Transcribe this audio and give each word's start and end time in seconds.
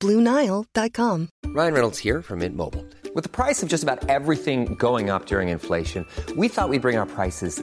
BlueNile.com. 0.00 1.28
Ryan 1.46 1.72
Reynolds 1.72 1.98
here 1.98 2.20
from 2.22 2.40
Mint 2.40 2.54
Mobile. 2.56 2.84
With 3.14 3.24
the 3.24 3.30
price 3.30 3.62
of 3.62 3.68
just 3.70 3.82
about 3.82 4.08
everything 4.10 4.74
going 4.74 5.08
up 5.08 5.26
during 5.26 5.48
inflation, 5.48 6.06
we 6.36 6.48
thought 6.48 6.68
we'd 6.68 6.82
bring 6.82 6.98
our 6.98 7.06
prices 7.06 7.62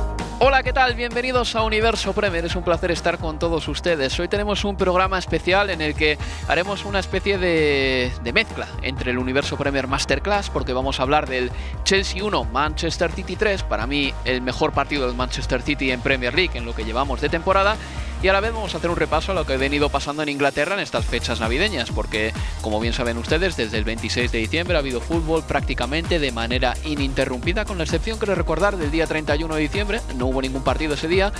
Hola, 0.43 0.63
¿qué 0.63 0.73
tal? 0.73 0.95
Bienvenidos 0.95 1.55
a 1.55 1.61
Universo 1.61 2.13
Premier. 2.13 2.43
Es 2.43 2.55
un 2.55 2.63
placer 2.63 2.89
estar 2.89 3.19
con 3.19 3.37
todos 3.37 3.67
ustedes. 3.67 4.19
Hoy 4.19 4.27
tenemos 4.27 4.65
un 4.65 4.75
programa 4.75 5.19
especial 5.19 5.69
en 5.69 5.81
el 5.81 5.93
que 5.93 6.17
haremos 6.47 6.83
una 6.83 6.97
especie 6.97 7.37
de, 7.37 8.11
mezcla 8.33 8.67
entre 8.81 9.11
el 9.11 9.19
Universo 9.19 9.55
Premier 9.55 9.85
Masterclass, 9.85 10.49
porque 10.49 10.73
vamos 10.73 10.99
a 10.99 11.03
hablar 11.03 11.29
del 11.29 11.51
Chelsea 11.83 12.23
1, 12.23 12.45
Manchester 12.45 13.11
City 13.11 13.35
3. 13.35 13.61
Para 13.61 13.85
mí, 13.85 14.15
el 14.25 14.41
mejor 14.41 14.71
partido 14.71 15.05
del 15.05 15.15
Manchester 15.15 15.61
City 15.61 15.91
en 15.91 16.01
Premier 16.01 16.33
League 16.33 16.57
en 16.57 16.65
lo 16.65 16.73
que 16.73 16.85
llevamos 16.85 17.21
de 17.21 17.29
temporada. 17.29 17.77
Y 18.23 18.27
a 18.27 18.33
la 18.33 18.39
vez 18.39 18.53
vamos 18.53 18.75
a 18.75 18.77
hacer 18.77 18.91
un 18.91 18.97
repaso 18.97 19.31
a 19.31 19.35
lo 19.35 19.47
que 19.47 19.53
ha 19.53 19.57
venido 19.57 19.89
pasando 19.89 20.21
en 20.21 20.29
Inglaterra 20.29 20.75
en 20.75 20.79
estas 20.79 21.05
fechas 21.05 21.39
navideñas, 21.39 21.89
porque 21.89 22.33
como 22.61 22.79
bien 22.79 22.93
saben 22.93 23.17
ustedes, 23.17 23.57
desde 23.57 23.79
el 23.79 23.83
26 23.83 24.31
de 24.31 24.37
diciembre 24.37 24.75
ha 24.75 24.79
habido 24.79 25.01
fútbol 25.01 25.43
prácticamente 25.43 26.19
de 26.19 26.31
manera 26.31 26.75
ininterrumpida, 26.85 27.65
con 27.65 27.79
la 27.79 27.83
excepción 27.83 28.19
que 28.19 28.27
recordar 28.27 28.77
del 28.77 28.91
día 28.91 29.07
31 29.07 29.55
de 29.55 29.61
diciembre, 29.61 30.01
no 30.17 30.30
hubo 30.31 30.41
ningún 30.41 30.63
partido 30.63 30.95
ese 30.95 31.07
día, 31.07 31.31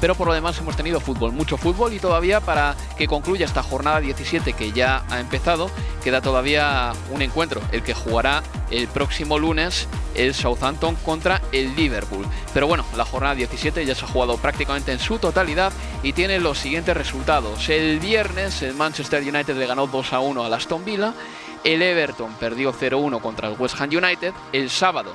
pero 0.00 0.14
por 0.14 0.26
lo 0.26 0.34
demás 0.34 0.58
hemos 0.58 0.76
tenido 0.76 1.00
fútbol, 1.00 1.32
mucho 1.32 1.56
fútbol 1.56 1.92
y 1.92 1.98
todavía 1.98 2.40
para 2.40 2.74
que 2.96 3.06
concluya 3.06 3.46
esta 3.46 3.62
jornada 3.62 4.00
17 4.00 4.52
que 4.52 4.72
ya 4.72 5.04
ha 5.10 5.20
empezado, 5.20 5.70
queda 6.02 6.20
todavía 6.20 6.92
un 7.10 7.22
encuentro, 7.22 7.60
el 7.72 7.82
que 7.82 7.94
jugará 7.94 8.42
el 8.70 8.88
próximo 8.88 9.38
lunes 9.38 9.88
el 10.14 10.34
Southampton 10.34 10.96
contra 10.96 11.40
el 11.52 11.74
Liverpool. 11.76 12.26
Pero 12.52 12.66
bueno, 12.66 12.84
la 12.96 13.04
jornada 13.04 13.34
17 13.34 13.84
ya 13.86 13.94
se 13.94 14.04
ha 14.04 14.08
jugado 14.08 14.36
prácticamente 14.36 14.92
en 14.92 14.98
su 14.98 15.18
totalidad 15.18 15.72
y 16.02 16.12
tiene 16.12 16.40
los 16.40 16.58
siguientes 16.58 16.96
resultados. 16.96 17.68
El 17.68 18.00
viernes 18.00 18.62
el 18.62 18.74
Manchester 18.74 19.22
United 19.22 19.56
le 19.56 19.66
ganó 19.66 19.86
2 19.86 20.12
a 20.12 20.20
1 20.20 20.44
al 20.44 20.54
Aston 20.54 20.84
Villa, 20.84 21.14
el 21.64 21.82
Everton 21.82 22.34
perdió 22.34 22.72
0-1 22.72 23.20
contra 23.20 23.48
el 23.48 23.56
West 23.58 23.80
Ham 23.80 23.90
United, 23.90 24.32
el 24.52 24.70
sábado 24.70 25.12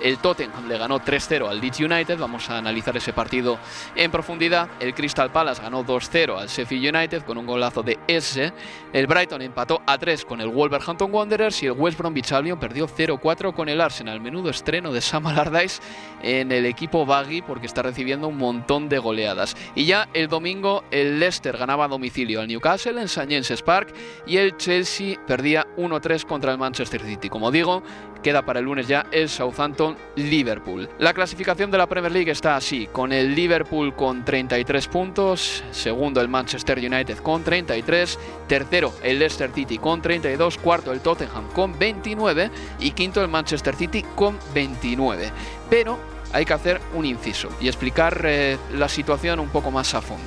el 0.00 0.18
Tottenham 0.18 0.68
le 0.68 0.78
ganó 0.78 1.00
3-0 1.00 1.48
al 1.48 1.60
Leeds 1.60 1.80
United. 1.80 2.18
Vamos 2.18 2.48
a 2.50 2.58
analizar 2.58 2.96
ese 2.96 3.12
partido 3.12 3.58
en 3.94 4.10
profundidad. 4.10 4.68
El 4.80 4.94
Crystal 4.94 5.30
Palace 5.30 5.62
ganó 5.62 5.84
2-0 5.84 6.38
al 6.38 6.48
Sheffield 6.48 6.94
United 6.94 7.22
con 7.22 7.38
un 7.38 7.46
golazo 7.46 7.82
de 7.82 7.98
S. 8.06 8.52
El 8.92 9.06
Brighton 9.06 9.42
empató 9.42 9.82
a 9.86 9.98
3 9.98 10.24
con 10.24 10.40
el 10.40 10.48
Wolverhampton 10.48 11.12
Wanderers 11.12 11.62
y 11.62 11.66
el 11.66 11.72
West 11.72 11.98
Bromwich 11.98 12.32
Albion 12.32 12.58
perdió 12.58 12.88
0-4 12.88 13.54
con 13.54 13.68
el 13.68 13.80
Arsenal. 13.80 14.20
Menudo 14.20 14.50
estreno 14.50 14.92
de 14.92 15.00
Sam 15.00 15.26
Allardyce 15.26 15.80
en 16.22 16.52
el 16.52 16.66
equipo 16.66 17.06
Baggy 17.06 17.42
porque 17.42 17.66
está 17.66 17.82
recibiendo 17.82 18.28
un 18.28 18.38
montón 18.38 18.88
de 18.88 18.98
goleadas. 18.98 19.56
Y 19.74 19.84
ya 19.84 20.08
el 20.14 20.28
domingo 20.28 20.84
el 20.90 21.18
Leicester 21.18 21.56
ganaba 21.56 21.84
a 21.84 21.88
domicilio 21.88 22.40
al 22.40 22.48
Newcastle 22.48 23.00
en 23.00 23.04
St 23.04 23.28
James's 23.28 23.62
Park 23.62 23.94
y 24.26 24.36
el 24.36 24.56
Chelsea 24.56 25.18
perdía 25.26 25.66
1-3 25.76 26.24
contra 26.24 26.52
el 26.52 26.58
Manchester 26.58 27.02
City. 27.02 27.28
Como 27.28 27.50
digo, 27.50 27.82
queda 28.24 28.42
para 28.42 28.58
el 28.58 28.64
lunes 28.64 28.88
ya 28.88 29.06
el 29.12 29.28
Southampton 29.28 29.96
Liverpool. 30.16 30.88
La 30.98 31.12
clasificación 31.12 31.70
de 31.70 31.78
la 31.78 31.86
Premier 31.86 32.10
League 32.10 32.30
está 32.30 32.56
así, 32.56 32.88
con 32.90 33.12
el 33.12 33.34
Liverpool 33.34 33.94
con 33.94 34.24
33 34.24 34.88
puntos, 34.88 35.62
segundo 35.70 36.22
el 36.22 36.28
Manchester 36.28 36.78
United 36.78 37.18
con 37.18 37.44
33, 37.44 38.18
tercero 38.48 38.94
el 39.02 39.18
Leicester 39.18 39.50
City 39.52 39.76
con 39.76 40.00
32, 40.00 40.56
cuarto 40.56 40.90
el 40.90 41.00
Tottenham 41.00 41.48
con 41.52 41.78
29 41.78 42.50
y 42.80 42.92
quinto 42.92 43.20
el 43.22 43.28
Manchester 43.28 43.76
City 43.76 44.02
con 44.14 44.38
29. 44.54 45.30
Pero 45.68 45.98
hay 46.32 46.46
que 46.46 46.54
hacer 46.54 46.80
un 46.94 47.04
inciso 47.04 47.50
y 47.60 47.68
explicar 47.68 48.22
eh, 48.24 48.56
la 48.72 48.88
situación 48.88 49.38
un 49.38 49.50
poco 49.50 49.70
más 49.70 49.94
a 49.94 50.00
fondo. 50.00 50.24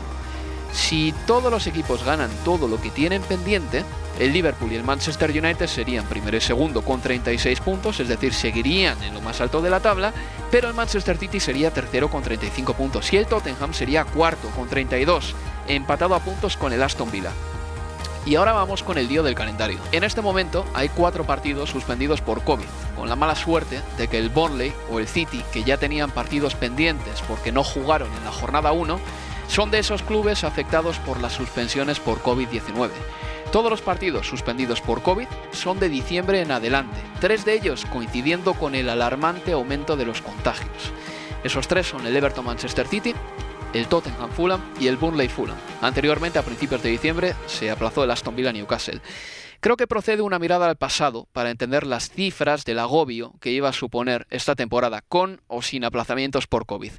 Si 0.71 1.13
todos 1.25 1.51
los 1.51 1.65
equipos 1.65 2.05
ganan 2.05 2.29
todo 2.45 2.67
lo 2.67 2.79
que 2.79 2.91
tienen 2.91 3.23
pendiente, 3.23 3.83
el 4.19 4.33
Liverpool 4.33 4.71
y 4.71 4.75
el 4.75 4.83
Manchester 4.83 5.29
United 5.29 5.67
serían 5.67 6.05
primero 6.05 6.37
y 6.37 6.41
segundo 6.41 6.81
con 6.81 7.01
36 7.01 7.59
puntos, 7.59 7.99
es 7.99 8.07
decir, 8.07 8.33
seguirían 8.33 9.01
en 9.03 9.13
lo 9.13 9.21
más 9.21 9.41
alto 9.41 9.61
de 9.61 9.69
la 9.69 9.79
tabla, 9.79 10.13
pero 10.51 10.67
el 10.67 10.73
Manchester 10.73 11.17
City 11.17 11.39
sería 11.39 11.71
tercero 11.71 12.09
con 12.09 12.23
35 12.23 12.73
puntos 12.73 13.11
y 13.13 13.17
el 13.17 13.27
Tottenham 13.27 13.73
sería 13.73 14.05
cuarto 14.05 14.49
con 14.49 14.67
32, 14.67 15.35
empatado 15.67 16.15
a 16.15 16.19
puntos 16.19 16.57
con 16.57 16.73
el 16.73 16.81
Aston 16.81 17.11
Villa. 17.11 17.31
Y 18.25 18.35
ahora 18.35 18.51
vamos 18.51 18.83
con 18.83 18.97
el 18.97 19.07
lío 19.07 19.23
del 19.23 19.35
calendario. 19.35 19.79
En 19.93 20.03
este 20.03 20.21
momento 20.21 20.65
hay 20.73 20.89
cuatro 20.89 21.23
partidos 21.23 21.69
suspendidos 21.69 22.19
por 22.19 22.43
COVID, 22.43 22.65
con 22.97 23.07
la 23.07 23.15
mala 23.15 23.35
suerte 23.35 23.81
de 23.97 24.09
que 24.09 24.17
el 24.17 24.29
Burnley 24.29 24.73
o 24.91 24.99
el 24.99 25.07
City, 25.07 25.43
que 25.53 25.63
ya 25.63 25.77
tenían 25.77 26.11
partidos 26.11 26.53
pendientes 26.53 27.23
porque 27.25 27.53
no 27.53 27.63
jugaron 27.63 28.09
en 28.13 28.25
la 28.25 28.31
jornada 28.33 28.73
1, 28.73 28.99
son 29.47 29.71
de 29.71 29.79
esos 29.79 30.01
clubes 30.01 30.43
afectados 30.43 30.99
por 30.99 31.21
las 31.21 31.31
suspensiones 31.33 32.01
por 32.01 32.21
COVID-19. 32.21 32.89
Todos 33.51 33.71
los 33.71 33.81
partidos 33.81 34.27
suspendidos 34.27 34.81
por 34.81 35.01
COVID 35.01 35.27
son 35.51 35.79
de 35.79 35.89
diciembre 35.89 36.41
en 36.41 36.51
adelante, 36.51 36.97
tres 37.21 37.45
de 37.45 37.53
ellos 37.53 37.85
coincidiendo 37.85 38.53
con 38.53 38.75
el 38.75 38.89
alarmante 38.89 39.53
aumento 39.53 39.95
de 39.95 40.05
los 40.05 40.21
contagios. 40.21 40.91
Esos 41.43 41.67
tres 41.67 41.87
son 41.87 42.05
el 42.05 42.15
Everton 42.15 42.45
Manchester 42.45 42.87
City, 42.87 43.13
el 43.73 43.87
Tottenham 43.87 44.31
Fulham 44.31 44.61
y 44.79 44.87
el 44.87 44.97
Burnley 44.97 45.29
Fulham. 45.29 45.57
Anteriormente, 45.81 46.39
a 46.39 46.43
principios 46.43 46.83
de 46.83 46.89
diciembre, 46.89 47.35
se 47.45 47.71
aplazó 47.71 48.03
el 48.03 48.11
Aston 48.11 48.35
Villa 48.35 48.51
Newcastle. 48.51 49.01
Creo 49.59 49.75
que 49.75 49.87
procede 49.87 50.21
una 50.21 50.39
mirada 50.39 50.69
al 50.69 50.75
pasado 50.75 51.27
para 51.33 51.49
entender 51.49 51.85
las 51.85 52.11
cifras 52.11 52.63
del 52.63 52.79
agobio 52.79 53.33
que 53.41 53.51
iba 53.51 53.69
a 53.69 53.73
suponer 53.73 54.27
esta 54.29 54.55
temporada, 54.55 55.03
con 55.07 55.41
o 55.47 55.61
sin 55.61 55.83
aplazamientos 55.83 56.47
por 56.47 56.65
COVID. 56.65 56.91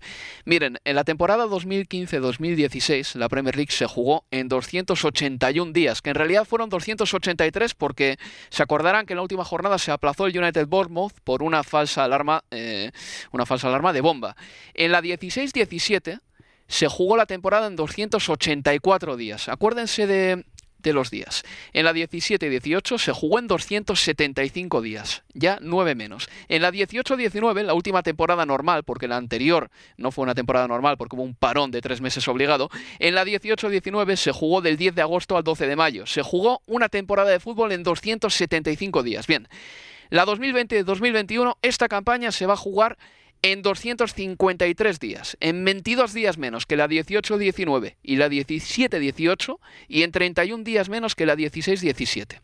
Miren, 0.44 0.78
en 0.84 0.96
la 0.96 1.04
temporada 1.04 1.46
2015-2016 1.46 3.14
la 3.14 3.28
Premier 3.28 3.56
League 3.56 3.72
se 3.72 3.86
jugó 3.86 4.24
en 4.30 4.48
281 4.48 5.72
días, 5.72 6.02
que 6.02 6.10
en 6.10 6.16
realidad 6.16 6.44
fueron 6.44 6.68
283 6.68 7.74
porque 7.74 8.18
se 8.50 8.62
acordarán 8.62 9.06
que 9.06 9.12
en 9.12 9.18
la 9.18 9.22
última 9.22 9.44
jornada 9.44 9.78
se 9.78 9.92
aplazó 9.92 10.26
el 10.26 10.36
United 10.36 10.66
Bournemouth 10.66 11.12
por 11.22 11.42
una 11.42 11.62
falsa 11.62 12.04
alarma, 12.04 12.44
eh, 12.50 12.90
una 13.32 13.46
falsa 13.46 13.68
alarma 13.68 13.92
de 13.92 14.00
bomba. 14.00 14.36
En 14.74 14.92
la 14.92 15.00
16-17 15.00 16.20
se 16.66 16.86
jugó 16.88 17.16
la 17.16 17.26
temporada 17.26 17.66
en 17.66 17.76
284 17.76 19.16
días. 19.16 19.48
Acuérdense 19.48 20.06
de 20.06 20.44
de 20.78 20.92
los 20.92 21.10
días. 21.10 21.42
En 21.72 21.84
la 21.84 21.92
17-18 21.92 22.98
se 22.98 23.12
jugó 23.12 23.38
en 23.38 23.46
275 23.46 24.80
días, 24.82 25.22
ya 25.34 25.58
9 25.60 25.94
menos. 25.94 26.28
En 26.48 26.62
la 26.62 26.70
18-19, 26.70 27.62
la 27.62 27.74
última 27.74 28.02
temporada 28.02 28.46
normal, 28.46 28.84
porque 28.84 29.08
la 29.08 29.16
anterior 29.16 29.70
no 29.96 30.10
fue 30.10 30.22
una 30.22 30.34
temporada 30.34 30.68
normal 30.68 30.96
porque 30.96 31.16
hubo 31.16 31.22
un 31.22 31.34
parón 31.34 31.70
de 31.70 31.80
tres 31.80 32.00
meses 32.00 32.26
obligado, 32.28 32.70
en 32.98 33.14
la 33.14 33.24
18-19 33.24 34.16
se 34.16 34.32
jugó 34.32 34.60
del 34.60 34.76
10 34.76 34.94
de 34.94 35.02
agosto 35.02 35.36
al 35.36 35.44
12 35.44 35.66
de 35.66 35.76
mayo. 35.76 36.06
Se 36.06 36.22
jugó 36.22 36.62
una 36.66 36.88
temporada 36.88 37.30
de 37.30 37.40
fútbol 37.40 37.72
en 37.72 37.82
275 37.82 39.02
días. 39.02 39.26
Bien, 39.26 39.48
la 40.10 40.24
2020-2021, 40.24 41.56
esta 41.62 41.88
campaña 41.88 42.32
se 42.32 42.46
va 42.46 42.54
a 42.54 42.56
jugar 42.56 42.96
en 43.42 43.62
253 43.62 45.00
días, 45.00 45.36
en 45.40 45.64
22 45.64 46.12
días 46.12 46.38
menos 46.38 46.66
que 46.66 46.76
la 46.76 46.88
18-19 46.88 47.96
y 48.02 48.16
la 48.16 48.28
17-18 48.28 49.58
y 49.88 50.02
en 50.02 50.12
31 50.12 50.64
días 50.64 50.88
menos 50.88 51.14
que 51.14 51.26
la 51.26 51.36
16-17. 51.36 52.40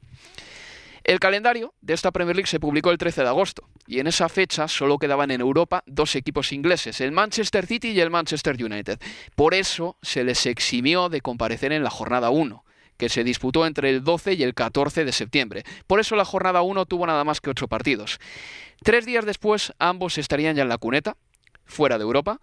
El 1.04 1.20
calendario 1.20 1.74
de 1.82 1.92
esta 1.92 2.12
Premier 2.12 2.34
League 2.34 2.48
se 2.48 2.60
publicó 2.60 2.90
el 2.90 2.96
13 2.96 3.22
de 3.22 3.28
agosto 3.28 3.68
y 3.86 3.98
en 3.98 4.06
esa 4.06 4.30
fecha 4.30 4.68
solo 4.68 4.98
quedaban 4.98 5.30
en 5.30 5.42
Europa 5.42 5.82
dos 5.86 6.16
equipos 6.16 6.50
ingleses, 6.50 7.00
el 7.02 7.12
Manchester 7.12 7.66
City 7.66 7.90
y 7.90 8.00
el 8.00 8.10
Manchester 8.10 8.56
United. 8.62 8.98
Por 9.34 9.52
eso 9.52 9.98
se 10.00 10.24
les 10.24 10.46
eximió 10.46 11.10
de 11.10 11.20
comparecer 11.20 11.72
en 11.72 11.84
la 11.84 11.90
jornada 11.90 12.30
1 12.30 12.64
que 12.96 13.08
se 13.08 13.24
disputó 13.24 13.66
entre 13.66 13.90
el 13.90 14.04
12 14.04 14.34
y 14.34 14.42
el 14.42 14.54
14 14.54 15.04
de 15.04 15.12
septiembre. 15.12 15.64
Por 15.86 16.00
eso 16.00 16.16
la 16.16 16.24
jornada 16.24 16.62
1 16.62 16.86
tuvo 16.86 17.06
nada 17.06 17.24
más 17.24 17.40
que 17.40 17.50
ocho 17.50 17.68
partidos. 17.68 18.18
Tres 18.82 19.06
días 19.06 19.24
después 19.24 19.72
ambos 19.78 20.18
estarían 20.18 20.56
ya 20.56 20.62
en 20.62 20.68
la 20.68 20.78
cuneta, 20.78 21.16
fuera 21.64 21.98
de 21.98 22.04
Europa, 22.04 22.40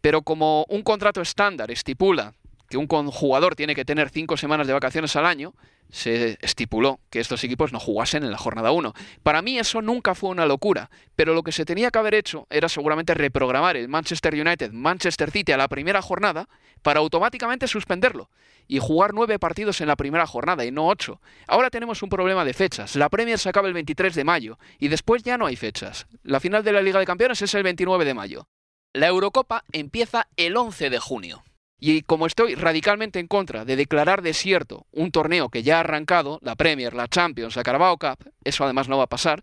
pero 0.00 0.22
como 0.22 0.64
un 0.68 0.82
contrato 0.82 1.20
estándar 1.20 1.70
estipula 1.70 2.34
que 2.68 2.76
un 2.76 2.86
jugador 2.86 3.56
tiene 3.56 3.74
que 3.74 3.84
tener 3.84 4.10
cinco 4.10 4.36
semanas 4.36 4.66
de 4.66 4.72
vacaciones 4.72 5.16
al 5.16 5.26
año, 5.26 5.54
se 5.90 6.38
estipuló 6.42 7.00
que 7.10 7.20
estos 7.20 7.42
equipos 7.44 7.72
no 7.72 7.80
jugasen 7.80 8.22
en 8.22 8.30
la 8.30 8.38
jornada 8.38 8.72
1. 8.72 8.92
Para 9.22 9.42
mí 9.42 9.58
eso 9.58 9.80
nunca 9.80 10.14
fue 10.14 10.30
una 10.30 10.46
locura, 10.46 10.90
pero 11.16 11.34
lo 11.34 11.42
que 11.42 11.52
se 11.52 11.64
tenía 11.64 11.90
que 11.90 11.98
haber 11.98 12.14
hecho 12.14 12.46
era 12.50 12.68
seguramente 12.68 13.14
reprogramar 13.14 13.76
el 13.76 13.88
Manchester 13.88 14.34
United, 14.34 14.72
Manchester 14.72 15.30
City 15.30 15.52
a 15.52 15.56
la 15.56 15.68
primera 15.68 16.02
jornada 16.02 16.48
para 16.82 17.00
automáticamente 17.00 17.66
suspenderlo 17.66 18.28
y 18.66 18.78
jugar 18.80 19.14
nueve 19.14 19.38
partidos 19.38 19.80
en 19.80 19.88
la 19.88 19.96
primera 19.96 20.26
jornada 20.26 20.64
y 20.64 20.70
no 20.70 20.88
ocho. 20.88 21.20
Ahora 21.46 21.70
tenemos 21.70 22.02
un 22.02 22.10
problema 22.10 22.44
de 22.44 22.52
fechas. 22.52 22.94
La 22.96 23.08
Premier 23.08 23.38
se 23.38 23.48
acaba 23.48 23.68
el 23.68 23.74
23 23.74 24.14
de 24.14 24.24
mayo 24.24 24.58
y 24.78 24.88
después 24.88 25.22
ya 25.22 25.38
no 25.38 25.46
hay 25.46 25.56
fechas. 25.56 26.06
La 26.22 26.38
final 26.38 26.62
de 26.62 26.72
la 26.72 26.82
Liga 26.82 27.00
de 27.00 27.06
Campeones 27.06 27.40
es 27.40 27.54
el 27.54 27.62
29 27.62 28.04
de 28.04 28.14
mayo. 28.14 28.46
La 28.92 29.06
Eurocopa 29.06 29.64
empieza 29.72 30.28
el 30.36 30.56
11 30.56 30.90
de 30.90 30.98
junio. 30.98 31.42
Y 31.80 32.02
como 32.02 32.26
estoy 32.26 32.56
radicalmente 32.56 33.20
en 33.20 33.28
contra 33.28 33.64
de 33.64 33.76
declarar 33.76 34.22
desierto 34.22 34.86
un 34.90 35.12
torneo 35.12 35.48
que 35.48 35.62
ya 35.62 35.76
ha 35.76 35.80
arrancado, 35.80 36.40
la 36.42 36.56
Premier, 36.56 36.92
la 36.92 37.06
Champions, 37.06 37.54
la 37.54 37.62
Carabao 37.62 37.98
Cup, 37.98 38.32
eso 38.42 38.64
además 38.64 38.88
no 38.88 38.98
va 38.98 39.04
a 39.04 39.08
pasar, 39.08 39.42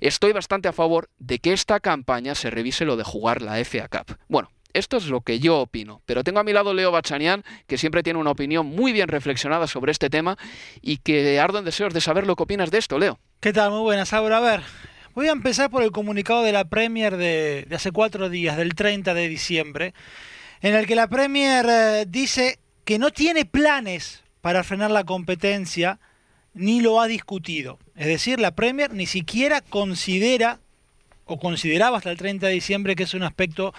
estoy 0.00 0.32
bastante 0.32 0.68
a 0.68 0.74
favor 0.74 1.08
de 1.18 1.38
que 1.38 1.54
esta 1.54 1.80
campaña 1.80 2.34
se 2.34 2.50
revise 2.50 2.84
lo 2.84 2.96
de 2.96 3.04
jugar 3.04 3.40
la 3.40 3.56
FA 3.64 3.88
Cup. 3.88 4.18
Bueno, 4.28 4.50
esto 4.74 4.98
es 4.98 5.06
lo 5.06 5.22
que 5.22 5.38
yo 5.38 5.60
opino, 5.60 6.02
pero 6.04 6.24
tengo 6.24 6.40
a 6.40 6.44
mi 6.44 6.52
lado 6.52 6.74
Leo 6.74 6.92
Bachanian, 6.92 7.42
que 7.66 7.78
siempre 7.78 8.02
tiene 8.02 8.18
una 8.18 8.32
opinión 8.32 8.66
muy 8.66 8.92
bien 8.92 9.08
reflexionada 9.08 9.66
sobre 9.66 9.92
este 9.92 10.10
tema 10.10 10.36
y 10.82 10.98
que 10.98 11.40
ardo 11.40 11.58
en 11.58 11.64
deseos 11.64 11.94
de 11.94 12.02
saber 12.02 12.26
lo 12.26 12.36
que 12.36 12.42
opinas 12.42 12.70
de 12.70 12.78
esto, 12.78 12.98
Leo. 12.98 13.18
¿Qué 13.40 13.54
tal? 13.54 13.70
Muy 13.70 13.80
buenas, 13.80 14.12
Ahora, 14.12 14.38
A 14.38 14.40
ver, 14.40 14.60
voy 15.14 15.28
a 15.28 15.32
empezar 15.32 15.70
por 15.70 15.82
el 15.82 15.90
comunicado 15.90 16.42
de 16.42 16.52
la 16.52 16.66
Premier 16.66 17.16
de 17.16 17.66
hace 17.70 17.92
cuatro 17.92 18.28
días, 18.28 18.58
del 18.58 18.74
30 18.74 19.14
de 19.14 19.28
diciembre 19.28 19.94
en 20.62 20.74
el 20.74 20.86
que 20.86 20.94
la 20.94 21.08
Premier 21.08 21.66
eh, 21.68 22.06
dice 22.08 22.58
que 22.84 22.98
no 22.98 23.10
tiene 23.10 23.44
planes 23.44 24.22
para 24.40 24.64
frenar 24.64 24.90
la 24.90 25.04
competencia 25.04 25.98
ni 26.54 26.80
lo 26.80 27.00
ha 27.00 27.06
discutido. 27.06 27.78
Es 27.96 28.06
decir, 28.06 28.40
la 28.40 28.54
Premier 28.54 28.92
ni 28.92 29.06
siquiera 29.06 29.60
considera 29.60 30.60
o 31.24 31.38
consideraba 31.38 31.98
hasta 31.98 32.10
el 32.10 32.18
30 32.18 32.46
de 32.46 32.52
diciembre 32.52 32.94
que 32.94 33.04
es 33.04 33.14
un 33.14 33.22
aspecto 33.22 33.74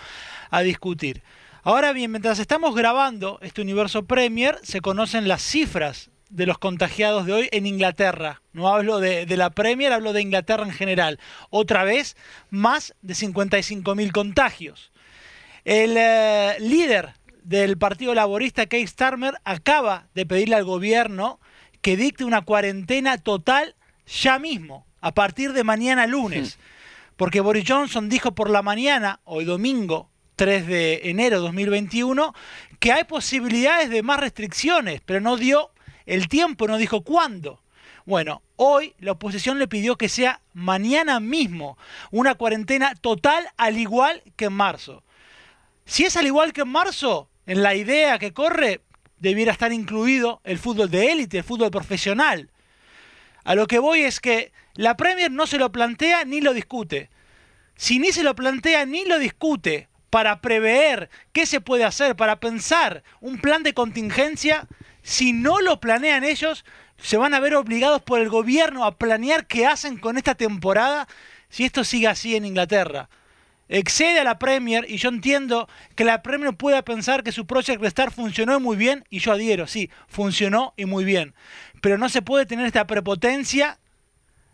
a 0.49 0.61
discutir. 0.61 1.23
Ahora 1.63 1.93
bien, 1.93 2.11
mientras 2.11 2.39
estamos 2.39 2.75
grabando 2.75 3.39
este 3.41 3.61
universo 3.61 4.03
Premier, 4.03 4.59
se 4.63 4.81
conocen 4.81 5.27
las 5.27 5.41
cifras 5.41 6.09
de 6.29 6.45
los 6.45 6.57
contagiados 6.57 7.25
de 7.25 7.33
hoy 7.33 7.49
en 7.51 7.65
Inglaterra. 7.65 8.41
No 8.51 8.67
hablo 8.67 8.99
de, 8.99 9.25
la 9.37 9.51
Premier, 9.51 9.93
hablo 9.93 10.13
de 10.13 10.21
Inglaterra 10.21 10.63
en 10.63 10.71
general. 10.71 11.19
Otra 11.49 11.83
vez, 11.83 12.17
más 12.49 12.95
de 13.01 13.13
55.000 13.13 14.11
contagios. 14.11 14.91
El 15.65 15.95
eh, 15.97 16.57
líder 16.59 17.13
del 17.43 17.77
Partido 17.77 18.13
Laborista, 18.13 18.65
Keir 18.65 18.87
Starmer, 18.87 19.35
acaba 19.45 20.07
de 20.13 20.25
pedirle 20.25 20.55
al 20.55 20.65
gobierno 20.65 21.39
que 21.81 21.95
dicte 21.95 22.25
una 22.25 22.41
cuarentena 22.41 23.17
total 23.17 23.75
ya 24.05 24.39
mismo, 24.39 24.85
a 24.99 25.13
partir 25.13 25.53
de 25.53 25.63
mañana 25.63 26.05
lunes. 26.07 26.59
Porque 27.15 27.41
Boris 27.41 27.65
Johnson 27.67 28.09
dijo 28.09 28.33
por 28.33 28.49
la 28.49 28.61
mañana, 28.61 29.19
hoy 29.23 29.45
domingo, 29.45 30.09
3 30.35 30.67
de 30.67 31.01
enero 31.09 31.37
de 31.37 31.43
2021, 31.43 32.33
que 32.79 32.91
hay 32.91 33.03
posibilidades 33.05 33.89
de 33.89 34.03
más 34.03 34.19
restricciones, 34.19 35.01
pero 35.05 35.21
no 35.21 35.37
dio 35.37 35.71
el 36.05 36.27
tiempo, 36.27 36.67
no 36.67 36.77
dijo 36.77 37.01
cuándo. 37.01 37.61
Bueno, 38.05 38.41
hoy 38.57 38.95
la 38.99 39.13
oposición 39.13 39.59
le 39.59 39.67
pidió 39.69 39.95
que 39.95 40.09
sea 40.09 40.41
mañana 40.53 41.21
mismo 41.21 41.77
una 42.11 42.35
cuarentena 42.35 42.95
total 42.95 43.47
al 43.55 43.77
igual 43.77 44.23
que 44.35 44.45
en 44.45 44.53
marzo. 44.53 45.03
Si 45.85 46.05
es 46.05 46.15
al 46.15 46.25
igual 46.25 46.53
que 46.53 46.61
en 46.61 46.69
marzo, 46.69 47.29
en 47.45 47.61
la 47.61 47.75
idea 47.75 48.19
que 48.19 48.33
corre, 48.33 48.81
debiera 49.17 49.51
estar 49.51 49.71
incluido 49.71 50.41
el 50.43 50.57
fútbol 50.57 50.89
de 50.89 51.11
élite, 51.11 51.39
el 51.39 51.43
fútbol 51.43 51.71
profesional. 51.71 52.49
A 53.43 53.55
lo 53.55 53.67
que 53.67 53.79
voy 53.79 54.01
es 54.01 54.19
que 54.19 54.51
la 54.75 54.95
Premier 54.95 55.31
no 55.31 55.45
se 55.45 55.57
lo 55.57 55.71
plantea 55.71 56.25
ni 56.25 56.41
lo 56.41 56.53
discute. 56.53 57.09
Si 57.75 57.99
ni 57.99 58.11
se 58.11 58.23
lo 58.23 58.35
plantea 58.35 58.85
ni 58.85 59.03
lo 59.05 59.19
discute 59.19 59.89
para 60.09 60.41
prever 60.41 61.09
qué 61.33 61.45
se 61.45 61.59
puede 61.59 61.83
hacer, 61.83 62.15
para 62.15 62.39
pensar 62.39 63.03
un 63.19 63.39
plan 63.39 63.63
de 63.63 63.73
contingencia, 63.73 64.67
si 65.01 65.33
no 65.33 65.59
lo 65.59 65.79
planean 65.79 66.23
ellos, 66.23 66.63
se 66.97 67.17
van 67.17 67.33
a 67.33 67.39
ver 67.39 67.55
obligados 67.55 68.01
por 68.01 68.21
el 68.21 68.29
gobierno 68.29 68.85
a 68.85 68.97
planear 68.97 69.47
qué 69.47 69.65
hacen 69.65 69.97
con 69.97 70.17
esta 70.17 70.35
temporada 70.35 71.07
si 71.49 71.65
esto 71.65 71.83
sigue 71.83 72.07
así 72.07 72.35
en 72.35 72.45
Inglaterra 72.45 73.09
excede 73.73 74.19
a 74.19 74.23
la 74.23 74.37
Premier 74.37 74.85
y 74.87 74.97
yo 74.97 75.09
entiendo 75.09 75.67
que 75.95 76.03
la 76.03 76.21
Premier 76.21 76.55
pueda 76.55 76.83
pensar 76.83 77.23
que 77.23 77.31
su 77.31 77.47
Project 77.47 77.81
Restart 77.81 78.13
funcionó 78.13 78.59
muy 78.59 78.77
bien 78.77 79.03
y 79.09 79.17
yo 79.17 79.31
adhiero, 79.31 79.65
sí, 79.65 79.89
funcionó 80.07 80.75
y 80.77 80.85
muy 80.85 81.03
bien. 81.03 81.33
Pero 81.81 81.97
no 81.97 82.07
se 82.07 82.21
puede 82.21 82.45
tener 82.45 82.67
esta 82.67 82.85
prepotencia 82.85 83.79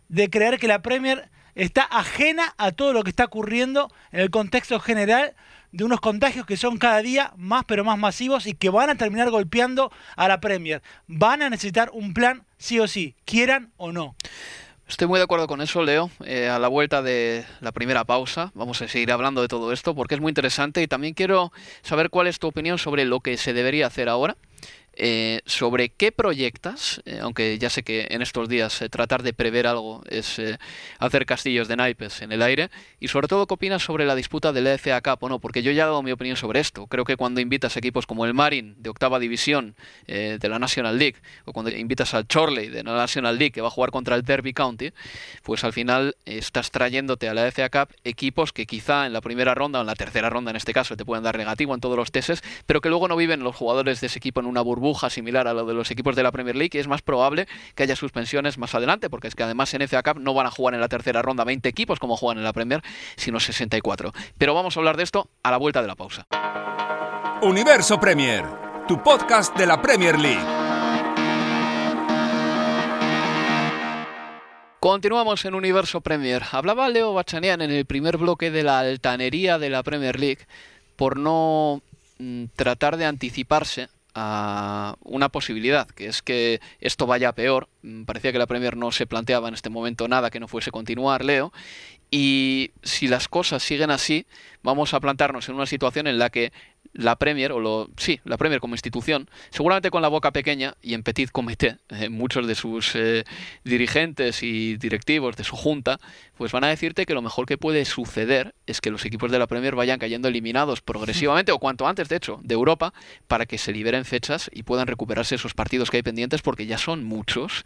de 0.08 0.30
creer 0.30 0.58
que 0.58 0.68
la 0.68 0.80
Premier 0.80 1.28
está 1.54 1.82
ajena 1.82 2.54
a 2.56 2.72
todo 2.72 2.94
lo 2.94 3.04
que 3.04 3.10
está 3.10 3.26
ocurriendo 3.26 3.92
en 4.10 4.20
el 4.20 4.30
contexto 4.30 4.80
general 4.80 5.34
de 5.70 5.84
unos 5.84 6.00
contagios 6.00 6.46
que 6.46 6.56
son 6.56 6.78
cada 6.78 7.02
día 7.02 7.32
más 7.36 7.64
pero 7.66 7.84
más 7.84 7.98
masivos 7.98 8.46
y 8.46 8.54
que 8.54 8.70
van 8.70 8.88
a 8.88 8.96
terminar 8.96 9.30
golpeando 9.30 9.92
a 10.16 10.28
la 10.28 10.40
Premier. 10.40 10.82
Van 11.06 11.42
a 11.42 11.50
necesitar 11.50 11.90
un 11.92 12.14
plan 12.14 12.46
sí 12.56 12.80
o 12.80 12.88
sí, 12.88 13.14
quieran 13.26 13.70
o 13.76 13.92
no. 13.92 14.16
Estoy 14.90 15.06
muy 15.06 15.18
de 15.18 15.24
acuerdo 15.24 15.46
con 15.46 15.60
eso, 15.60 15.84
Leo. 15.84 16.10
Eh, 16.24 16.48
a 16.48 16.58
la 16.58 16.66
vuelta 16.66 17.00
de 17.00 17.44
la 17.60 17.70
primera 17.70 18.02
pausa 18.04 18.50
vamos 18.54 18.82
a 18.82 18.88
seguir 18.88 19.12
hablando 19.12 19.40
de 19.40 19.46
todo 19.46 19.72
esto 19.72 19.94
porque 19.94 20.16
es 20.16 20.20
muy 20.20 20.30
interesante 20.30 20.82
y 20.82 20.88
también 20.88 21.14
quiero 21.14 21.52
saber 21.82 22.10
cuál 22.10 22.26
es 22.26 22.40
tu 22.40 22.48
opinión 22.48 22.76
sobre 22.76 23.04
lo 23.04 23.20
que 23.20 23.36
se 23.36 23.52
debería 23.52 23.86
hacer 23.86 24.08
ahora 24.08 24.36
eh, 25.02 25.40
sobre 25.46 25.88
qué 25.88 26.12
proyectas, 26.12 27.00
eh, 27.06 27.20
aunque 27.22 27.56
ya 27.58 27.70
sé 27.70 27.82
que 27.82 28.08
en 28.10 28.20
estos 28.20 28.50
días 28.50 28.82
eh, 28.82 28.90
tratar 28.90 29.22
de 29.22 29.32
prever 29.32 29.66
algo 29.66 30.02
es 30.10 30.38
hacer 30.98 31.24
castillos 31.24 31.68
de 31.68 31.76
naipes 31.76 32.20
en 32.20 32.32
el 32.32 32.42
aire, 32.42 32.68
y 32.98 33.08
sobre 33.08 33.26
todo 33.26 33.46
qué 33.46 33.54
opinas 33.54 33.82
sobre 33.82 34.04
la 34.04 34.14
disputa 34.14 34.52
del 34.52 34.66
FA 34.78 35.00
Cup 35.00 35.24
o 35.24 35.30
no, 35.30 35.38
porque 35.38 35.62
yo 35.62 35.72
ya 35.72 35.84
he 35.84 35.86
dado 35.86 36.02
mi 36.02 36.12
opinión 36.12 36.36
sobre 36.36 36.60
esto. 36.60 36.86
Creo 36.86 37.06
que 37.06 37.16
cuando 37.16 37.40
invitas 37.40 37.78
equipos 37.78 38.06
como 38.06 38.26
el 38.26 38.34
Marin 38.34 38.74
de 38.76 38.90
octava 38.90 39.18
división 39.18 39.74
de 40.06 40.48
la 40.50 40.58
National 40.58 40.98
League, 40.98 41.16
o 41.46 41.54
cuando 41.54 41.70
invitas 41.70 42.12
al 42.12 42.28
Chorley 42.28 42.68
de 42.68 42.82
la 42.82 42.92
National 42.92 43.38
League 43.38 43.52
que 43.52 43.62
va 43.62 43.68
a 43.68 43.70
jugar 43.70 43.90
contra 43.90 44.16
el 44.16 44.22
Derby 44.22 44.52
County, 44.52 44.92
pues 45.42 45.64
al 45.64 45.72
final 45.72 46.14
estás 46.26 46.70
trayéndote 46.70 47.26
a 47.26 47.32
la 47.32 47.50
FA 47.50 47.70
Cup 47.70 47.94
equipos 48.04 48.52
que 48.52 48.66
quizá 48.66 49.06
en 49.06 49.14
la 49.14 49.22
primera 49.22 49.54
ronda 49.54 49.78
o 49.78 49.82
en 49.82 49.86
la 49.86 49.94
tercera 49.94 50.28
ronda 50.28 50.50
en 50.50 50.56
este 50.56 50.74
caso 50.74 50.94
te 50.94 51.06
pueden 51.06 51.24
dar 51.24 51.38
negativo 51.38 51.74
en 51.74 51.80
todos 51.80 51.96
los 51.96 52.12
testes, 52.12 52.42
pero 52.66 52.82
que 52.82 52.90
luego 52.90 53.08
no 53.08 53.16
viven 53.16 53.40
los 53.40 53.56
jugadores 53.56 54.02
de 54.02 54.08
ese 54.08 54.18
equipo 54.18 54.40
en 54.40 54.46
una 54.46 54.60
burbuja 54.60 54.89
similar 54.94 55.48
a 55.48 55.54
lo 55.54 55.64
de 55.64 55.74
los 55.74 55.90
equipos 55.90 56.16
de 56.16 56.22
la 56.22 56.32
Premier 56.32 56.56
League 56.56 56.76
y 56.76 56.78
es 56.78 56.88
más 56.88 57.02
probable 57.02 57.46
que 57.74 57.82
haya 57.84 57.96
suspensiones 57.96 58.58
más 58.58 58.74
adelante, 58.74 59.08
porque 59.08 59.28
es 59.28 59.34
que 59.34 59.42
además 59.42 59.72
en 59.74 59.86
FA 59.88 60.02
Cup 60.02 60.20
no 60.20 60.34
van 60.34 60.46
a 60.46 60.50
jugar 60.50 60.74
en 60.74 60.80
la 60.80 60.88
tercera 60.88 61.22
ronda 61.22 61.44
20 61.44 61.68
equipos 61.68 61.98
como 61.98 62.16
juegan 62.16 62.38
en 62.38 62.44
la 62.44 62.52
Premier, 62.52 62.82
sino 63.16 63.40
64. 63.40 64.12
Pero 64.38 64.54
vamos 64.54 64.76
a 64.76 64.80
hablar 64.80 64.96
de 64.96 65.04
esto 65.04 65.28
a 65.42 65.50
la 65.50 65.56
vuelta 65.56 65.80
de 65.82 65.88
la 65.88 65.96
pausa. 65.96 66.26
Universo 67.42 67.98
Premier, 67.98 68.44
tu 68.86 69.02
podcast 69.02 69.56
de 69.56 69.66
la 69.66 69.80
Premier 69.80 70.18
League. 70.18 70.60
Continuamos 74.80 75.44
en 75.44 75.54
Universo 75.54 76.00
Premier. 76.00 76.42
Hablaba 76.50 76.88
Leo 76.88 77.12
Bachanian 77.12 77.60
en 77.60 77.70
el 77.70 77.84
primer 77.84 78.16
bloque 78.16 78.50
de 78.50 78.62
la 78.62 78.78
altanería 78.78 79.58
de 79.58 79.68
la 79.68 79.82
Premier 79.82 80.18
League 80.18 80.46
por 80.96 81.18
no 81.18 81.82
mm, 82.18 82.44
tratar 82.56 82.96
de 82.96 83.04
anticiparse 83.04 83.88
a 84.14 84.96
una 85.02 85.28
posibilidad, 85.28 85.88
que 85.88 86.06
es 86.06 86.22
que 86.22 86.60
esto 86.80 87.06
vaya 87.06 87.32
peor. 87.32 87.68
Mm, 87.82 88.04
parecía 88.04 88.32
que 88.32 88.38
la 88.38 88.46
Premier 88.46 88.76
no 88.76 88.92
se 88.92 89.06
planteaba 89.06 89.48
en 89.48 89.54
este 89.54 89.70
momento 89.70 90.08
nada 90.08 90.30
que 90.30 90.40
no 90.40 90.48
fuese 90.48 90.70
continuar, 90.70 91.24
Leo. 91.24 91.52
Y 92.10 92.72
si 92.82 93.06
las 93.06 93.28
cosas 93.28 93.62
siguen 93.62 93.90
así, 93.90 94.26
vamos 94.62 94.94
a 94.94 95.00
plantarnos 95.00 95.48
en 95.48 95.54
una 95.54 95.66
situación 95.66 96.08
en 96.08 96.18
la 96.18 96.30
que 96.30 96.52
la 96.92 97.16
Premier, 97.16 97.52
o 97.52 97.60
lo, 97.60 97.88
sí, 97.96 98.20
la 98.24 98.36
Premier 98.36 98.60
como 98.60 98.74
institución, 98.74 99.28
seguramente 99.50 99.90
con 99.90 100.02
la 100.02 100.08
boca 100.08 100.32
pequeña 100.32 100.74
y 100.82 100.94
en 100.94 101.02
petit 101.02 101.30
comité, 101.30 101.78
eh, 101.88 102.08
muchos 102.08 102.46
de 102.46 102.54
sus 102.54 102.94
eh, 102.94 103.24
dirigentes 103.64 104.42
y 104.42 104.76
directivos 104.76 105.36
de 105.36 105.44
su 105.44 105.56
junta, 105.56 106.00
pues 106.36 106.52
van 106.52 106.64
a 106.64 106.68
decirte 106.68 107.06
que 107.06 107.14
lo 107.14 107.22
mejor 107.22 107.46
que 107.46 107.58
puede 107.58 107.84
suceder 107.84 108.54
es 108.66 108.80
que 108.80 108.90
los 108.90 109.04
equipos 109.04 109.30
de 109.30 109.38
la 109.38 109.46
Premier 109.46 109.76
vayan 109.76 109.98
cayendo 109.98 110.28
eliminados 110.28 110.80
progresivamente, 110.80 111.52
o 111.52 111.58
cuanto 111.58 111.86
antes, 111.86 112.08
de 112.08 112.16
hecho, 112.16 112.40
de 112.42 112.54
Europa, 112.54 112.92
para 113.28 113.46
que 113.46 113.58
se 113.58 113.72
liberen 113.72 114.04
fechas 114.04 114.50
y 114.52 114.64
puedan 114.64 114.86
recuperarse 114.86 115.36
esos 115.36 115.54
partidos 115.54 115.90
que 115.90 115.98
hay 115.98 116.02
pendientes, 116.02 116.42
porque 116.42 116.66
ya 116.66 116.78
son 116.78 117.04
muchos. 117.04 117.64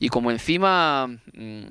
Y 0.00 0.08
como 0.08 0.30
encima 0.30 1.06
mm, 1.06 1.62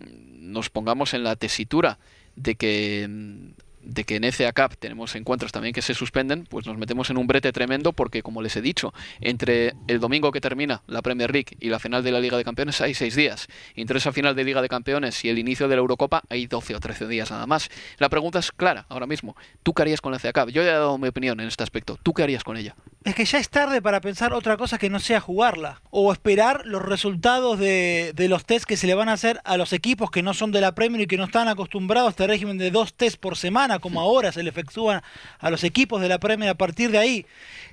nos 0.51 0.69
pongamos 0.69 1.13
en 1.13 1.23
la 1.23 1.35
tesitura 1.35 1.99
de 2.35 2.55
que 2.55 3.07
mm, 3.09 3.72
de 3.83 4.03
que 4.03 4.15
en 4.15 4.31
FA 4.31 4.51
Cup 4.53 4.77
tenemos 4.77 5.15
encuentros 5.15 5.51
también 5.51 5.73
que 5.73 5.81
se 5.81 5.93
suspenden, 5.93 6.45
pues 6.49 6.65
nos 6.65 6.77
metemos 6.77 7.09
en 7.09 7.17
un 7.17 7.27
brete 7.27 7.51
tremendo 7.51 7.93
porque, 7.93 8.23
como 8.23 8.41
les 8.41 8.55
he 8.55 8.61
dicho, 8.61 8.93
entre 9.21 9.73
el 9.87 9.99
domingo 9.99 10.31
que 10.31 10.41
termina 10.41 10.81
la 10.87 11.01
Premier 11.01 11.31
League 11.31 11.57
y 11.59 11.69
la 11.69 11.79
final 11.79 12.03
de 12.03 12.11
la 12.11 12.19
Liga 12.19 12.37
de 12.37 12.43
Campeones 12.43 12.81
hay 12.81 12.93
seis 12.93 13.15
días. 13.15 13.47
Entre 13.75 13.97
esa 13.97 14.11
final 14.11 14.35
de 14.35 14.43
Liga 14.43 14.61
de 14.61 14.69
Campeones 14.69 15.23
y 15.25 15.29
el 15.29 15.39
inicio 15.39 15.67
de 15.67 15.75
la 15.75 15.81
Eurocopa 15.81 16.23
hay 16.29 16.47
12 16.47 16.75
o 16.75 16.79
13 16.79 17.07
días 17.07 17.31
nada 17.31 17.45
más. 17.47 17.69
La 17.97 18.09
pregunta 18.09 18.39
es 18.39 18.51
clara 18.51 18.85
ahora 18.89 19.07
mismo. 19.07 19.35
¿Tú 19.63 19.73
qué 19.73 19.83
harías 19.83 20.01
con 20.01 20.11
la 20.11 20.19
FA 20.19 20.33
Cup? 20.33 20.49
Yo 20.49 20.63
ya 20.63 20.69
he 20.69 20.73
dado 20.73 20.97
mi 20.97 21.07
opinión 21.07 21.39
en 21.39 21.47
este 21.47 21.63
aspecto. 21.63 21.97
¿Tú 22.01 22.13
qué 22.13 22.23
harías 22.23 22.43
con 22.43 22.57
ella? 22.57 22.75
Es 23.03 23.15
que 23.15 23.25
ya 23.25 23.37
es 23.37 23.49
tarde 23.49 23.81
para 23.81 23.99
pensar 23.99 24.31
otra 24.33 24.55
cosa 24.55 24.77
que 24.77 24.89
no 24.89 24.97
sea 24.99 25.19
jugarla. 25.19 25.81
O 25.89 26.13
esperar 26.13 26.61
los 26.65 26.81
resultados 26.81 27.59
de, 27.59 28.13
de 28.15 28.29
los 28.29 28.45
test 28.45 28.63
que 28.63 28.77
se 28.77 28.87
le 28.87 28.93
van 28.93 29.09
a 29.09 29.13
hacer 29.13 29.41
a 29.43 29.57
los 29.57 29.73
equipos 29.73 30.09
que 30.09 30.23
no 30.23 30.33
son 30.33 30.53
de 30.53 30.61
la 30.61 30.73
Premier 30.73 31.01
y 31.01 31.07
que 31.07 31.17
no 31.17 31.25
están 31.25 31.49
acostumbrados 31.49 32.07
a 32.07 32.09
este 32.11 32.27
régimen 32.27 32.57
de 32.57 32.71
dos 32.71 32.93
test 32.93 33.19
por 33.19 33.35
semana, 33.35 33.79
como 33.79 33.99
ahora 33.99 34.31
se 34.31 34.41
le 34.41 34.49
efectúan 34.49 35.01
a 35.39 35.49
los 35.49 35.65
equipos 35.65 36.01
de 36.01 36.07
la 36.07 36.17
Premier 36.17 36.49
a 36.49 36.55
partir 36.55 36.91
de 36.91 36.97
ahí. 36.97 37.25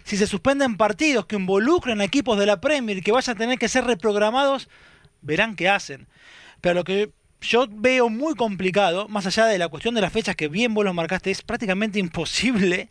Si 0.02 0.16
se 0.16 0.26
suspenden 0.26 0.76
partidos 0.76 1.26
que 1.26 1.36
involucren 1.36 2.00
a 2.00 2.04
equipos 2.04 2.36
de 2.36 2.46
la 2.46 2.60
Premier 2.60 2.98
y 2.98 3.02
que 3.02 3.12
vayan 3.12 3.36
a 3.36 3.38
tener 3.38 3.58
que 3.58 3.68
ser 3.68 3.84
reprogramados, 3.84 4.68
verán 5.22 5.54
qué 5.54 5.68
hacen. 5.68 6.08
Pero 6.60 6.74
lo 6.74 6.82
que 6.82 7.12
yo 7.40 7.66
veo 7.70 8.08
muy 8.08 8.34
complicado, 8.34 9.06
más 9.06 9.26
allá 9.26 9.46
de 9.46 9.58
la 9.58 9.68
cuestión 9.68 9.94
de 9.94 10.00
las 10.00 10.12
fechas 10.12 10.34
que 10.34 10.48
bien 10.48 10.74
vos 10.74 10.84
lo 10.84 10.92
marcaste, 10.92 11.30
es 11.30 11.42
prácticamente 11.42 12.00
imposible, 12.00 12.88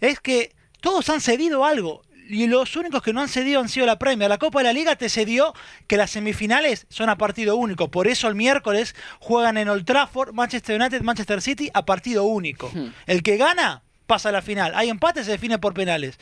es 0.00 0.18
que 0.18 0.56
todos 0.80 1.08
han 1.08 1.20
cedido 1.20 1.64
algo. 1.64 2.02
Y 2.28 2.46
los 2.46 2.76
únicos 2.76 3.02
que 3.02 3.14
no 3.14 3.22
han 3.22 3.28
cedido 3.28 3.60
han 3.60 3.70
sido 3.70 3.86
la 3.86 3.98
Premier. 3.98 4.28
La 4.28 4.36
Copa 4.36 4.60
de 4.60 4.64
la 4.64 4.72
Liga 4.74 4.96
te 4.96 5.08
cedió 5.08 5.54
que 5.86 5.96
las 5.96 6.10
semifinales 6.10 6.86
son 6.90 7.08
a 7.08 7.16
partido 7.16 7.56
único. 7.56 7.90
Por 7.90 8.06
eso 8.06 8.28
el 8.28 8.34
miércoles 8.34 8.94
juegan 9.18 9.56
en 9.56 9.70
Old 9.70 9.86
Trafford, 9.86 10.34
Manchester 10.34 10.78
United, 10.78 11.00
Manchester 11.00 11.40
City 11.40 11.70
a 11.72 11.86
partido 11.86 12.24
único. 12.24 12.70
El 13.06 13.22
que 13.22 13.38
gana 13.38 13.82
pasa 14.06 14.28
a 14.28 14.32
la 14.32 14.42
final. 14.42 14.72
Hay 14.74 14.90
empate, 14.90 15.24
se 15.24 15.30
define 15.30 15.58
por 15.58 15.72
penales. 15.72 16.18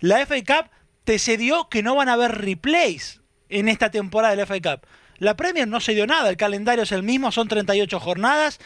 La 0.00 0.24
FA 0.26 0.36
Cup 0.44 0.70
te 1.04 1.18
cedió 1.18 1.68
que 1.70 1.82
no 1.82 1.94
van 1.94 2.10
a 2.10 2.14
haber 2.14 2.32
replays 2.32 3.22
en 3.48 3.68
esta 3.68 3.90
temporada 3.90 4.34
de 4.34 4.36
la 4.36 4.46
FA 4.46 4.60
Cup. 4.60 4.86
La 5.18 5.36
Premier 5.36 5.66
no 5.66 5.80
se 5.80 5.94
dio 5.94 6.06
nada, 6.06 6.28
el 6.28 6.36
calendario 6.36 6.84
es 6.84 6.92
el 6.92 7.02
mismo, 7.02 7.32
son 7.32 7.48
38 7.48 8.00
jornadas. 8.00 8.58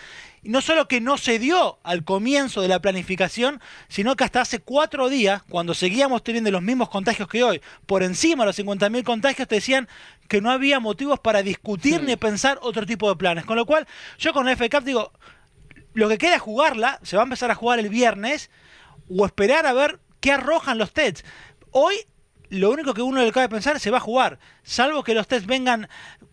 Y 0.42 0.48
no 0.48 0.60
solo 0.60 0.88
que 0.88 1.00
no 1.00 1.18
se 1.18 1.38
dio 1.38 1.78
al 1.82 2.04
comienzo 2.04 2.62
de 2.62 2.68
la 2.68 2.80
planificación, 2.80 3.60
sino 3.88 4.16
que 4.16 4.24
hasta 4.24 4.40
hace 4.40 4.58
cuatro 4.58 5.08
días, 5.08 5.42
cuando 5.48 5.74
seguíamos 5.74 6.22
teniendo 6.22 6.50
los 6.50 6.62
mismos 6.62 6.88
contagios 6.88 7.28
que 7.28 7.42
hoy, 7.42 7.60
por 7.86 8.02
encima 8.02 8.44
de 8.44 8.48
los 8.48 8.58
50.000 8.58 9.04
contagios, 9.04 9.46
te 9.46 9.56
decían 9.56 9.88
que 10.28 10.40
no 10.40 10.50
había 10.50 10.80
motivos 10.80 11.20
para 11.20 11.42
discutir 11.42 12.02
ni 12.02 12.16
pensar 12.16 12.58
otro 12.62 12.86
tipo 12.86 13.08
de 13.08 13.16
planes. 13.16 13.44
Con 13.44 13.56
lo 13.56 13.66
cual, 13.66 13.86
yo 14.18 14.32
con 14.32 14.46
la 14.46 14.56
FA 14.56 14.68
Cup 14.70 14.84
digo, 14.84 15.12
lo 15.92 16.08
que 16.08 16.18
queda 16.18 16.36
es 16.36 16.42
jugarla, 16.42 17.00
se 17.02 17.16
va 17.16 17.22
a 17.22 17.24
empezar 17.24 17.50
a 17.50 17.54
jugar 17.54 17.78
el 17.78 17.88
viernes, 17.88 18.50
o 19.10 19.26
esperar 19.26 19.66
a 19.66 19.72
ver 19.72 20.00
qué 20.20 20.32
arrojan 20.32 20.78
los 20.78 20.92
tests. 20.92 21.24
Hoy 21.72 21.96
lo 22.48 22.70
único 22.70 22.94
que 22.94 23.02
uno 23.02 23.22
le 23.22 23.32
cabe 23.32 23.48
pensar 23.48 23.78
se 23.78 23.90
va 23.90 23.98
a 23.98 24.00
jugar, 24.00 24.38
salvo 24.62 25.04
que 25.04 25.14
los 25.14 25.28
tests 25.28 25.46
vengan 25.46 25.88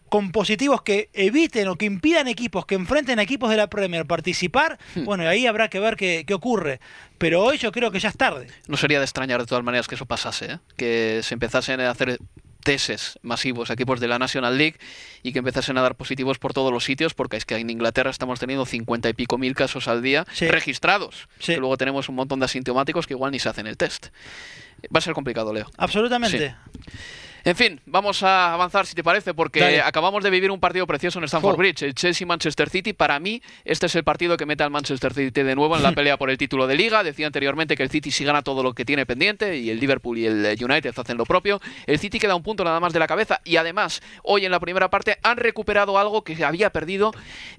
con 0.09 0.31
positivos 0.31 0.81
que 0.81 1.09
eviten 1.13 1.67
o 1.67 1.75
que 1.75 1.85
impidan 1.85 2.27
equipos 2.27 2.65
que 2.65 2.75
enfrenten 2.75 3.19
a 3.19 3.23
equipos 3.23 3.49
de 3.49 3.57
la 3.57 3.67
Premier 3.67 4.05
participar, 4.05 4.77
bueno, 4.95 5.27
ahí 5.27 5.47
habrá 5.47 5.69
que 5.69 5.79
ver 5.79 5.95
qué, 5.95 6.23
qué, 6.27 6.33
ocurre. 6.33 6.79
Pero 7.17 7.43
hoy 7.43 7.57
yo 7.57 7.71
creo 7.71 7.91
que 7.91 7.99
ya 7.99 8.09
es 8.09 8.17
tarde. 8.17 8.47
No 8.67 8.77
sería 8.77 8.99
de 8.99 9.05
extrañar 9.05 9.39
de 9.39 9.45
todas 9.47 9.63
maneras 9.63 9.87
que 9.87 9.95
eso 9.95 10.05
pasase, 10.05 10.53
¿eh? 10.53 10.59
que 10.75 11.21
se 11.23 11.33
empezasen 11.33 11.79
a 11.81 11.89
hacer 11.91 12.19
teses 12.63 13.17
masivos 13.21 13.69
a 13.69 13.73
equipos 13.73 14.01
de 14.01 14.09
la 14.09 14.19
National 14.19 14.57
League 14.57 14.75
y 15.23 15.31
que 15.31 15.39
empezasen 15.39 15.77
a 15.77 15.81
dar 15.81 15.95
positivos 15.95 16.37
por 16.37 16.51
todos 16.53 16.69
los 16.71 16.83
sitios, 16.83 17.13
porque 17.13 17.37
es 17.37 17.45
que 17.45 17.55
en 17.55 17.69
Inglaterra 17.69 18.09
estamos 18.09 18.41
teniendo 18.41 18.65
cincuenta 18.65 19.07
y 19.07 19.13
pico 19.13 19.37
mil 19.37 19.55
casos 19.55 19.87
al 19.87 20.01
día 20.01 20.25
Sí. 20.33 20.49
registrados. 20.49 21.29
Sí. 21.39 21.53
Que 21.53 21.59
luego 21.59 21.77
tenemos 21.77 22.09
un 22.09 22.15
montón 22.15 22.39
de 22.39 22.45
asintomáticos 22.45 23.07
que 23.07 23.13
igual 23.13 23.31
ni 23.31 23.39
se 23.39 23.47
hacen 23.47 23.67
el 23.67 23.77
test. 23.77 24.07
Va 24.93 24.99
a 24.99 25.01
ser 25.01 25.13
complicado, 25.13 25.53
Leo. 25.53 25.71
Absolutamente. 25.77 26.55
En 27.47 27.55
fin, 27.55 27.79
vamos 27.85 28.23
a 28.23 28.53
avanzar 28.53 28.85
si 28.85 28.93
te 28.93 29.05
parece, 29.05 29.33
porque 29.33 29.61
Dale. 29.61 29.79
acabamos 29.79 30.21
de 30.21 30.29
vivir 30.29 30.51
un 30.51 30.59
partido 30.59 30.85
precioso 30.85 31.17
en 31.19 31.23
Stamford. 31.23 31.55
Bridge, 31.55 31.81
el 31.83 31.95
Chelsea-Manchester 31.95 32.69
City. 32.69 32.91
Para 32.91 33.21
mí, 33.21 33.41
este 33.63 33.85
es 33.85 33.95
el 33.95 34.03
partido 34.03 34.35
que 34.35 34.45
mete 34.45 34.63
al 34.63 34.69
Manchester 34.69 35.13
City 35.13 35.43
de 35.43 35.55
nuevo 35.55 35.77
en 35.77 35.81
la 35.81 35.91
pelea 35.95 36.17
por 36.17 36.29
el 36.29 36.37
título 36.37 36.67
de 36.67 36.75
liga. 36.75 37.03
Decía 37.03 37.25
anteriormente 37.25 37.77
que 37.77 37.83
el 37.83 37.89
City 37.89 38.11
sí 38.11 38.25
gana 38.25 38.41
todo 38.41 38.63
lo 38.63 38.73
que 38.73 38.83
tiene 38.83 39.05
pendiente 39.05 39.55
y 39.55 39.69
el 39.69 39.79
Liverpool 39.79 40.17
y 40.17 40.25
el 40.25 40.57
United 40.61 40.93
hacen 40.99 41.15
lo 41.15 41.25
propio. 41.25 41.61
El 41.85 41.99
City 41.99 42.19
queda 42.19 42.35
un 42.35 42.43
punto 42.43 42.65
nada 42.65 42.81
más 42.81 42.91
de 42.91 42.99
la 42.99 43.07
cabeza 43.07 43.39
y 43.45 43.55
además, 43.55 44.01
hoy 44.23 44.43
en 44.43 44.51
la 44.51 44.59
primera 44.59 44.89
parte 44.89 45.17
han 45.23 45.37
recuperado 45.37 45.97
algo 45.97 46.25
que 46.25 46.43
había 46.43 46.71
perdido 46.71 47.13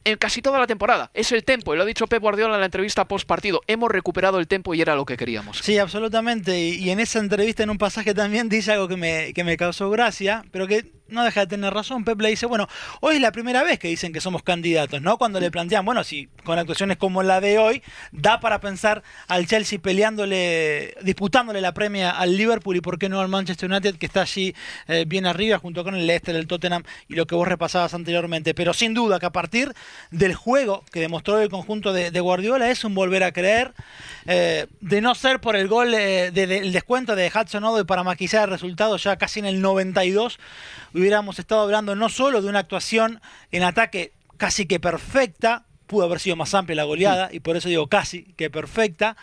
en 0.05 0.19
casi 0.19 0.43
toda 0.43 0.59
la 0.59 0.67
temporada. 0.67 1.11
Es 1.15 1.33
el 1.33 1.45
tempo, 1.45 1.73
y 1.73 1.79
lo 1.79 1.85
ha 1.85 1.87
dicho 1.87 2.07
Pep 2.07 2.21
Guardiola 2.21 2.57
en 2.57 2.61
la 2.61 2.67
entrevista 2.67 3.07
post 3.09 3.27
partido. 3.27 3.63
Hemos 3.67 3.91
recuperado 3.91 4.39
el 4.39 4.49
tempo 4.49 4.75
y 4.75 4.83
era 4.83 4.95
lo 4.95 5.07
que 5.07 5.17
queríamos. 5.17 5.61
Sí, 5.63 5.79
absolutamente. 5.79 6.61
Y, 6.61 6.75
y 6.75 6.91
en 6.91 7.01
esa 7.01 7.21
entrevista, 7.21 7.63
en 7.63 7.71
un 7.71 7.79
pasaje 7.79 8.13
también 8.13 8.51
dice 8.51 8.73
algo 8.73 8.87
que 8.87 8.99
me, 8.99 9.33
que 9.33 9.45
me 9.45 9.57
causó 9.57 9.78
gracia, 9.87 10.45
pero 10.51 10.67
que 10.67 10.98
no 11.09 11.25
deja 11.25 11.41
de 11.41 11.47
tener 11.47 11.73
razón. 11.73 12.05
Pep 12.05 12.21
le 12.21 12.31
dice, 12.31 12.47
bueno, 12.47 12.69
hoy 13.01 13.17
es 13.17 13.21
la 13.21 13.33
primera 13.33 13.63
vez 13.63 13.79
que 13.79 13.89
dicen 13.89 14.13
que 14.13 14.21
somos 14.21 14.43
candidatos, 14.43 15.03
¿no? 15.03 15.19
Cuando 15.19 15.41
le 15.41 15.51
plantean, 15.51 15.85
bueno, 15.85 16.05
si 16.05 16.29
con 16.45 16.59
actuaciones 16.59 16.97
como 16.97 17.23
la 17.23 17.41
de 17.41 17.59
hoy, 17.59 17.83
da 18.13 18.41
para 18.41 18.61
pensar 18.61 19.03
al 19.27 19.47
Chelsea 19.47 19.79
peleándole, 19.79 20.95
disputándole 21.03 21.61
la 21.61 21.73
premia 21.73 22.11
al 22.11 22.37
Liverpool 22.37 22.77
y 22.77 22.81
por 22.81 22.99
qué 22.99 23.09
no 23.09 23.21
al 23.21 23.29
Manchester 23.29 23.71
United, 23.71 23.97
que 23.97 24.07
está 24.07 24.23
allí 24.23 24.55
eh, 24.87 25.05
bien 25.07 25.27
arriba, 25.27 25.59
junto 25.59 25.85
con 25.85 25.95
el 25.95 26.07
Leicester, 26.07 26.35
el 26.37 26.47
Tottenham 26.47 26.83
y 27.09 27.15
lo 27.15 27.27
que 27.27 27.35
vos 27.35 27.47
repasabas 27.49 27.95
anteriormente. 27.95 28.55
Pero 28.55 28.73
sin 28.75 28.95
duda 28.95 29.19
que 29.19 29.27
a 29.27 29.31
partir 29.33 29.73
del 30.11 30.35
juego 30.35 30.85
que 30.93 31.01
demostró 31.01 31.39
el 31.41 31.49
conjunto 31.49 31.93
de, 31.93 32.19
Guardiola 32.21 32.69
es 32.71 32.85
un 32.85 32.95
volver 32.95 33.23
a 33.23 33.33
creer, 33.33 33.73
eh, 34.27 34.67
de 34.81 35.01
no 35.01 35.15
ser 35.15 35.41
por 35.41 35.55
el 35.57 35.69
gol, 35.69 35.95
eh, 35.95 36.31
de- 36.33 36.47
del 36.47 36.73
descuento 36.73 37.15
de 37.17 37.31
Hudson 37.35 37.63
Odoi 37.65 37.85
para 37.85 38.03
maquillar 38.03 38.45
el 38.49 38.51
resultado 38.51 38.97
ya 38.97 39.17
casi 39.17 39.39
en 39.41 39.47
el 39.47 39.61
92, 39.61 40.39
hubiéramos 40.95 41.39
estado 41.39 41.63
hablando 41.63 41.95
no 41.95 42.09
solo 42.09 42.43
de 42.43 42.49
una 42.49 42.61
actuación 42.61 43.21
en 43.51 43.63
ataque 43.63 44.13
casi 44.37 44.67
que 44.67 44.81
perfecta, 44.81 45.65
pudo 45.87 46.05
haber 46.05 46.21
sido 46.21 46.37
más 46.37 46.55
amplia 46.55 46.77
la 46.77 46.85
goleada, 46.85 47.31
y 47.33 47.41
por 47.41 47.57
eso 47.57 47.69
digo 47.69 47.89
casi 47.89 48.25
que 48.37 48.51
perfecta, 48.51 49.17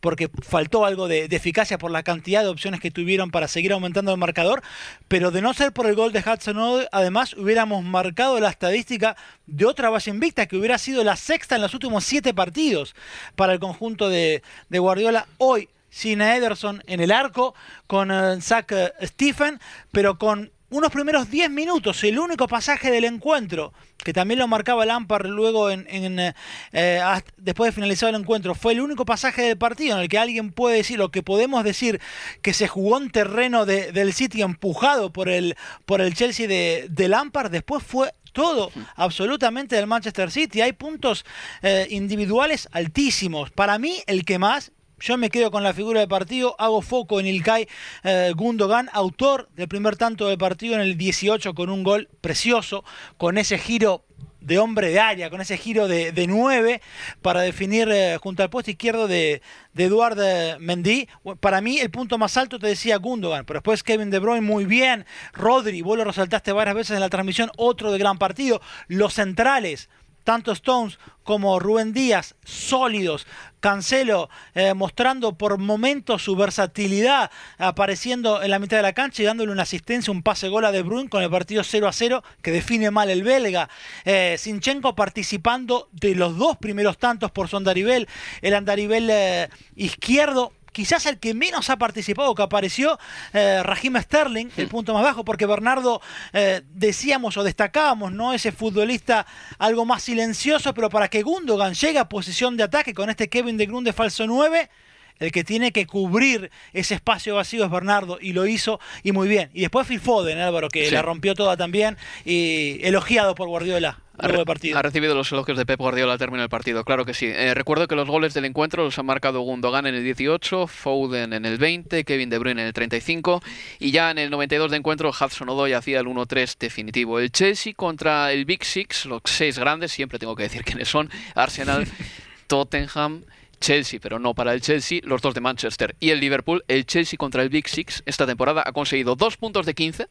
porque 0.00 0.30
faltó 0.42 0.84
algo 0.84 1.08
de, 1.08 1.28
de 1.28 1.36
eficacia 1.36 1.76
por 1.76 1.90
la 1.90 2.02
cantidad 2.02 2.42
de 2.42 2.48
opciones 2.48 2.80
que 2.80 2.90
tuvieron 2.90 3.30
para 3.30 3.48
seguir 3.48 3.72
aumentando 3.72 4.12
el 4.12 4.18
marcador, 4.18 4.62
pero 5.08 5.30
de 5.30 5.42
no 5.42 5.54
ser 5.54 5.72
por 5.72 5.86
el 5.86 5.94
gol 5.94 6.12
de 6.12 6.20
Hudson 6.20 6.56
Odoi, 6.58 6.86
además 6.92 7.34
hubiéramos 7.34 7.82
marcado 7.82 8.38
la 8.38 8.50
estadística 8.50 9.16
de 9.46 9.66
otra 9.66 9.90
base 9.90 10.10
invicta, 10.10 10.46
que 10.46 10.56
hubiera 10.56 10.78
sido 10.78 11.04
la 11.04 11.16
sexta 11.16 11.56
en 11.56 11.62
los 11.62 11.74
últimos 11.74 12.04
siete 12.04 12.32
partidos 12.32 12.94
para 13.34 13.52
el 13.52 13.58
conjunto 13.58 14.08
de, 14.08 14.42
de 14.68 14.78
Guardiola. 14.78 15.26
Hoy, 15.38 15.68
sin 15.90 16.20
Ederson 16.20 16.82
en 16.86 17.00
el 17.00 17.10
arco, 17.10 17.54
con 17.86 18.10
eh, 18.10 18.40
Zach 18.40 18.70
eh, 18.72 18.92
Stephen, 19.02 19.60
pero 19.90 20.18
con 20.18 20.50
unos 20.76 20.90
primeros 20.90 21.30
10 21.30 21.50
minutos, 21.50 22.02
el 22.04 22.18
único 22.18 22.48
pasaje 22.48 22.90
del 22.90 23.04
encuentro, 23.04 23.72
que 23.98 24.12
también 24.12 24.40
lo 24.40 24.48
marcaba 24.48 24.84
Lampard 24.84 25.26
luego 25.26 25.70
en, 25.70 25.86
en, 25.88 26.34
eh, 26.72 27.02
después 27.36 27.68
de 27.68 27.72
finalizado 27.72 28.10
el 28.10 28.20
encuentro, 28.20 28.54
fue 28.54 28.72
el 28.72 28.80
único 28.80 29.04
pasaje 29.04 29.42
del 29.42 29.56
partido 29.56 29.96
en 29.96 30.02
el 30.02 30.08
que 30.08 30.18
alguien 30.18 30.50
puede 30.52 30.76
decir, 30.78 31.00
o 31.00 31.10
que 31.10 31.22
podemos 31.22 31.62
decir, 31.64 32.00
que 32.42 32.52
se 32.52 32.66
jugó 32.68 32.98
en 32.98 33.10
terreno 33.10 33.66
de- 33.66 33.92
del 33.92 34.12
City 34.12 34.42
empujado 34.42 35.12
por 35.12 35.28
el, 35.28 35.56
por 35.86 36.00
el 36.00 36.14
Chelsea 36.14 36.48
de, 36.48 36.86
de 36.90 37.08
Lampard, 37.08 37.50
después 37.52 37.82
fue 37.84 38.12
todo 38.32 38.72
absolutamente 38.96 39.76
del 39.76 39.86
Manchester 39.86 40.30
City. 40.32 40.60
Hay 40.60 40.72
puntos 40.72 41.24
eh, 41.62 41.86
individuales 41.90 42.68
altísimos. 42.72 43.52
Para 43.52 43.78
mí, 43.78 44.02
el 44.08 44.24
que 44.24 44.40
más, 44.40 44.72
yo 45.04 45.18
me 45.18 45.28
quedo 45.28 45.50
con 45.50 45.62
la 45.62 45.74
figura 45.74 46.00
de 46.00 46.08
partido, 46.08 46.56
hago 46.58 46.80
foco 46.80 47.20
en 47.20 47.26
Ilkay 47.26 47.68
eh, 48.04 48.32
Gundogan, 48.34 48.88
autor 48.90 49.50
del 49.54 49.68
primer 49.68 49.96
tanto 49.96 50.28
de 50.28 50.38
partido 50.38 50.76
en 50.76 50.80
el 50.80 50.96
18 50.96 51.54
con 51.54 51.68
un 51.68 51.84
gol 51.84 52.08
precioso, 52.22 52.84
con 53.18 53.36
ese 53.36 53.58
giro 53.58 54.04
de 54.40 54.58
hombre 54.58 54.88
de 54.88 55.00
área, 55.00 55.28
con 55.28 55.42
ese 55.42 55.58
giro 55.58 55.88
de, 55.88 56.12
de 56.12 56.26
9 56.26 56.80
para 57.20 57.42
definir 57.42 57.90
eh, 57.90 58.16
junto 58.18 58.42
al 58.42 58.48
puesto 58.48 58.70
izquierdo 58.70 59.06
de, 59.06 59.42
de 59.74 59.84
Eduard 59.84 60.18
eh, 60.18 60.56
Mendy. 60.58 61.06
Para 61.38 61.60
mí 61.60 61.78
el 61.80 61.90
punto 61.90 62.16
más 62.16 62.38
alto 62.38 62.58
te 62.58 62.66
decía 62.66 62.96
Gundogan, 62.96 63.44
pero 63.44 63.58
después 63.58 63.82
Kevin 63.82 64.08
De 64.08 64.20
Bruyne 64.20 64.40
muy 64.40 64.64
bien, 64.64 65.04
Rodri, 65.34 65.82
vos 65.82 65.98
lo 65.98 66.04
resaltaste 66.04 66.52
varias 66.52 66.76
veces 66.76 66.94
en 66.94 67.00
la 67.00 67.10
transmisión, 67.10 67.50
otro 67.58 67.92
de 67.92 67.98
gran 67.98 68.16
partido, 68.16 68.62
los 68.88 69.12
centrales 69.12 69.90
tanto 70.24 70.52
Stones 70.52 70.98
como 71.22 71.58
Rubén 71.58 71.92
Díaz, 71.92 72.34
sólidos. 72.44 73.26
Cancelo 73.60 74.28
eh, 74.54 74.74
mostrando 74.74 75.38
por 75.38 75.56
momentos 75.58 76.22
su 76.22 76.36
versatilidad, 76.36 77.30
apareciendo 77.56 78.42
en 78.42 78.50
la 78.50 78.58
mitad 78.58 78.76
de 78.76 78.82
la 78.82 78.92
cancha 78.92 79.22
y 79.22 79.24
dándole 79.24 79.52
una 79.52 79.62
asistencia, 79.62 80.12
un 80.12 80.22
pase 80.22 80.48
gol 80.48 80.66
a 80.66 80.72
De 80.72 80.82
Bruyne 80.82 81.08
con 81.08 81.22
el 81.22 81.30
partido 81.30 81.64
0 81.64 81.88
a 81.88 81.92
0 81.92 82.22
que 82.42 82.50
define 82.50 82.90
mal 82.90 83.08
el 83.08 83.22
belga. 83.22 83.70
Eh, 84.04 84.36
Sinchenko 84.38 84.94
participando 84.94 85.88
de 85.92 86.14
los 86.14 86.36
dos 86.36 86.58
primeros 86.58 86.98
tantos 86.98 87.30
por 87.30 87.48
su 87.48 87.56
andarivel, 87.56 88.06
el 88.42 88.54
andarivel 88.54 89.08
eh, 89.10 89.48
izquierdo 89.76 90.52
quizás 90.74 91.06
el 91.06 91.18
que 91.18 91.32
menos 91.32 91.70
ha 91.70 91.78
participado, 91.78 92.34
que 92.34 92.42
apareció 92.42 92.98
eh, 93.32 93.62
Sterling, 94.02 94.48
el 94.56 94.68
punto 94.68 94.92
más 94.92 95.04
bajo, 95.04 95.24
porque 95.24 95.46
Bernardo 95.46 96.02
eh, 96.32 96.62
decíamos 96.68 97.36
o 97.36 97.44
destacábamos, 97.44 98.12
¿no? 98.12 98.34
Ese 98.34 98.52
futbolista 98.52 99.24
algo 99.58 99.86
más 99.86 100.02
silencioso, 100.02 100.74
pero 100.74 100.90
para 100.90 101.08
que 101.08 101.22
Gundogan 101.22 101.74
llegue 101.74 101.98
a 101.98 102.08
posición 102.08 102.56
de 102.56 102.64
ataque 102.64 102.92
con 102.92 103.08
este 103.08 103.28
Kevin 103.28 103.56
de 103.56 103.66
Grun 103.66 103.84
de 103.84 103.92
falso 103.92 104.26
9, 104.26 104.68
el 105.18 105.32
que 105.32 105.44
tiene 105.44 105.72
que 105.72 105.86
cubrir 105.86 106.50
ese 106.72 106.94
espacio 106.94 107.36
vacío 107.36 107.64
es 107.64 107.70
Bernardo 107.70 108.18
y 108.20 108.32
lo 108.32 108.46
hizo 108.46 108.80
y 109.02 109.12
muy 109.12 109.28
bien. 109.28 109.50
Y 109.54 109.62
después 109.62 109.86
Phil 109.86 110.00
Foden, 110.00 110.38
Álvaro, 110.38 110.68
que 110.68 110.90
la 110.90 111.02
rompió 111.02 111.34
toda 111.34 111.56
también 111.56 111.96
y 112.24 112.80
elogiado 112.82 113.34
por 113.34 113.48
Guardiola. 113.48 113.98
Ha, 114.16 114.26
ha, 114.26 114.82
recibido 114.82 115.16
los 115.16 115.32
elogios 115.32 115.58
de 115.58 115.66
Pep 115.66 115.80
Guardiola 115.80 116.12
al 116.12 116.18
término 116.20 116.42
del 116.42 116.48
partido, 116.48 116.84
claro 116.84 117.04
que 117.04 117.14
sí. 117.14 117.26
Eh, 117.26 117.52
recuerdo 117.52 117.88
que 117.88 117.96
los 117.96 118.08
goles 118.08 118.32
del 118.32 118.44
encuentro 118.44 118.84
los 118.84 118.96
han 118.96 119.06
marcado 119.06 119.40
Gundogan 119.40 119.86
en 119.86 119.96
el 119.96 120.04
18, 120.04 120.68
Foden 120.68 121.32
en 121.32 121.44
el 121.44 121.58
20, 121.58 122.04
Kevin 122.04 122.30
De 122.30 122.38
Bruyne 122.38 122.60
en 122.60 122.68
el 122.68 122.72
35 122.72 123.42
y 123.80 123.90
ya 123.90 124.12
en 124.12 124.18
el 124.18 124.30
92 124.30 124.70
de 124.70 124.76
encuentro 124.76 125.10
Hudson 125.10 125.48
Odoi 125.48 125.72
hacía 125.72 125.98
el 125.98 126.06
1-3 126.06 126.56
definitivo. 126.58 127.18
El 127.18 127.32
Chelsea 127.32 127.72
contra 127.74 128.30
el 128.30 128.44
Big 128.44 128.64
Six, 128.64 129.06
los 129.06 129.22
seis 129.24 129.58
grandes, 129.58 129.90
siempre 129.90 130.20
tengo 130.20 130.36
que 130.36 130.44
decir 130.44 130.62
quiénes 130.62 130.86
son, 130.86 131.10
Arsenal, 131.34 131.84
Tottenham, 132.46 133.24
Chelsea, 133.64 133.98
pero 133.98 134.18
no 134.18 134.34
para 134.34 134.52
el 134.52 134.60
Chelsea, 134.60 135.00
los 135.04 135.22
dos 135.22 135.32
de 135.32 135.40
Manchester 135.40 135.96
y 135.98 136.10
el 136.10 136.20
Liverpool. 136.20 136.62
El 136.68 136.84
Chelsea 136.84 137.16
contra 137.16 137.42
el 137.42 137.48
Big 137.48 137.66
Six 137.66 138.02
esta 138.04 138.26
temporada 138.26 138.62
ha 138.66 138.72
conseguido 138.72 139.16
dos 139.16 139.38
puntos 139.38 139.64
de 139.64 139.72
15 139.72 140.06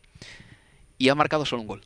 y 0.98 1.10
ha 1.10 1.14
marcado 1.14 1.46
solo 1.46 1.62
un 1.62 1.68
gol 1.68 1.82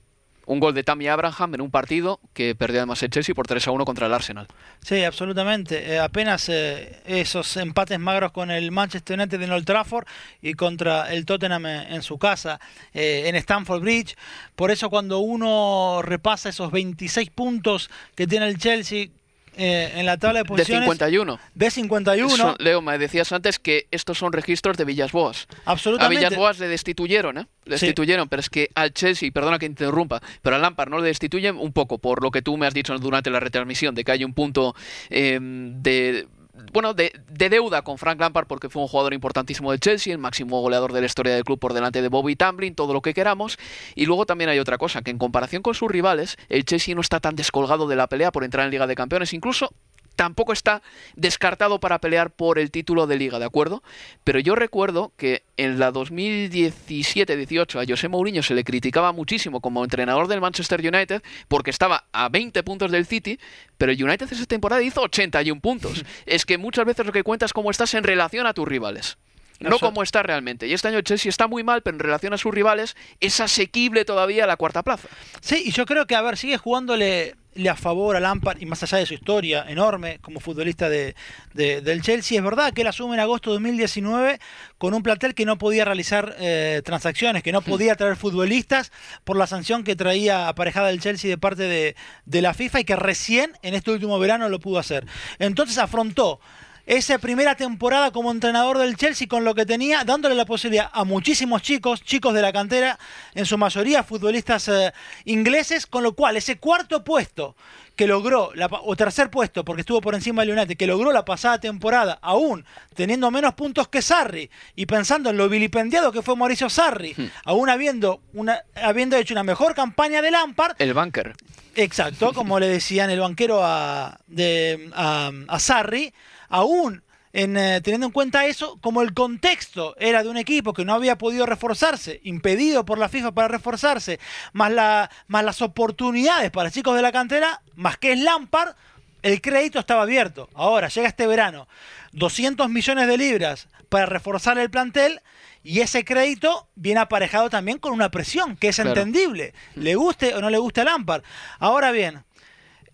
un 0.48 0.62
gol 0.62 0.74
de 0.74 0.84
Tammy 0.84 1.08
Abraham 1.08 1.56
en 1.56 1.62
un 1.62 1.70
partido 1.70 2.22
que 2.34 2.56
perdió 2.56 2.80
además 2.80 3.04
el 3.04 3.10
Chelsea 3.10 3.36
por 3.36 3.48
3 3.48 3.68
a 3.68 3.72
1 3.72 3.84
contra 3.84 4.08
el 4.08 4.14
Arsenal. 4.14 4.48
Sí, 4.82 5.04
absolutamente. 5.04 5.94
Eh, 5.94 6.00
apenas 6.00 6.48
eh, 6.48 7.02
esos 7.06 7.58
empates 7.58 8.00
magros 8.00 8.32
con 8.32 8.50
el 8.50 8.72
Manchester 8.72 9.20
United 9.20 9.42
en 9.42 9.52
Old 9.52 9.66
Trafford 9.66 10.08
y 10.42 10.54
contra 10.54 11.14
el 11.14 11.26
Tottenham 11.26 11.66
en, 11.66 12.02
su 12.02 12.18
casa, 12.18 12.62
eh, 12.94 13.24
en 13.26 13.36
Stamford 13.36 13.82
Bridge. 13.82 14.16
Por 14.56 14.72
eso 14.72 14.90
cuando 14.90 15.20
uno 15.20 16.00
repasa 16.02 16.48
esos 16.48 16.72
26 16.72 17.30
puntos 17.32 17.90
que 18.16 18.26
tiene 18.26 18.48
el 18.48 18.58
Chelsea 18.58 19.10
eh, 19.58 19.94
en 19.96 20.06
la 20.06 20.18
tabla 20.18 20.40
de 20.40 20.46
posiciones. 20.46 20.82
De 20.82 20.86
51. 20.86 21.40
De 21.54 21.72
51. 21.72 22.56
Leo, 22.60 22.82
me 22.82 22.98
decías 22.98 23.32
antes 23.32 23.60
que 23.60 23.88
estos 23.92 24.18
son 24.18 24.34
registros 24.34 24.78
de 24.78 24.86
Villas 24.86 25.12
Boas. 25.12 25.48
Absolutamente. 25.66 26.18
A 26.18 26.30
Villas 26.30 26.38
Boas 26.38 26.60
le 26.60 26.68
destituyeron, 26.68 27.38
¿eh? 27.40 27.48
Le 27.66 27.72
destituyeron, 27.72 28.30
pero 28.30 28.40
es 28.40 28.50
que 28.50 28.70
al 28.76 28.94
Chelsea, 28.94 29.32
perdona 29.32 29.60
que 29.60 29.66
interrumpa, 29.66 30.22
pero 30.42 30.56
al 30.56 30.62
Lampard 30.62 30.90
no 30.90 31.00
le 31.00 31.08
destituyen 31.08 31.58
un 31.58 31.74
poco 31.74 31.98
por 31.98 32.24
lo 32.24 32.32
que 32.32 32.42
tú 32.42 32.58
me 32.58 32.68
has 32.68 32.74
dicho 32.74 32.98
durante 32.98 33.30
la 33.30 33.40
retransmisión, 33.40 33.96
de 33.96 34.04
que 34.04 34.12
hay 34.12 34.24
un 34.24 34.34
punto 34.34 34.76
eh, 35.10 35.40
de 35.42 36.28
bueno, 36.74 36.94
de, 36.94 37.12
deuda 37.28 37.82
con 37.82 37.98
Frank 37.98 38.20
Lampard 38.20 38.48
porque 38.48 38.70
fue 38.70 38.82
un 38.82 38.88
jugador 38.88 39.14
importantísimo 39.14 39.72
del 39.72 39.80
Chelsea, 39.80 40.14
el 40.14 40.20
máximo 40.20 40.62
goleador 40.62 40.94
de 40.94 41.02
la 41.02 41.06
historia 41.06 41.34
del 41.34 41.44
club 41.44 41.60
por 41.60 41.74
delante 41.74 42.02
de 42.02 42.08
Bobby 42.10 42.36
Tamblyn, 42.36 42.76
todo 42.76 42.94
lo 42.94 43.02
que 43.02 43.14
queramos. 43.14 43.58
Y 43.96 44.06
luego 44.06 44.26
también 44.26 44.50
hay 44.50 44.60
otra 44.60 44.78
cosa, 44.78 45.02
que 45.02 45.12
en 45.12 45.18
comparación 45.18 45.62
con 45.62 45.74
sus 45.74 45.90
rivales, 45.90 46.38
el 46.50 46.66
Chelsea 46.66 46.96
no 46.96 47.02
está 47.02 47.20
tan 47.20 47.36
descolgado 47.36 47.88
de 47.88 47.96
la 47.96 48.08
pelea 48.08 48.32
por 48.32 48.44
entrar 48.44 48.66
en 48.66 48.72
Liga 48.72 48.88
de 48.88 48.96
Campeones, 48.96 49.34
incluso 49.34 49.74
tampoco 50.18 50.52
está 50.52 50.82
descartado 51.16 51.80
para 51.80 52.00
pelear 52.00 52.32
por 52.32 52.60
el 52.60 52.72
título 52.72 53.08
de 53.08 53.18
liga, 53.18 53.40
¿de 53.40 53.46
acuerdo? 53.46 53.84
Pero 54.26 54.40
yo 54.40 54.56
recuerdo 54.56 55.14
que 55.16 55.44
en 55.56 55.80
la 55.80 55.94
2017-18 55.94 57.82
a 57.82 57.86
José 57.88 58.10
Mourinho 58.10 58.44
se 58.44 58.56
le 58.56 58.66
criticaba 58.66 59.14
muchísimo 59.14 59.62
como 59.62 59.84
entrenador 59.84 60.28
del 60.28 60.42
Manchester 60.42 60.82
United 60.82 61.22
porque 61.48 61.70
estaba 61.70 62.06
a 62.12 62.28
20 62.30 62.62
puntos 62.64 62.92
del 62.92 63.06
City, 63.06 63.40
pero 63.78 63.92
el 63.92 64.04
United 64.04 64.28
esa 64.30 64.46
temporada 64.46 64.82
hizo 64.82 65.02
81 65.02 65.62
puntos. 65.62 66.04
es 66.26 66.46
que 66.46 66.58
muchas 66.58 66.86
veces 66.86 67.06
lo 67.06 67.14
que 67.14 67.24
cuentas 67.24 67.50
es 67.50 67.54
cómo 67.54 67.72
estás 67.72 67.94
en 67.94 68.04
relación 68.04 68.48
a 68.48 68.54
tus 68.54 68.68
rivales. 68.68 69.18
No 69.60 69.80
como 69.80 70.04
está 70.04 70.24
realmente. 70.24 70.68
Y 70.68 70.74
este 70.74 70.88
año 70.88 71.02
Chelsea 71.02 71.30
está 71.30 71.48
muy 71.48 71.64
mal, 71.64 71.82
pero 71.82 71.96
en 71.96 72.00
relación 72.00 72.34
a 72.34 72.38
sus 72.38 72.54
rivales 72.54 72.96
es 73.20 73.40
asequible 73.40 74.06
todavía 74.06 74.44
a 74.44 74.48
la 74.48 74.58
cuarta 74.58 74.84
plaza. 74.84 75.08
Sí, 75.42 75.64
y 75.66 75.72
yo 75.72 75.86
creo 75.86 76.06
que, 76.06 76.16
a 76.16 76.22
ver, 76.22 76.38
sigue 76.38 76.58
jugándole 76.58 77.36
a 77.66 77.76
favor 77.76 78.16
a 78.16 78.20
Lampard 78.20 78.62
y 78.62 78.68
más 78.68 78.84
allá 78.84 79.00
de 79.00 79.08
su 79.08 79.16
historia 79.16 79.66
enorme 79.68 80.20
como 80.22 80.40
futbolista 80.40 80.90
de, 80.90 81.16
del 81.54 82.02
Chelsea, 82.04 82.38
es 82.38 82.44
verdad 82.44 82.72
que 82.72 82.82
él 82.82 82.88
asume 82.88 83.16
en 83.16 83.22
agosto 83.22 83.50
de 83.50 83.56
2019 83.56 84.40
con 84.78 84.94
un 84.94 85.02
plantel 85.02 85.34
que 85.34 85.46
no 85.46 85.58
podía 85.58 85.84
realizar 85.84 86.36
eh, 86.38 86.84
transacciones, 86.86 87.42
que 87.42 87.52
no 87.52 87.62
podía 87.62 87.96
traer 87.96 88.16
futbolistas 88.16 88.92
por 89.24 89.38
la 89.38 89.48
sanción 89.48 89.84
que 89.84 89.96
traía 89.96 90.48
aparejada 90.48 90.92
el 90.92 91.02
Chelsea 91.02 91.30
de 91.30 91.38
parte 91.40 91.64
de, 91.64 91.96
de 92.26 92.42
la 92.44 92.54
FIFA 92.54 92.82
y 92.82 92.84
que 92.84 92.96
recién 92.96 93.54
en 93.64 93.74
este 93.74 93.90
último 93.90 94.20
verano 94.20 94.50
lo 94.50 94.60
pudo 94.60 94.78
hacer. 94.78 95.08
Entonces 95.40 95.80
afrontó 95.80 96.40
esa 96.88 97.20
primera 97.20 97.56
temporada 97.56 98.12
como 98.12 98.32
entrenador 98.32 98.78
del 98.78 98.96
Chelsea 98.96 99.28
con 99.28 99.44
lo 99.44 99.54
que 99.54 99.66
tenía, 99.66 100.06
dándole 100.06 100.36
la 100.36 100.46
posibilidad 100.46 100.90
a 100.94 101.04
muchísimos 101.04 101.62
chicos, 101.62 102.02
chicos 102.02 102.34
de 102.34 102.42
la 102.42 102.54
cantera, 102.54 102.98
en 103.36 103.46
su 103.46 103.58
mayoría 103.58 104.04
futbolistas 104.04 104.70
eh, 104.70 104.94
ingleses, 105.26 105.86
con 105.86 106.02
lo 106.02 106.14
cual 106.14 106.38
ese 106.38 106.58
cuarto 106.58 107.04
puesto 107.04 107.58
que 107.98 108.08
logró, 108.08 108.52
o 108.84 108.96
tercer 108.96 109.30
puesto, 109.30 109.66
porque 109.66 109.82
estuvo 109.82 110.00
por 110.00 110.16
encima 110.16 110.44
del 110.44 110.58
United, 110.58 110.78
que 110.78 110.88
logró 110.88 111.12
la 111.12 111.26
pasada 111.26 111.60
temporada, 111.60 112.20
aún 112.22 112.64
teniendo 112.96 113.32
menos 113.32 113.54
puntos 113.56 113.90
que 113.90 114.02
Sarri, 114.02 114.50
y 114.76 114.86
pensando 114.86 115.32
en 115.32 115.38
lo 115.38 115.50
vilipendiado 115.50 116.12
que 116.14 116.22
fue 116.22 116.38
Mauricio 116.38 116.70
Sarri, 116.70 117.14
hmm. 117.18 117.30
aún 117.46 117.70
habiendo, 117.70 118.22
una, 118.34 118.62
habiendo 118.76 119.18
hecho 119.18 119.34
una 119.34 119.44
mejor 119.44 119.76
campaña 119.76 120.22
de 120.22 120.32
Lampard. 120.32 120.76
El 120.80 120.94
banker. 120.94 121.36
Exacto, 121.76 122.34
como 122.34 122.60
le 122.60 122.70
decían 122.70 123.10
el 123.10 123.20
banquero 123.20 123.60
a, 123.64 124.20
de, 124.28 124.90
a 124.96 125.60
Sarri 125.60 126.14
aún 126.50 127.04
en, 127.34 127.56
eh, 127.58 127.82
teniendo 127.84 128.08
en 128.08 128.14
cuenta 128.14 128.46
eso, 128.46 128.80
como 128.82 129.02
el 129.02 129.14
contexto 129.14 129.96
era 130.00 130.24
de 130.24 130.30
un 130.30 130.38
equipo 130.38 130.74
que 130.74 130.86
no 130.86 130.94
había 130.94 131.18
podido 131.18 131.46
reforzarse, 131.46 132.20
impedido 132.24 132.86
por 132.86 132.98
la 132.98 133.10
FIFA 133.10 133.32
para 133.34 133.48
reforzarse, 133.48 134.20
más, 134.54 134.72
la, 134.72 135.12
más 135.28 135.44
las 135.44 135.62
oportunidades 135.62 136.50
para 136.52 136.72
chicos 136.72 136.96
de 136.96 137.02
la 137.02 137.12
cantera, 137.12 137.62
más 137.76 137.98
que 137.98 138.14
es 138.14 138.20
Lampard, 138.20 138.76
el 139.22 139.42
crédito 139.42 139.80
estaba 139.80 140.04
abierto. 140.04 140.50
Ahora, 140.54 140.88
llega 140.88 141.08
este 141.08 141.28
verano, 141.28 141.68
200 142.14 142.70
millones 142.70 143.08
de 143.08 143.18
libras 143.18 143.68
para 143.90 144.06
reforzar 144.06 144.58
el 144.58 144.70
plantel 144.70 145.22
y 145.64 145.82
ese 145.82 146.06
crédito 146.06 146.70
viene 146.76 147.02
aparejado 147.02 147.50
también 147.50 147.78
con 147.78 147.92
una 147.92 148.10
presión, 148.10 148.56
que 148.56 148.70
es 148.70 148.80
entendible, 148.80 149.54
le 149.76 149.96
guste 149.96 150.34
o 150.34 150.42
no 150.42 150.50
le 150.50 150.58
guste 150.58 150.82
a 150.82 150.86
Lampard. 150.86 151.24
Ahora 151.60 151.92
bien, 151.92 152.24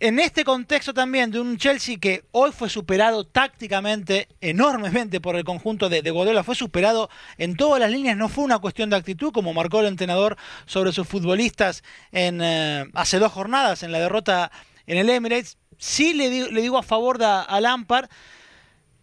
en 0.00 0.18
este 0.18 0.44
contexto 0.44 0.92
también 0.92 1.30
de 1.30 1.40
un 1.40 1.56
Chelsea 1.56 1.98
que 1.98 2.24
hoy 2.32 2.52
fue 2.52 2.68
superado 2.68 3.24
tácticamente 3.24 4.28
enormemente 4.40 5.20
por 5.20 5.36
el 5.36 5.44
conjunto 5.44 5.88
de, 5.88 6.02
de 6.02 6.10
Guardiola, 6.10 6.42
fue 6.42 6.54
superado 6.54 7.10
en 7.38 7.56
todas 7.56 7.80
las 7.80 7.90
líneas, 7.90 8.16
no 8.16 8.28
fue 8.28 8.44
una 8.44 8.58
cuestión 8.58 8.90
de 8.90 8.96
actitud 8.96 9.32
como 9.32 9.54
marcó 9.54 9.80
el 9.80 9.86
entrenador 9.86 10.36
sobre 10.66 10.92
sus 10.92 11.06
futbolistas 11.06 11.82
en, 12.12 12.40
eh, 12.42 12.84
hace 12.94 13.18
dos 13.18 13.32
jornadas 13.32 13.82
en 13.82 13.92
la 13.92 14.00
derrota 14.00 14.50
en 14.86 14.98
el 14.98 15.08
Emirates. 15.10 15.58
Sí 15.78 16.14
le 16.14 16.30
digo, 16.30 16.48
le 16.48 16.62
digo 16.62 16.78
a 16.78 16.82
favor 16.82 17.18
de, 17.18 17.26
a 17.26 17.60
Lampard 17.60 18.08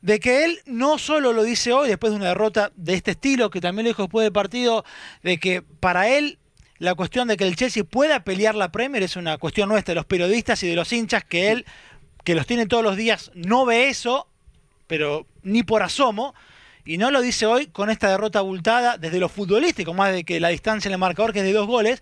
de 0.01 0.19
que 0.19 0.45
él 0.45 0.59
no 0.65 0.97
solo 0.97 1.31
lo 1.31 1.43
dice 1.43 1.73
hoy 1.73 1.87
después 1.87 2.11
de 2.11 2.17
una 2.17 2.29
derrota 2.29 2.71
de 2.75 2.95
este 2.95 3.11
estilo, 3.11 3.49
que 3.49 3.61
también 3.61 3.85
lo 3.85 3.89
dijo 3.89 4.03
después 4.03 4.25
del 4.25 4.33
partido, 4.33 4.83
de 5.21 5.37
que 5.37 5.61
para 5.61 6.09
él 6.09 6.39
la 6.81 6.95
cuestión 6.95 7.27
de 7.27 7.37
que 7.37 7.45
el 7.45 7.55
Chelsea 7.55 7.83
pueda 7.83 8.23
pelear 8.23 8.55
la 8.55 8.71
Premier 8.71 9.03
es 9.03 9.15
una 9.15 9.37
cuestión 9.37 9.69
nuestra, 9.69 9.91
de 9.91 9.95
los 9.97 10.05
periodistas 10.05 10.63
y 10.63 10.67
de 10.67 10.75
los 10.75 10.91
hinchas, 10.91 11.23
que 11.23 11.51
él, 11.51 11.63
que 12.23 12.33
los 12.33 12.47
tiene 12.47 12.65
todos 12.65 12.83
los 12.83 12.97
días, 12.97 13.29
no 13.35 13.67
ve 13.67 13.89
eso, 13.89 14.27
pero 14.87 15.27
ni 15.43 15.61
por 15.61 15.83
asomo. 15.83 16.33
Y 16.83 16.97
no 16.97 17.11
lo 17.11 17.21
dice 17.21 17.45
hoy 17.45 17.67
con 17.67 17.91
esta 17.91 18.09
derrota 18.09 18.39
abultada 18.39 18.97
desde 18.97 19.19
lo 19.19 19.29
futbolístico, 19.29 19.93
más 19.93 20.11
de 20.11 20.23
que 20.23 20.39
la 20.39 20.49
distancia 20.49 20.89
en 20.89 20.93
el 20.93 20.97
marcador, 20.97 21.33
que 21.33 21.39
es 21.41 21.45
de 21.45 21.53
dos 21.53 21.67
goles, 21.67 22.01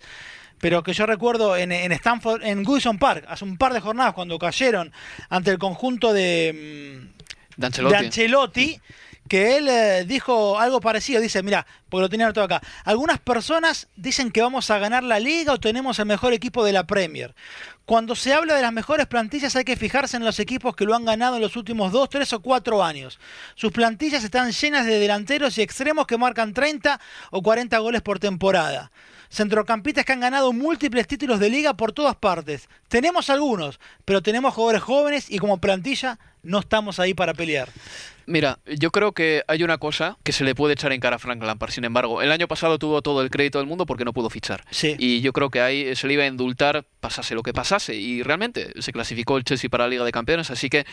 pero 0.58 0.82
que 0.82 0.94
yo 0.94 1.04
recuerdo 1.04 1.58
en, 1.58 1.72
en 1.72 1.92
Stanford, 1.92 2.42
en 2.42 2.64
Goodison 2.64 2.98
Park, 2.98 3.26
hace 3.28 3.44
un 3.44 3.58
par 3.58 3.74
de 3.74 3.80
jornadas, 3.80 4.14
cuando 4.14 4.38
cayeron 4.38 4.94
ante 5.28 5.50
el 5.50 5.58
conjunto 5.58 6.14
de, 6.14 7.04
mm, 7.58 7.60
de 7.60 7.66
Ancelotti 7.66 8.80
que 9.30 9.56
él 9.56 9.68
eh, 9.68 10.04
dijo 10.04 10.58
algo 10.58 10.80
parecido. 10.80 11.20
Dice, 11.20 11.40
mira, 11.44 11.64
porque 11.88 12.02
lo 12.02 12.08
tenía 12.08 12.32
todo 12.32 12.44
acá. 12.44 12.60
Algunas 12.82 13.20
personas 13.20 13.86
dicen 13.94 14.32
que 14.32 14.42
vamos 14.42 14.68
a 14.72 14.78
ganar 14.80 15.04
la 15.04 15.20
liga 15.20 15.52
o 15.52 15.60
tenemos 15.60 16.00
el 16.00 16.06
mejor 16.06 16.32
equipo 16.32 16.64
de 16.64 16.72
la 16.72 16.84
Premier. 16.84 17.32
Cuando 17.84 18.16
se 18.16 18.34
habla 18.34 18.56
de 18.56 18.62
las 18.62 18.72
mejores 18.72 19.06
plantillas 19.06 19.54
hay 19.54 19.62
que 19.62 19.76
fijarse 19.76 20.16
en 20.16 20.24
los 20.24 20.40
equipos 20.40 20.74
que 20.74 20.84
lo 20.84 20.96
han 20.96 21.04
ganado 21.04 21.36
en 21.36 21.42
los 21.42 21.54
últimos 21.54 21.92
2, 21.92 22.08
3 22.08 22.32
o 22.32 22.42
4 22.42 22.82
años. 22.82 23.20
Sus 23.54 23.70
plantillas 23.70 24.24
están 24.24 24.50
llenas 24.50 24.84
de 24.84 24.98
delanteros 24.98 25.56
y 25.58 25.62
extremos 25.62 26.08
que 26.08 26.18
marcan 26.18 26.52
30 26.52 27.00
o 27.30 27.40
40 27.40 27.78
goles 27.78 28.02
por 28.02 28.18
temporada 28.18 28.90
centrocampistas 29.30 30.04
que 30.04 30.12
han 30.12 30.20
ganado 30.20 30.52
múltiples 30.52 31.06
títulos 31.06 31.40
de 31.40 31.50
liga 31.50 31.74
por 31.74 31.92
todas 31.92 32.16
partes. 32.16 32.68
Tenemos 32.88 33.30
algunos, 33.30 33.80
pero 34.04 34.22
tenemos 34.22 34.54
jugadores 34.54 34.82
jóvenes 34.82 35.30
y 35.30 35.38
como 35.38 35.58
plantilla 35.58 36.18
no 36.42 36.58
estamos 36.58 36.98
ahí 36.98 37.14
para 37.14 37.34
pelear. 37.34 37.68
Mira, 38.26 38.60
yo 38.64 38.92
creo 38.92 39.12
que 39.12 39.42
hay 39.48 39.64
una 39.64 39.78
cosa 39.78 40.16
que 40.22 40.32
se 40.32 40.44
le 40.44 40.54
puede 40.54 40.74
echar 40.74 40.92
en 40.92 41.00
cara 41.00 41.16
a 41.16 41.18
Frank 41.18 41.42
Lampard. 41.42 41.72
Sin 41.72 41.84
embargo, 41.84 42.22
el 42.22 42.30
año 42.30 42.46
pasado 42.46 42.78
tuvo 42.78 43.02
todo 43.02 43.22
el 43.22 43.30
crédito 43.30 43.58
del 43.58 43.66
mundo 43.66 43.86
porque 43.86 44.04
no 44.04 44.12
pudo 44.12 44.30
fichar. 44.30 44.64
Sí. 44.70 44.94
Y 44.98 45.20
yo 45.20 45.32
creo 45.32 45.50
que 45.50 45.60
ahí 45.60 45.96
se 45.96 46.06
le 46.06 46.14
iba 46.14 46.22
a 46.22 46.28
indultar 46.28 46.84
pasase 47.00 47.34
lo 47.34 47.42
que 47.42 47.52
pasase. 47.52 47.96
Y 47.96 48.22
realmente 48.22 48.72
se 48.80 48.92
clasificó 48.92 49.36
el 49.36 49.44
Chelsea 49.44 49.68
para 49.68 49.84
la 49.84 49.90
Liga 49.90 50.04
de 50.04 50.12
Campeones. 50.12 50.50
Así 50.50 50.70
que 50.70 50.86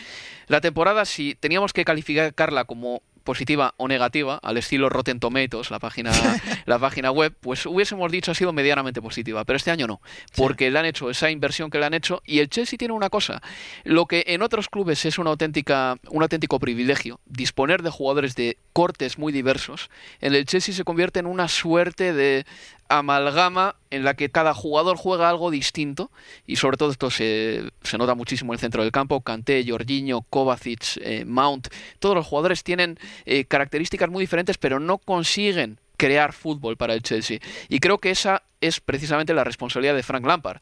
la 0.48 0.60
temporada, 0.60 1.04
si 1.04 1.36
teníamos 1.36 1.72
que 1.72 1.84
calificarla 1.84 2.64
como 2.64 3.02
positiva 3.28 3.74
o 3.76 3.88
negativa, 3.88 4.40
al 4.42 4.56
estilo 4.56 4.88
Rotten 4.88 5.20
Tomatoes, 5.20 5.70
la 5.70 5.78
página, 5.78 6.12
la 6.64 6.78
página 6.78 7.10
web, 7.10 7.34
pues 7.38 7.66
hubiésemos 7.66 8.10
dicho 8.10 8.30
ha 8.30 8.34
sido 8.34 8.54
medianamente 8.54 9.02
positiva. 9.02 9.44
Pero 9.44 9.58
este 9.58 9.70
año 9.70 9.86
no, 9.86 10.00
porque 10.34 10.70
le 10.70 10.78
han 10.78 10.86
hecho 10.86 11.10
esa 11.10 11.30
inversión 11.30 11.68
que 11.68 11.78
le 11.78 11.84
han 11.84 11.92
hecho 11.92 12.22
y 12.24 12.38
el 12.38 12.48
Chelsea 12.48 12.78
tiene 12.78 12.94
una 12.94 13.10
cosa, 13.10 13.42
lo 13.84 14.06
que 14.06 14.24
en 14.28 14.40
otros 14.40 14.70
clubes 14.70 15.04
es 15.04 15.18
una 15.18 15.28
auténtica, 15.28 15.98
un 16.08 16.22
auténtico 16.22 16.58
privilegio, 16.58 17.20
disponer 17.26 17.82
de 17.82 17.90
jugadores 17.90 18.34
de 18.34 18.56
cortes 18.72 19.18
muy 19.18 19.30
diversos, 19.30 19.90
en 20.22 20.34
el 20.34 20.46
Chelsea 20.46 20.74
se 20.74 20.84
convierte 20.84 21.20
en 21.20 21.26
una 21.26 21.48
suerte 21.48 22.14
de 22.14 22.46
amalgama 22.88 23.76
en 23.90 24.04
la 24.04 24.14
que 24.14 24.30
cada 24.30 24.54
jugador 24.54 24.96
juega 24.96 25.28
algo 25.28 25.50
distinto 25.50 26.10
y 26.46 26.56
sobre 26.56 26.76
todo 26.76 26.90
esto 26.90 27.10
se, 27.10 27.70
se 27.82 27.98
nota 27.98 28.14
muchísimo 28.14 28.52
en 28.52 28.56
el 28.56 28.60
centro 28.60 28.82
del 28.82 28.92
campo, 28.92 29.20
Kanté, 29.20 29.64
Jorginho, 29.66 30.22
Kovacic, 30.22 30.96
eh, 31.02 31.24
Mount, 31.26 31.68
todos 31.98 32.14
los 32.14 32.26
jugadores 32.26 32.64
tienen 32.64 32.98
eh, 33.26 33.44
características 33.44 34.10
muy 34.10 34.22
diferentes 34.22 34.58
pero 34.58 34.80
no 34.80 34.98
consiguen 34.98 35.78
crear 35.96 36.32
fútbol 36.32 36.76
para 36.76 36.94
el 36.94 37.02
Chelsea 37.02 37.38
y 37.68 37.80
creo 37.80 37.98
que 37.98 38.10
esa 38.10 38.42
es 38.60 38.80
precisamente 38.80 39.34
la 39.34 39.44
responsabilidad 39.44 39.94
de 39.94 40.02
Frank 40.02 40.24
Lampard 40.24 40.60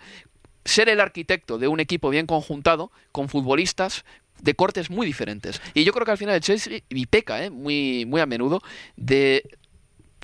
ser 0.64 0.88
el 0.88 1.00
arquitecto 1.00 1.58
de 1.58 1.68
un 1.68 1.80
equipo 1.80 2.10
bien 2.10 2.26
conjuntado 2.26 2.90
con 3.12 3.28
futbolistas 3.28 4.04
de 4.42 4.54
cortes 4.54 4.90
muy 4.90 5.06
diferentes. 5.06 5.62
Y 5.72 5.84
yo 5.84 5.92
creo 5.92 6.04
que 6.04 6.10
al 6.10 6.18
final 6.18 6.34
el 6.34 6.40
Chelsea, 6.40 6.80
y 6.88 7.06
peca 7.06 7.44
eh, 7.44 7.50
muy, 7.50 8.04
muy 8.04 8.20
a 8.20 8.26
menudo, 8.26 8.60
de 8.96 9.48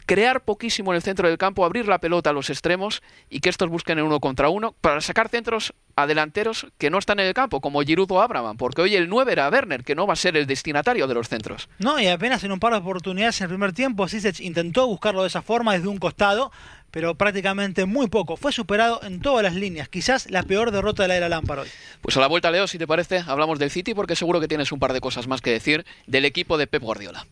crear 0.05 0.45
poquísimo 0.45 0.93
en 0.93 0.97
el 0.97 1.03
centro 1.03 1.29
del 1.29 1.39
campo, 1.39 1.65
abrir 1.65 1.87
la 1.87 1.99
pelota 1.99 2.31
a 2.31 2.33
los 2.33 2.51
extremos 2.51 3.03
y 3.31 3.41
que 3.41 3.49
estos 3.49 3.69
busquen 3.69 3.99
en 3.99 4.05
uno 4.05 4.21
contra 4.21 4.49
uno 4.49 4.75
para 4.81 5.01
sacar 5.01 5.29
centros 5.29 5.75
a 5.97 6.07
delanteros 6.07 6.67
que 6.79 6.91
no 6.91 6.99
están 6.99 7.21
en 7.21 7.27
el 7.27 7.35
campo, 7.35 7.61
como 7.61 7.83
Giroud 7.83 8.11
o 8.11 8.23
Abraham, 8.23 8.57
porque 8.57 8.83
hoy 8.83 8.95
el 8.97 9.09
9 9.09 9.33
era 9.33 9.49
Werner, 9.49 9.85
que 9.85 9.95
no 9.95 10.07
va 10.07 10.15
a 10.15 10.17
ser 10.17 10.37
el 10.37 10.47
destinatario 10.47 11.07
de 11.07 11.15
los 11.15 11.29
centros. 11.29 11.69
No, 11.79 12.01
y 12.01 12.07
apenas 12.07 12.45
en 12.45 12.53
un 12.53 12.61
par 12.61 12.73
de 12.73 12.79
oportunidades 12.79 13.41
en 13.41 13.45
el 13.45 13.49
primer 13.51 13.73
tiempo, 13.73 14.09
Sisech 14.09 14.41
intentó 14.41 14.87
buscarlo 14.87 15.23
de 15.23 15.29
esa 15.29 15.43
forma 15.43 15.75
desde 15.75 15.89
un 15.89 15.99
costado, 15.99 16.53
pero 16.91 17.15
prácticamente 17.15 17.87
muy 17.87 18.09
poco. 18.09 18.37
Fue 18.37 18.53
superado 18.53 19.01
en 19.03 19.21
todas 19.21 19.43
las 19.43 19.55
líneas. 19.55 19.89
Quizás 19.89 20.31
la 20.31 20.43
peor 20.43 20.71
derrota 20.71 21.03
de 21.03 21.09
la 21.09 21.17
era 21.17 21.29
Lampard 21.29 21.61
hoy. 21.61 21.69
Pues 22.01 22.17
a 22.17 22.21
la 22.21 22.27
vuelta, 22.27 22.51
Leo, 22.51 22.67
si 22.67 22.79
te 22.79 22.87
parece, 22.87 23.23
hablamos 23.27 23.59
del 23.59 23.71
City, 23.71 23.95
porque 23.95 24.17
seguro 24.17 24.41
que 24.41 24.49
tienes 24.49 24.73
un 24.73 24.79
par 24.79 24.93
de 24.93 25.01
cosas 25.01 25.27
más 25.27 25.41
que 25.41 25.51
decir 25.51 25.85
del 26.07 26.25
equipo 26.25 26.59
de 26.59 26.67
Pep 26.67 26.83
Guardiola. 26.83 27.27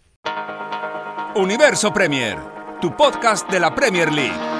Universo 1.37 1.93
Premier, 1.93 2.39
tu 2.81 2.97
podcast 2.97 3.49
de 3.51 3.61
la 3.61 3.75
Premier 3.75 4.13
League. 4.13 4.60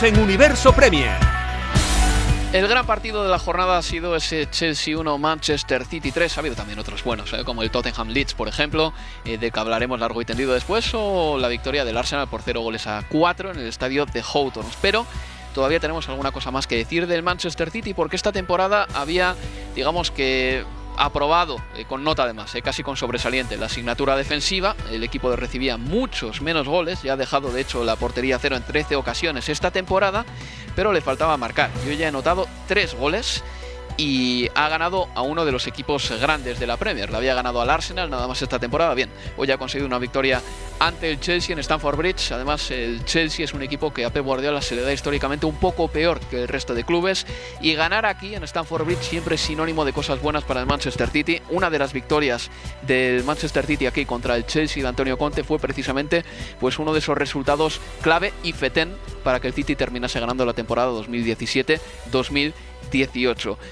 En 0.00 0.16
Universo 0.16 0.72
Premier. 0.72 1.18
El 2.52 2.68
gran 2.68 2.86
partido 2.86 3.24
de 3.24 3.30
la 3.30 3.38
jornada 3.38 3.78
ha 3.78 3.82
sido 3.82 4.14
ese 4.14 4.48
Chelsea 4.48 4.96
1, 4.96 5.18
Manchester 5.18 5.84
City 5.84 6.12
3. 6.12 6.36
Ha 6.36 6.40
habido 6.40 6.54
también 6.54 6.78
otros 6.78 7.02
buenos, 7.02 7.32
¿eh? 7.32 7.42
como 7.44 7.62
el 7.62 7.70
Tottenham 7.72 8.08
Leeds, 8.08 8.34
por 8.34 8.46
ejemplo, 8.46 8.92
eh, 9.24 9.38
de 9.38 9.50
que 9.50 9.58
hablaremos 9.58 9.98
largo 9.98 10.22
y 10.22 10.24
tendido 10.24 10.54
después, 10.54 10.90
o 10.94 11.36
la 11.38 11.48
victoria 11.48 11.84
del 11.84 11.96
Arsenal 11.96 12.28
por 12.28 12.42
0 12.42 12.60
goles 12.60 12.86
a 12.86 13.02
4 13.08 13.50
en 13.50 13.58
el 13.58 13.66
estadio 13.66 14.06
de 14.06 14.22
Houghton. 14.22 14.66
Pero 14.80 15.04
todavía 15.52 15.80
tenemos 15.80 16.08
alguna 16.08 16.30
cosa 16.30 16.52
más 16.52 16.68
que 16.68 16.76
decir 16.76 17.08
del 17.08 17.24
Manchester 17.24 17.70
City, 17.70 17.92
porque 17.92 18.14
esta 18.14 18.30
temporada 18.30 18.86
había, 18.94 19.34
digamos 19.74 20.12
que 20.12 20.64
aprobado 20.98 21.56
eh, 21.76 21.84
con 21.84 22.04
nota 22.04 22.24
además, 22.24 22.54
eh, 22.54 22.62
casi 22.62 22.82
con 22.82 22.96
sobresaliente, 22.96 23.56
la 23.56 23.66
asignatura 23.66 24.16
defensiva. 24.16 24.76
El 24.90 25.04
equipo 25.04 25.34
recibía 25.34 25.76
muchos 25.76 26.42
menos 26.42 26.68
goles, 26.68 27.02
ya 27.02 27.14
ha 27.14 27.16
dejado 27.16 27.50
de 27.50 27.60
hecho 27.60 27.84
la 27.84 27.96
portería 27.96 28.38
cero 28.38 28.56
en 28.56 28.62
13 28.62 28.96
ocasiones 28.96 29.48
esta 29.48 29.70
temporada, 29.70 30.24
pero 30.74 30.92
le 30.92 31.00
faltaba 31.00 31.36
marcar. 31.36 31.70
Yo 31.86 31.92
ya 31.92 32.08
he 32.08 32.12
notado 32.12 32.46
tres 32.66 32.94
goles 32.94 33.42
y 33.98 34.48
ha 34.54 34.68
ganado 34.68 35.08
a 35.16 35.22
uno 35.22 35.44
de 35.44 35.50
los 35.50 35.66
equipos 35.66 36.10
grandes 36.20 36.60
de 36.60 36.66
la 36.68 36.76
Premier. 36.76 37.10
Le 37.10 37.16
había 37.16 37.34
ganado 37.34 37.60
al 37.60 37.68
Arsenal 37.68 38.08
nada 38.08 38.28
más 38.28 38.40
esta 38.40 38.60
temporada. 38.60 38.94
Bien, 38.94 39.10
hoy 39.36 39.50
ha 39.50 39.58
conseguido 39.58 39.88
una 39.88 39.98
victoria 39.98 40.40
ante 40.78 41.10
el 41.10 41.18
Chelsea 41.18 41.52
en 41.52 41.58
Stamford 41.58 41.96
Bridge. 41.96 42.30
Además, 42.30 42.70
el 42.70 43.04
Chelsea 43.04 43.44
es 43.44 43.52
un 43.52 43.62
equipo 43.62 43.92
que 43.92 44.04
a 44.04 44.10
Pep 44.10 44.24
Guardiola 44.24 44.62
se 44.62 44.76
le 44.76 44.82
da 44.82 44.92
históricamente 44.92 45.46
un 45.46 45.56
poco 45.56 45.88
peor 45.88 46.20
que 46.20 46.42
el 46.42 46.48
resto 46.48 46.74
de 46.74 46.84
clubes 46.84 47.26
y 47.60 47.74
ganar 47.74 48.06
aquí 48.06 48.36
en 48.36 48.44
Stamford 48.44 48.84
Bridge 48.84 49.02
siempre 49.02 49.34
es 49.34 49.40
sinónimo 49.40 49.84
de 49.84 49.92
cosas 49.92 50.22
buenas 50.22 50.44
para 50.44 50.60
el 50.60 50.66
Manchester 50.66 51.10
City. 51.10 51.42
Una 51.50 51.68
de 51.68 51.80
las 51.80 51.92
victorias 51.92 52.50
del 52.82 53.24
Manchester 53.24 53.66
City 53.66 53.86
aquí 53.86 54.06
contra 54.06 54.36
el 54.36 54.46
Chelsea 54.46 54.80
de 54.80 54.88
Antonio 54.88 55.18
Conte 55.18 55.42
fue 55.42 55.58
precisamente 55.58 56.24
pues 56.60 56.78
uno 56.78 56.92
de 56.92 57.00
esos 57.00 57.18
resultados 57.18 57.80
clave 58.00 58.32
y 58.44 58.52
fetén 58.52 58.94
para 59.24 59.40
que 59.40 59.48
el 59.48 59.54
City 59.54 59.74
terminase 59.74 60.20
ganando 60.20 60.46
la 60.46 60.52
temporada 60.52 60.92
2017-2018. 60.92 62.67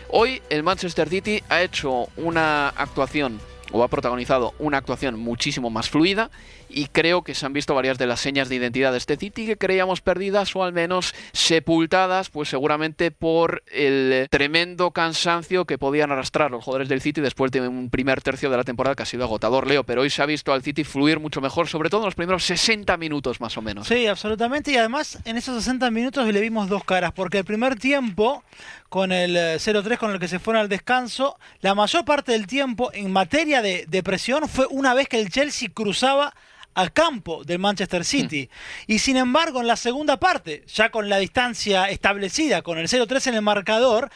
Hoy 0.09 0.43
el 0.51 0.63
Manchester 0.63 1.09
City 1.09 1.43
ha 1.49 1.63
hecho 1.63 2.09
una 2.17 2.69
actuación 2.69 3.41
o 3.73 3.83
ha 3.83 3.89
protagonizado 3.89 4.55
una 4.59 4.79
actuación 4.79 5.19
muchísimo 5.19 5.71
más 5.71 5.91
fluida 5.91 6.31
y 6.69 6.87
creo 6.87 7.23
que 7.23 7.35
se 7.35 7.47
han 7.47 7.53
visto 7.53 7.75
varias 7.75 7.99
de 7.99 8.07
las 8.07 8.21
señas 8.21 8.49
de 8.49 8.57
identidad 8.57 8.93
de 8.93 8.99
este 8.99 9.17
City 9.17 9.47
que 9.47 9.57
creíamos 9.57 10.01
perdidas 10.01 10.55
o 10.57 10.65
al 10.65 10.73
menos 10.73 11.15
sepultadas, 11.33 12.31
pues 12.31 12.49
seguramente 12.49 13.11
por 13.11 13.63
el 13.73 14.29
tremendo 14.31 14.91
cansancio 14.91 15.65
que 15.65 15.79
podían 15.79 16.11
arrastrar 16.11 16.51
los 16.51 16.65
jugadores 16.65 16.89
del 16.89 17.01
City 17.01 17.21
después 17.21 17.51
de 17.53 17.61
un 17.61 17.91
primer 17.91 18.23
tercio 18.23 18.51
de 18.51 18.57
la 18.57 18.65
temporada 18.65 18.95
que 18.95 19.03
ha 19.03 19.07
sido 19.07 19.25
agotador, 19.25 19.67
Leo, 19.67 19.85
pero 19.85 20.03
hoy 20.03 20.11
se 20.11 20.23
ha 20.23 20.27
visto 20.27 20.53
al 20.53 20.63
City 20.63 20.85
fluir 20.85 21.21
mucho 21.21 21.41
mejor, 21.41 21.69
sobre 21.69 21.91
todo 21.91 22.03
en 22.03 22.07
los 22.07 22.15
primeros 22.15 22.45
60 22.45 22.97
minutos 22.97 23.41
más 23.41 23.57
o 23.57 23.63
menos. 23.63 23.87
Sí, 23.87 24.07
absolutamente, 24.07 24.73
y 24.73 24.77
además 24.77 25.19
en 25.25 25.37
esos 25.37 25.63
60 25.63 25.91
minutos 25.91 26.27
le 26.27 26.41
vimos 26.41 26.69
dos 26.69 26.85
caras, 26.85 27.13
porque 27.13 27.39
el 27.39 27.45
primer 27.45 27.77
tiempo, 27.77 28.43
con 28.89 29.13
el 29.13 29.37
0-3 29.37 29.93
eh, 29.93 29.97
con 29.99 30.11
el 30.11 30.19
que 30.19 30.29
se 30.29 30.39
fueron 30.39 30.63
al 30.63 30.69
descanso, 30.69 31.39
la 31.61 31.75
mayor 31.75 32.05
parte 32.05 32.33
del 32.33 32.47
tiempo 32.47 32.91
en 32.93 33.13
materia 33.13 33.56
de, 33.63 33.87
de 33.87 34.03
presión 34.03 34.49
fue 34.49 34.67
una 34.71 34.95
vez 34.95 35.09
que 35.09 35.19
el 35.19 35.31
Chelsea 35.31 35.69
cruzaba 35.73 36.35
al 36.77 36.93
campo 36.93 37.43
del 37.43 37.59
Manchester 37.59 38.05
City. 38.05 38.49
Mm. 38.51 38.93
Y 38.93 38.99
sin 38.99 39.17
embargo, 39.17 39.63
en 39.63 39.67
la 39.67 39.77
segunda 39.77 40.19
parte, 40.19 40.63
ya 40.73 40.91
con 40.91 41.09
la 41.09 41.17
distancia 41.17 41.89
establecida, 41.89 42.61
con 42.61 42.77
el 42.77 42.87
0-3 42.87 43.29
en 43.29 43.35
el 43.35 43.43
marcador, 43.43 44.11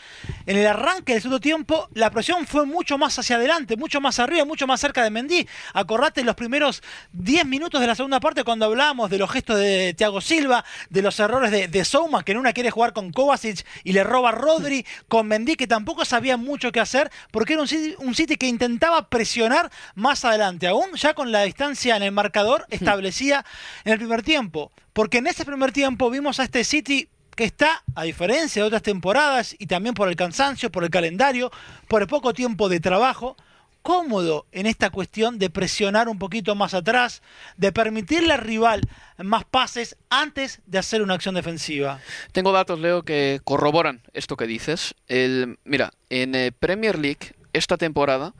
en 0.44 0.58
el 0.58 0.66
arranque 0.66 1.14
del 1.14 1.22
segundo 1.22 1.40
tiempo, 1.40 1.88
la 1.94 2.10
presión 2.10 2.46
fue 2.46 2.66
mucho 2.66 2.98
más 2.98 3.18
hacia 3.18 3.36
adelante, 3.36 3.76
mucho 3.76 4.00
más 4.00 4.18
arriba, 4.18 4.44
mucho 4.44 4.66
más 4.66 4.78
cerca 4.78 5.02
de 5.02 5.10
Mendy. 5.10 5.48
Acordate 5.72 6.22
los 6.22 6.34
primeros 6.36 6.82
10 7.14 7.46
minutos 7.46 7.80
de 7.80 7.86
la 7.86 7.94
segunda 7.94 8.20
parte 8.20 8.44
cuando 8.44 8.66
hablábamos 8.66 9.08
de 9.08 9.16
los 9.16 9.30
gestos 9.30 9.58
de 9.58 9.94
Thiago 9.96 10.20
Silva, 10.20 10.62
de 10.90 11.00
los 11.00 11.18
errores 11.18 11.50
de, 11.50 11.66
de 11.66 11.84
Souma, 11.86 12.22
que 12.24 12.32
en 12.32 12.38
una 12.38 12.52
quiere 12.52 12.70
jugar 12.70 12.92
con 12.92 13.10
Kovacic 13.10 13.64
y 13.84 13.92
le 13.92 14.04
roba 14.04 14.28
a 14.28 14.32
Rodri, 14.32 14.84
con 15.08 15.26
Mendy, 15.26 15.56
que 15.56 15.66
tampoco 15.66 16.04
sabía 16.04 16.36
mucho 16.36 16.72
qué 16.72 16.80
hacer, 16.80 17.10
porque 17.30 17.54
era 17.54 17.62
un 17.62 17.70
un 17.98 18.14
City 18.14 18.36
que 18.36 18.46
intentaba 18.46 19.08
presionar 19.08 19.70
más 19.94 20.24
adelante, 20.24 20.66
aún 20.66 20.92
ya 20.94 21.14
con 21.14 21.32
la 21.32 21.42
distancia 21.42 21.96
en 21.96 22.02
el 22.02 22.12
marcador 22.12 22.49
establecía 22.68 23.44
en 23.84 23.92
el 23.92 23.98
primer 23.98 24.22
tiempo. 24.22 24.70
Porque 24.92 25.18
en 25.18 25.26
ese 25.26 25.44
primer 25.44 25.72
tiempo 25.72 26.10
vimos 26.10 26.40
a 26.40 26.44
este 26.44 26.64
City 26.64 27.08
que 27.36 27.44
está, 27.44 27.82
a 27.94 28.04
diferencia 28.04 28.62
de 28.62 28.66
otras 28.66 28.82
temporadas, 28.82 29.54
y 29.58 29.66
también 29.66 29.94
por 29.94 30.08
el 30.08 30.16
cansancio, 30.16 30.70
por 30.70 30.84
el 30.84 30.90
calendario, 30.90 31.50
por 31.88 32.02
el 32.02 32.08
poco 32.08 32.34
tiempo 32.34 32.68
de 32.68 32.80
trabajo, 32.80 33.36
cómodo 33.82 34.46
en 34.52 34.66
esta 34.66 34.90
cuestión 34.90 35.38
de 35.38 35.50
presionar 35.50 36.08
un 36.08 36.18
poquito 36.18 36.54
más 36.54 36.74
atrás, 36.74 37.22
de 37.56 37.72
permitirle 37.72 38.34
al 38.34 38.40
rival 38.40 38.82
más 39.18 39.44
pases 39.44 39.96
antes 40.10 40.60
de 40.66 40.78
hacer 40.78 41.02
una 41.02 41.14
acción 41.14 41.34
defensiva. 41.34 42.00
Tengo 42.32 42.52
datos, 42.52 42.78
Leo, 42.78 43.02
que 43.04 43.40
corroboran 43.44 44.02
esto 44.12 44.36
que 44.36 44.46
dices. 44.46 44.94
El, 45.08 45.58
mira, 45.64 45.92
en 46.10 46.34
eh, 46.34 46.52
Premier 46.52 46.98
League 46.98 47.34
esta 47.52 47.76
temporada 47.76 48.34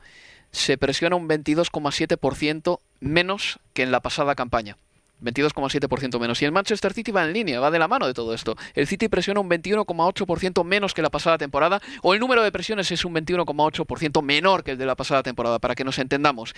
se 0.51 0.77
presiona 0.77 1.15
un 1.15 1.27
22,7% 1.27 2.79
menos 3.01 3.59
que 3.73 3.83
en 3.83 3.91
la 3.91 3.99
pasada 3.99 4.35
campaña. 4.35 4.77
22,7% 5.21 6.19
menos. 6.19 6.41
Y 6.41 6.45
el 6.45 6.51
Manchester 6.51 6.93
City 6.93 7.11
va 7.11 7.23
en 7.23 7.33
línea, 7.33 7.59
va 7.59 7.71
de 7.71 7.79
la 7.79 7.87
mano 7.87 8.07
de 8.07 8.13
todo 8.13 8.33
esto. 8.33 8.55
El 8.73 8.87
City 8.87 9.07
presiona 9.07 9.39
un 9.39 9.49
21,8% 9.49 10.63
menos 10.63 10.93
que 10.93 11.01
la 11.01 11.09
pasada 11.09 11.37
temporada, 11.37 11.81
o 12.01 12.13
el 12.13 12.19
número 12.19 12.43
de 12.43 12.51
presiones 12.51 12.91
es 12.91 13.05
un 13.05 13.13
21,8% 13.13 14.21
menor 14.23 14.63
que 14.63 14.71
el 14.71 14.77
de 14.77 14.85
la 14.85 14.95
pasada 14.95 15.23
temporada, 15.23 15.59
para 15.59 15.75
que 15.75 15.83
nos 15.83 15.99
entendamos. 15.99 16.53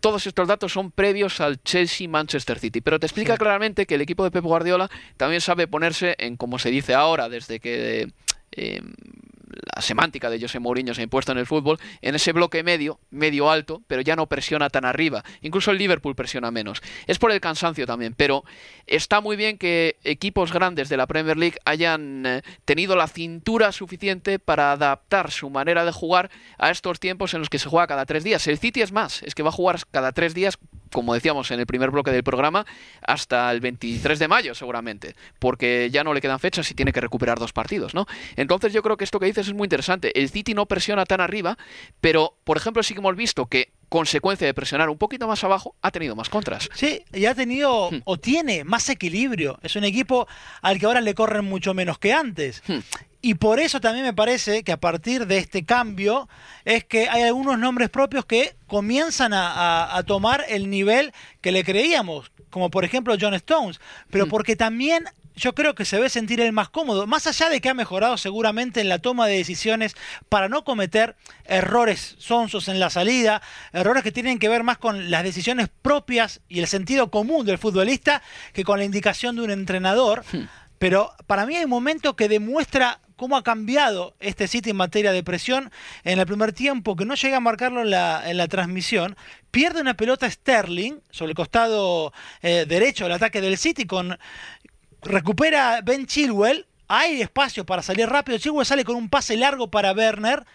Todos 0.00 0.26
estos 0.26 0.48
datos 0.48 0.72
son 0.72 0.90
previos 0.92 1.40
al 1.40 1.62
Chelsea-Manchester 1.62 2.58
City, 2.58 2.80
pero 2.80 2.98
te 2.98 3.06
explica 3.06 3.36
claramente 3.36 3.84
que 3.86 3.96
el 3.96 4.00
equipo 4.00 4.24
de 4.24 4.30
Pep 4.30 4.44
Guardiola 4.44 4.88
también 5.18 5.42
sabe 5.42 5.66
ponerse 5.66 6.14
en, 6.18 6.36
como 6.36 6.58
se 6.58 6.70
dice 6.70 6.94
ahora, 6.94 7.28
desde 7.28 7.60
que 7.60 8.10
eh, 8.52 8.80
la 9.74 9.82
semántica 9.82 10.30
de 10.30 10.40
José 10.40 10.58
Mourinho 10.58 10.94
se 10.94 11.00
ha 11.00 11.04
impuesto 11.04 11.32
en 11.32 11.38
el 11.38 11.46
fútbol, 11.46 11.78
en 12.02 12.14
ese 12.14 12.32
bloque 12.32 12.62
medio, 12.62 12.98
medio 13.10 13.50
alto, 13.50 13.82
pero 13.86 14.02
ya 14.02 14.16
no 14.16 14.26
presiona 14.26 14.70
tan 14.70 14.84
arriba. 14.84 15.24
Incluso 15.42 15.70
el 15.70 15.78
Liverpool 15.78 16.14
presiona 16.14 16.50
menos. 16.50 16.82
Es 17.06 17.18
por 17.18 17.32
el 17.32 17.40
cansancio 17.40 17.86
también, 17.86 18.14
pero 18.16 18.44
está 18.86 19.20
muy 19.20 19.36
bien 19.36 19.58
que 19.58 19.96
equipos 20.04 20.52
grandes 20.52 20.88
de 20.88 20.96
la 20.96 21.06
Premier 21.06 21.36
League 21.36 21.58
hayan 21.64 22.24
eh, 22.26 22.42
tenido 22.64 22.96
la 22.96 23.08
cintura 23.08 23.72
suficiente 23.72 24.38
para 24.38 24.72
adaptar 24.72 25.30
su 25.30 25.50
manera 25.50 25.84
de 25.84 25.92
jugar 25.92 26.30
a 26.58 26.70
estos 26.70 27.00
tiempos 27.00 27.34
en 27.34 27.40
los 27.40 27.48
que 27.48 27.58
se 27.58 27.68
juega 27.68 27.86
cada 27.86 28.06
tres 28.06 28.24
días. 28.24 28.46
El 28.46 28.58
City 28.58 28.82
es 28.82 28.92
más, 28.92 29.22
es 29.22 29.34
que 29.34 29.42
va 29.42 29.50
a 29.50 29.52
jugar 29.52 29.78
cada 29.90 30.12
tres 30.12 30.34
días 30.34 30.58
como 30.92 31.14
decíamos 31.14 31.50
en 31.50 31.60
el 31.60 31.66
primer 31.66 31.90
bloque 31.90 32.10
del 32.10 32.22
programa, 32.22 32.66
hasta 33.02 33.50
el 33.50 33.60
23 33.60 34.18
de 34.18 34.28
mayo 34.28 34.54
seguramente, 34.54 35.14
porque 35.38 35.88
ya 35.90 36.04
no 36.04 36.14
le 36.14 36.20
quedan 36.20 36.40
fechas 36.40 36.70
y 36.70 36.74
tiene 36.74 36.92
que 36.92 37.00
recuperar 37.00 37.38
dos 37.38 37.52
partidos, 37.52 37.94
¿no? 37.94 38.06
Entonces 38.36 38.72
yo 38.72 38.82
creo 38.82 38.96
que 38.96 39.04
esto 39.04 39.20
que 39.20 39.26
dices 39.26 39.48
es 39.48 39.54
muy 39.54 39.66
interesante. 39.66 40.18
El 40.18 40.28
City 40.30 40.54
no 40.54 40.66
presiona 40.66 41.04
tan 41.06 41.20
arriba, 41.20 41.56
pero 42.00 42.36
por 42.44 42.56
ejemplo 42.56 42.82
sí 42.82 42.94
que 42.94 43.00
hemos 43.00 43.16
visto 43.16 43.46
que 43.46 43.72
consecuencia 43.90 44.46
de 44.46 44.54
presionar 44.54 44.88
un 44.88 44.96
poquito 44.96 45.26
más 45.26 45.42
abajo, 45.44 45.74
ha 45.82 45.90
tenido 45.90 46.14
más 46.16 46.28
contras. 46.28 46.70
Sí, 46.74 47.02
y 47.12 47.26
ha 47.26 47.34
tenido 47.34 47.90
hmm. 47.90 48.02
o 48.04 48.16
tiene 48.18 48.64
más 48.64 48.88
equilibrio. 48.88 49.58
Es 49.62 49.76
un 49.76 49.84
equipo 49.84 50.28
al 50.62 50.78
que 50.78 50.86
ahora 50.86 51.00
le 51.00 51.14
corren 51.14 51.44
mucho 51.44 51.74
menos 51.74 51.98
que 51.98 52.12
antes. 52.12 52.62
Hmm. 52.66 52.78
Y 53.22 53.34
por 53.34 53.60
eso 53.60 53.80
también 53.80 54.06
me 54.06 54.14
parece 54.14 54.62
que 54.62 54.72
a 54.72 54.80
partir 54.80 55.26
de 55.26 55.38
este 55.38 55.64
cambio 55.64 56.28
es 56.64 56.84
que 56.84 57.08
hay 57.08 57.22
algunos 57.22 57.58
nombres 57.58 57.90
propios 57.90 58.24
que 58.24 58.54
comienzan 58.66 59.32
a, 59.34 60.02
tomar 60.06 60.44
el 60.48 60.70
nivel 60.70 61.12
que 61.42 61.52
le 61.52 61.64
creíamos, 61.64 62.32
como 62.48 62.70
por 62.70 62.84
ejemplo 62.84 63.16
John 63.20 63.34
Stones, 63.34 63.78
pero 64.10 64.26
mm. 64.26 64.28
porque 64.30 64.56
también 64.56 65.04
yo 65.36 65.54
creo 65.54 65.74
que 65.74 65.84
se 65.84 65.98
ve 65.98 66.08
sentir 66.08 66.40
el 66.40 66.52
más 66.52 66.68
cómodo, 66.68 67.06
más 67.06 67.26
allá 67.26 67.48
de 67.48 67.60
que 67.60 67.68
ha 67.68 67.74
mejorado 67.74 68.16
seguramente 68.16 68.80
en 68.80 68.88
la 68.88 68.98
toma 68.98 69.26
de 69.26 69.36
decisiones 69.36 69.96
para 70.28 70.48
no 70.48 70.64
cometer 70.64 71.16
errores 71.44 72.16
sonsos 72.18 72.68
en 72.68 72.80
la 72.80 72.90
salida, 72.90 73.42
errores 73.72 74.02
que 74.02 74.12
tienen 74.12 74.38
que 74.38 74.48
ver 74.48 74.62
más 74.64 74.78
con 74.78 75.10
las 75.10 75.24
decisiones 75.24 75.68
propias 75.82 76.40
y 76.48 76.60
el 76.60 76.66
sentido 76.66 77.10
común 77.10 77.46
del 77.46 77.58
futbolista 77.58 78.22
que 78.52 78.64
con 78.64 78.78
la 78.78 78.84
indicación 78.84 79.36
de 79.36 79.42
un 79.42 79.50
entrenador. 79.50 80.24
Hmm. 80.32 80.44
Pero 80.78 81.12
para 81.26 81.44
mí 81.44 81.56
hay 81.56 81.64
un 81.64 81.70
momento 81.70 82.16
que 82.16 82.28
demuestra 82.28 83.00
cómo 83.20 83.36
ha 83.36 83.42
cambiado 83.42 84.14
este 84.18 84.48
City 84.48 84.70
en 84.70 84.76
materia 84.76 85.12
de 85.12 85.22
presión 85.22 85.70
en 86.04 86.18
el 86.18 86.24
primer 86.24 86.54
tiempo, 86.54 86.96
que 86.96 87.04
no 87.04 87.14
llega 87.16 87.36
a 87.36 87.40
marcarlo 87.40 87.82
en 87.82 87.90
la, 87.90 88.48
transmisión. 88.48 89.14
Pierde 89.50 89.82
una 89.82 89.92
pelota 89.92 90.30
Sterling 90.30 91.00
sobre 91.10 91.32
el 91.32 91.36
costado 91.36 92.14
eh, 92.40 92.64
derecho 92.66 93.04
del 93.04 93.12
ataque 93.12 93.42
del 93.42 93.58
City 93.58 93.84
con 93.84 94.18
recupera 95.02 95.82
Ben 95.82 96.06
Chilwell. 96.06 96.66
Hay 96.88 97.20
espacio 97.20 97.66
para 97.66 97.82
salir 97.82 98.08
rápido. 98.08 98.38
Chilwell 98.38 98.64
sale 98.64 98.84
con 98.84 98.96
un 98.96 99.10
pase 99.10 99.36
largo 99.36 99.70
para 99.70 99.92
Werner. 99.92 100.46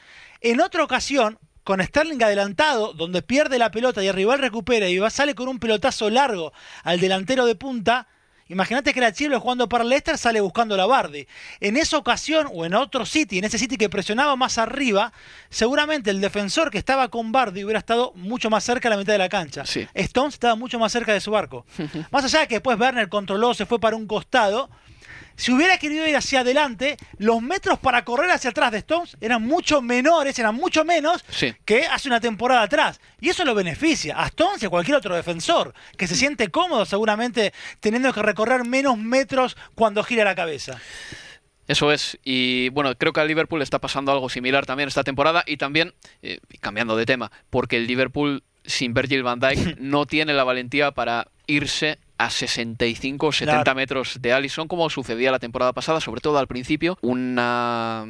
En 0.41 0.60
otra 0.60 0.84
ocasión, 0.84 1.38
con 1.63 1.84
Sterling 1.84 2.23
adelantado, 2.23 2.93
donde 2.93 3.21
pierde 3.21 3.60
la 3.60 3.69
pelota 3.69 4.04
y 4.04 4.08
el 4.08 4.15
rival 4.15 4.39
recupera 4.39 4.89
y 4.89 4.97
va, 4.97 5.12
sale 5.12 5.36
con 5.36 5.49
un 5.49 5.60
pelotazo 5.60 6.10
largo 6.10 6.51
al 6.84 6.99
delantero 6.99 7.45
de 7.45 7.54
punta, 7.54 8.08
Imagínate 8.47 8.93
que 8.93 8.99
era 8.99 9.12
Chile 9.12 9.38
jugando 9.38 9.67
para 9.67 9.84
Leicester, 9.84 10.19
sale 10.19 10.39
buscando 10.39 10.77
la 10.77 10.86
Bardi. 10.86 11.27
En 11.60 11.77
esa 11.77 11.97
ocasión, 11.97 12.47
o 12.53 12.63
en 12.63 12.75
otro 12.75 13.03
City, 13.03 13.39
en 13.39 13.45
ese 13.45 13.58
City 13.58 13.75
que 13.75 13.89
presionaba 13.89 14.36
más 14.36 14.60
arriba, 14.60 15.12
seguramente 15.49 16.12
el 16.12 16.21
defensor 16.21 16.69
que 16.69 16.77
estaba 16.77 17.08
con 17.08 17.31
Bardi 17.31 17.63
hubiera 17.63 17.79
estado 17.79 18.13
mucho 18.13 18.51
más 18.51 18.63
cerca 18.63 18.88
de 18.88 18.95
la 18.95 18.99
mitad 18.99 19.13
de 19.13 19.17
la 19.17 19.29
cancha. 19.29 19.63
Stones 19.95 20.36
estaba 20.36 20.55
mucho 20.55 20.77
más 20.77 20.91
cerca 20.91 21.12
de 21.12 21.21
su 21.21 21.31
barco. 21.31 21.65
más 22.12 22.23
allá 22.23 22.41
de 22.41 22.47
que 22.47 22.55
después 22.55 22.79
Werner 22.79 23.10
controló, 23.10 23.55
se 23.55 23.65
fue 23.65 23.79
para 23.79 23.95
un 23.95 24.05
costado, 24.05 24.69
si 25.36 25.52
hubiera 25.52 25.78
querido 25.78 26.08
ir 26.08 26.15
hacia 26.15 26.41
adelante, 26.41 26.98
los 27.17 27.41
metros 27.41 27.80
para 27.80 28.06
correr 28.06 28.32
hacia 28.32 28.52
atrás 28.52 28.71
de 28.71 28.80
Stones 28.80 29.17
eran 29.19 29.43
mucho 29.43 29.82
menores, 29.82 30.38
eran 30.39 30.56
mucho 30.56 30.86
menos 30.86 31.24
que 31.65 31.86
hace 31.86 32.08
una 32.08 32.19
temporada 32.19 32.63
atrás. 32.63 33.00
Y 33.19 33.30
eso 33.30 33.43
lo 33.43 33.56
beneficia 33.56 34.21
a 34.21 34.28
Stones 34.28 34.63
y 34.63 34.65
a 34.65 34.69
cualquier 34.69 34.98
otro 34.98 35.15
defensor, 35.15 35.74
que 35.98 36.08
se 36.08 36.15
siente 36.15 36.50
cómodo 36.50 36.86
seguramente 36.86 37.54
teniendo 37.80 38.13
que 38.13 38.21
recorrer 38.21 38.65
menos 38.65 38.98
metros 38.98 39.58
cuando 39.76 40.04
gira 40.04 40.24
la 40.24 40.36
cabeza. 40.36 40.80
Eso 41.67 41.91
es, 41.91 42.19
y 42.24 42.69
bueno, 42.69 42.95
creo 42.95 43.12
que 43.12 43.21
al 43.21 43.28
Liverpool 43.28 43.62
está 43.62 43.80
pasando 43.80 44.12
algo 44.12 44.30
similar 44.30 44.65
también 44.67 44.88
esta 44.88 45.04
temporada 45.04 45.43
y 45.48 45.58
también, 45.58 45.95
eh, 46.21 46.39
cambiando 46.60 46.95
de 46.95 47.08
tema, 47.08 47.32
porque 47.50 47.78
el 47.78 47.88
Liverpool 47.88 48.43
sin 48.63 48.93
Virgil 48.93 49.24
van 49.24 49.39
Dijk 49.39 49.78
no 49.80 50.06
tiene 50.06 50.34
la 50.34 50.43
valentía 50.43 50.91
para 50.91 51.28
irse 51.48 51.98
a 52.17 52.30
65 52.30 53.28
o 53.28 53.32
70 53.32 53.63
Claro. 53.63 53.75
metros 53.75 54.17
de 54.21 54.34
Allison, 54.34 54.67
como 54.67 54.89
sucedía 54.89 55.32
la 55.32 55.39
temporada 55.39 55.73
pasada, 55.73 55.99
sobre 55.99 56.21
todo 56.21 56.38
al 56.38 56.47
principio, 56.47 56.97
una 57.01 58.06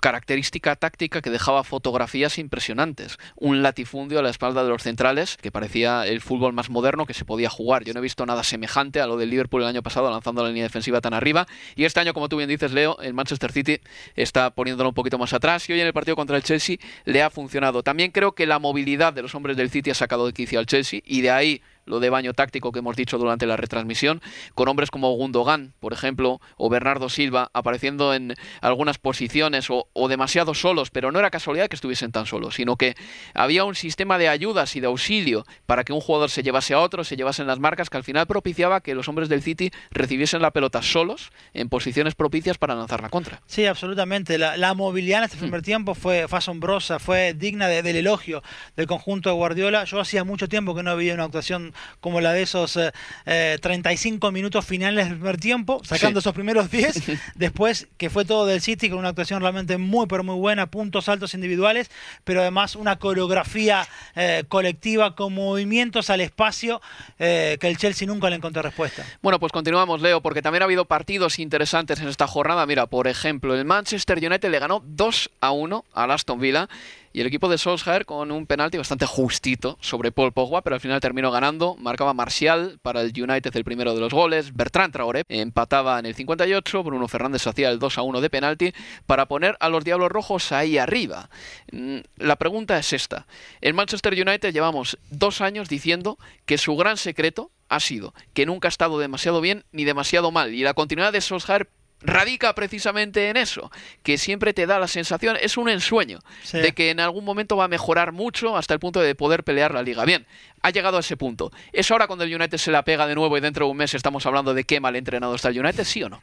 característica 0.00 0.76
táctica 0.76 1.20
que 1.20 1.30
dejaba 1.30 1.64
fotografías 1.64 2.38
impresionantes. 2.38 3.18
Un 3.36 3.62
latifundio 3.62 4.18
a 4.18 4.22
la 4.22 4.30
espalda 4.30 4.62
de 4.62 4.70
los 4.70 4.82
centrales 4.82 5.36
que 5.36 5.50
parecía 5.50 6.06
el 6.06 6.20
fútbol 6.20 6.52
más 6.52 6.70
moderno 6.70 7.06
que 7.06 7.14
se 7.14 7.24
podía 7.24 7.50
jugar. 7.50 7.84
Yo 7.84 7.92
no 7.94 8.00
he 8.00 8.02
visto 8.02 8.24
nada 8.26 8.42
semejante 8.44 9.00
a 9.00 9.06
lo 9.06 9.16
del 9.16 9.30
Liverpool 9.30 9.62
el 9.62 9.68
año 9.68 9.82
pasado, 9.82 10.10
lanzando 10.10 10.42
la 10.42 10.48
línea 10.48 10.64
defensiva 10.64 11.00
tan 11.00 11.14
arriba. 11.14 11.46
Y 11.76 11.84
este 11.84 12.00
año, 12.00 12.14
como 12.14 12.28
tú 12.28 12.36
bien 12.36 12.48
dices, 12.48 12.72
Leo, 12.72 12.98
el 13.00 13.14
Manchester 13.14 13.52
City 13.52 13.80
está 14.14 14.50
poniéndolo 14.50 14.90
un 14.90 14.94
poquito 14.94 15.18
más 15.18 15.32
atrás 15.32 15.68
y 15.68 15.72
hoy 15.72 15.80
en 15.80 15.86
el 15.86 15.92
partido 15.92 16.16
contra 16.16 16.36
el 16.36 16.42
Chelsea 16.42 16.76
le 17.04 17.22
ha 17.22 17.30
funcionado. 17.30 17.82
También 17.82 18.10
creo 18.10 18.32
que 18.32 18.46
la 18.46 18.58
movilidad 18.58 19.12
de 19.12 19.22
los 19.22 19.34
hombres 19.34 19.56
del 19.56 19.70
City 19.70 19.90
ha 19.90 19.94
sacado 19.94 20.26
de 20.26 20.32
quicio 20.32 20.58
al 20.58 20.66
Chelsea 20.66 21.00
y 21.04 21.20
de 21.20 21.30
ahí 21.30 21.62
lo 21.88 22.00
de 22.00 22.10
baño 22.10 22.34
táctico 22.34 22.70
que 22.72 22.78
hemos 22.78 22.94
dicho 22.96 23.18
durante 23.18 23.46
la 23.46 23.56
retransmisión, 23.56 24.20
con 24.54 24.68
hombres 24.68 24.90
como 24.90 25.10
Gundogan, 25.12 25.72
por 25.80 25.92
ejemplo, 25.92 26.40
o 26.56 26.68
Bernardo 26.68 27.08
Silva 27.08 27.50
apareciendo 27.54 28.14
en 28.14 28.34
algunas 28.60 28.98
posiciones 28.98 29.70
o, 29.70 29.88
o 29.92 30.08
demasiado 30.08 30.54
solos, 30.54 30.90
pero 30.90 31.10
no 31.12 31.18
era 31.18 31.30
casualidad 31.30 31.68
que 31.68 31.76
estuviesen 31.76 32.12
tan 32.12 32.26
solos, 32.26 32.54
sino 32.54 32.76
que 32.76 32.94
había 33.34 33.64
un 33.64 33.74
sistema 33.74 34.18
de 34.18 34.28
ayudas 34.28 34.76
y 34.76 34.80
de 34.80 34.86
auxilio 34.86 35.44
para 35.66 35.84
que 35.84 35.92
un 35.92 36.00
jugador 36.00 36.30
se 36.30 36.42
llevase 36.42 36.74
a 36.74 36.80
otro, 36.80 37.04
se 37.04 37.16
llevasen 37.16 37.46
las 37.46 37.58
marcas, 37.58 37.90
que 37.90 37.96
al 37.96 38.04
final 38.04 38.26
propiciaba 38.26 38.80
que 38.80 38.94
los 38.94 39.08
hombres 39.08 39.28
del 39.28 39.42
City 39.42 39.70
recibiesen 39.90 40.42
la 40.42 40.50
pelota 40.50 40.82
solos 40.82 41.30
en 41.54 41.68
posiciones 41.68 42.14
propicias 42.14 42.58
para 42.58 42.74
lanzar 42.74 43.00
la 43.00 43.08
contra. 43.08 43.40
Sí, 43.46 43.66
absolutamente. 43.66 44.38
La, 44.38 44.56
la 44.56 44.74
movilidad 44.74 45.18
en 45.20 45.24
este 45.24 45.36
primer 45.38 45.62
tiempo 45.62 45.94
fue, 45.94 46.28
fue 46.28 46.38
asombrosa, 46.38 46.98
fue 46.98 47.34
digna 47.34 47.68
de- 47.68 47.82
del 47.82 47.96
elogio 47.96 48.42
del 48.76 48.86
conjunto 48.86 49.30
de 49.30 49.34
Guardiola. 49.36 49.84
Yo 49.84 50.00
hacía 50.00 50.24
mucho 50.24 50.48
tiempo 50.48 50.74
que 50.74 50.82
no 50.82 50.96
veía 50.96 51.14
una 51.14 51.24
actuación 51.24 51.72
como 52.00 52.20
la 52.20 52.32
de 52.32 52.42
esos 52.42 52.76
eh, 52.76 52.92
eh, 53.26 53.58
35 53.60 54.30
minutos 54.32 54.64
finales 54.64 55.06
del 55.08 55.16
primer 55.16 55.38
tiempo, 55.38 55.80
sacando 55.84 56.20
Sí. 56.20 56.24
esos 56.24 56.34
primeros 56.34 56.70
10, 56.70 57.02
después 57.34 57.88
que 57.96 58.10
fue 58.10 58.24
todo 58.24 58.46
del 58.46 58.60
City 58.60 58.88
con 58.90 58.98
una 58.98 59.08
actuación 59.10 59.40
realmente 59.40 59.78
muy, 59.78 60.06
pero 60.06 60.24
muy 60.24 60.36
buena, 60.36 60.66
puntos 60.66 61.08
altos 61.08 61.34
individuales, 61.34 61.90
pero 62.24 62.40
además 62.40 62.76
una 62.76 62.98
coreografía 62.98 63.86
eh, 64.16 64.44
colectiva 64.48 65.14
con 65.14 65.34
movimientos 65.34 66.10
al 66.10 66.20
espacio 66.20 66.80
eh, 67.18 67.56
que 67.60 67.68
el 67.68 67.76
Chelsea 67.76 68.06
nunca 68.06 68.30
le 68.30 68.36
encontró 68.36 68.62
respuesta. 68.62 69.04
Bueno, 69.22 69.38
pues 69.40 69.52
continuamos, 69.52 70.00
Leo, 70.00 70.20
porque 70.20 70.42
también 70.42 70.62
ha 70.62 70.64
habido 70.64 70.84
partidos 70.84 71.38
interesantes 71.38 72.00
en 72.00 72.08
esta 72.08 72.26
jornada. 72.26 72.64
Mira, 72.66 72.86
por 72.86 73.06
ejemplo, 73.08 73.54
el 73.54 73.64
Manchester 73.64 74.18
United 74.18 74.50
le 74.50 74.58
ganó 74.58 74.82
2 74.86 75.30
a 75.40 75.50
1 75.52 75.84
al 75.94 76.10
Aston 76.10 76.40
Villa. 76.40 76.68
Y 77.12 77.20
el 77.20 77.26
equipo 77.26 77.48
de 77.48 77.58
Solskjaer 77.58 78.04
con 78.04 78.30
un 78.30 78.46
penalti 78.46 78.78
bastante 78.78 79.06
justito 79.06 79.78
sobre 79.80 80.12
Paul 80.12 80.32
Pogba, 80.32 80.62
pero 80.62 80.74
al 80.74 80.80
final 80.80 81.00
terminó 81.00 81.30
ganando. 81.30 81.76
Marcaba 81.76 82.14
Marcial 82.14 82.78
para 82.82 83.00
el 83.00 83.12
United 83.16 83.54
el 83.56 83.64
primero 83.64 83.94
de 83.94 84.00
los 84.00 84.12
goles. 84.12 84.54
Bertrand 84.54 84.92
Traoré 84.92 85.22
empataba 85.28 85.98
en 85.98 86.06
el 86.06 86.14
58. 86.14 86.82
Bruno 86.82 87.08
Fernández 87.08 87.46
hacía 87.46 87.70
el 87.70 87.78
2 87.78 87.98
a 87.98 88.02
1 88.02 88.20
de 88.20 88.30
penalti 88.30 88.72
para 89.06 89.26
poner 89.26 89.56
a 89.60 89.68
los 89.68 89.84
Diablos 89.84 90.10
Rojos 90.10 90.52
ahí 90.52 90.78
arriba. 90.78 91.30
Mm, 91.72 91.98
La 92.16 92.36
pregunta 92.36 92.78
es 92.78 92.92
esta. 92.92 93.26
En 93.60 93.74
Manchester 93.74 94.12
United 94.12 94.52
llevamos 94.52 94.98
dos 95.10 95.40
años 95.40 95.68
diciendo 95.68 96.18
que 96.46 96.58
su 96.58 96.76
gran 96.76 96.96
secreto 96.96 97.50
ha 97.68 97.80
sido 97.80 98.14
que 98.32 98.46
nunca 98.46 98.68
ha 98.68 98.70
estado 98.70 98.98
demasiado 98.98 99.40
bien 99.40 99.64
ni 99.72 99.84
demasiado 99.84 100.30
mal. 100.30 100.54
Y 100.54 100.62
la 100.62 100.74
continuidad 100.74 101.12
de 101.12 101.20
Solskjaer 101.20 101.68
radica 102.00 102.54
precisamente 102.54 103.28
en 103.28 103.36
eso, 103.36 103.72
que 104.02 104.18
siempre 104.18 104.54
te 104.54 104.66
da 104.66 104.78
la 104.78 104.86
sensación, 104.86 105.36
es 105.40 105.56
un 105.56 105.68
ensueño, 105.68 106.20
Sí. 106.44 106.58
de 106.58 106.72
que 106.72 106.90
en 106.90 107.00
algún 107.00 107.24
momento 107.24 107.56
va 107.56 107.64
a 107.64 107.68
mejorar 107.68 108.12
mucho 108.12 108.56
hasta 108.56 108.74
el 108.74 108.80
punto 108.80 109.00
de 109.00 109.14
poder 109.16 109.42
pelear 109.42 109.74
la 109.74 109.82
liga. 109.82 110.04
Bien, 110.04 110.24
ha 110.62 110.70
llegado 110.70 110.96
a 110.96 111.00
ese 111.00 111.16
punto. 111.16 111.50
¿Es 111.72 111.90
ahora 111.90 112.06
cuando 112.06 112.24
el 112.24 112.34
United 112.34 112.58
se 112.58 112.70
la 112.70 112.84
pega 112.84 113.06
de 113.06 113.14
nuevo 113.16 113.36
y 113.36 113.40
dentro 113.40 113.66
de 113.66 113.72
un 113.72 113.76
mes 113.76 113.94
estamos 113.94 114.24
hablando 114.26 114.54
de 114.54 114.62
qué 114.64 114.78
mal 114.80 114.94
entrenado 114.96 115.34
está 115.34 115.48
el 115.48 115.58
United, 115.58 115.84
sí 115.84 116.02
o 116.04 116.08
no? 116.08 116.22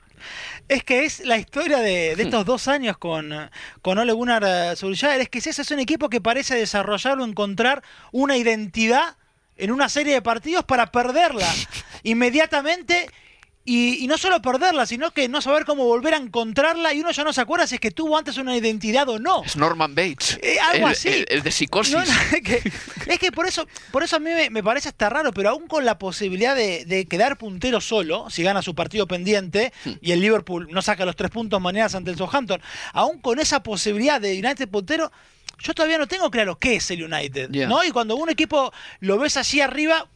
Es 0.69 0.83
que 0.83 1.03
es 1.05 1.19
la 1.25 1.37
historia 1.37 1.79
de, 1.79 2.15
de 2.15 2.23
estos 2.23 2.45
dos 2.45 2.67
años 2.69 2.97
con, 2.97 3.33
con 3.81 3.97
Ole 3.97 4.13
Gunnar 4.13 4.43
eh, 4.45 4.75
Solskjaer. 4.77 5.21
Es 5.21 5.29
que 5.29 5.39
ese 5.39 5.49
es 5.61 5.71
un 5.71 5.79
equipo 5.79 6.09
que 6.09 6.21
parece 6.21 6.55
desarrollar 6.55 7.19
o 7.19 7.25
encontrar 7.25 7.83
una 8.13 8.37
identidad 8.37 9.17
en 9.57 9.71
una 9.71 9.87
serie 9.89 10.13
de 10.13 10.21
partidos 10.21 10.63
para 10.65 10.87
perderla 10.91 11.47
inmediatamente. 12.03 13.09
Y, 13.67 14.03
y 14.03 14.07
no 14.07 14.17
solo 14.19 14.41
perderla, 14.43 14.85
sino 14.85 15.09
que 15.09 15.27
no 15.27 15.41
saber 15.41 15.65
cómo 15.65 15.85
volver 15.85 16.13
a 16.13 16.17
encontrarla. 16.17 16.93
Y 16.93 16.99
uno 17.01 17.09
ya 17.09 17.23
no 17.23 17.33
se 17.33 17.41
acuerda 17.41 17.65
si 17.65 17.75
es 17.75 17.81
que 17.81 17.89
tuvo 17.89 18.15
antes 18.15 18.37
una 18.37 18.55
identidad 18.55 19.09
o 19.09 19.17
no. 19.17 19.43
Es 19.43 19.55
Norman 19.55 19.95
Bates. 19.95 20.37
Eh, 20.43 20.57
algo 20.71 20.85
el, 20.87 20.91
así. 20.93 21.07
el- 21.09 21.25
el 21.29 21.41
de 21.41 21.51
psicosis. 21.51 21.93
No, 21.95 22.05
no, 22.05 22.11
es, 22.31 22.41
que, 22.43 22.61
es 23.07 23.19
que 23.19 23.31
por 23.31 23.47
eso, 23.47 23.67
por 23.91 24.03
eso 24.03 24.17
a 24.17 24.19
mí 24.19 24.29
me, 24.29 24.51
me 24.51 24.61
parece 24.61 24.89
hasta 24.89 25.09
raro, 25.09 25.33
pero 25.33 25.49
aún 25.49 25.67
con 25.67 25.83
la 25.83 25.97
posibilidad 25.97 26.55
de, 26.55 26.85
de 26.85 27.05
quedar 27.05 27.37
puntero 27.39 27.81
solo, 27.81 28.29
si 28.29 28.43
gana 28.43 28.61
su 28.61 28.75
partido 28.75 29.07
pendiente 29.07 29.73
y 29.99 30.11
el 30.11 30.19
Liverpool 30.21 30.67
no 30.69 30.83
saca 30.83 31.03
los 31.03 31.15
tres 31.15 31.31
puntos 31.31 31.59
mañana 31.59 31.89
ante 31.91 32.11
el 32.11 32.17
Southampton, 32.17 32.61
aún 32.93 33.19
con 33.19 33.39
esa 33.39 33.63
posibilidad 33.63 34.21
de 34.21 34.33
United 34.37 34.69
puntero, 34.69 35.11
yo 35.59 35.73
todavía 35.73 35.97
no 35.97 36.05
tengo 36.05 36.29
claro 36.29 36.59
qué 36.59 36.75
es 36.75 36.91
el 36.91 37.03
United. 37.03 37.49
¿no? 37.67 37.83
Y 37.83 37.89
cuando 37.89 38.15
un 38.15 38.29
equipo 38.29 38.71
lo 38.99 39.17
ves 39.17 39.37
así 39.37 39.59
arriba, 39.61 40.07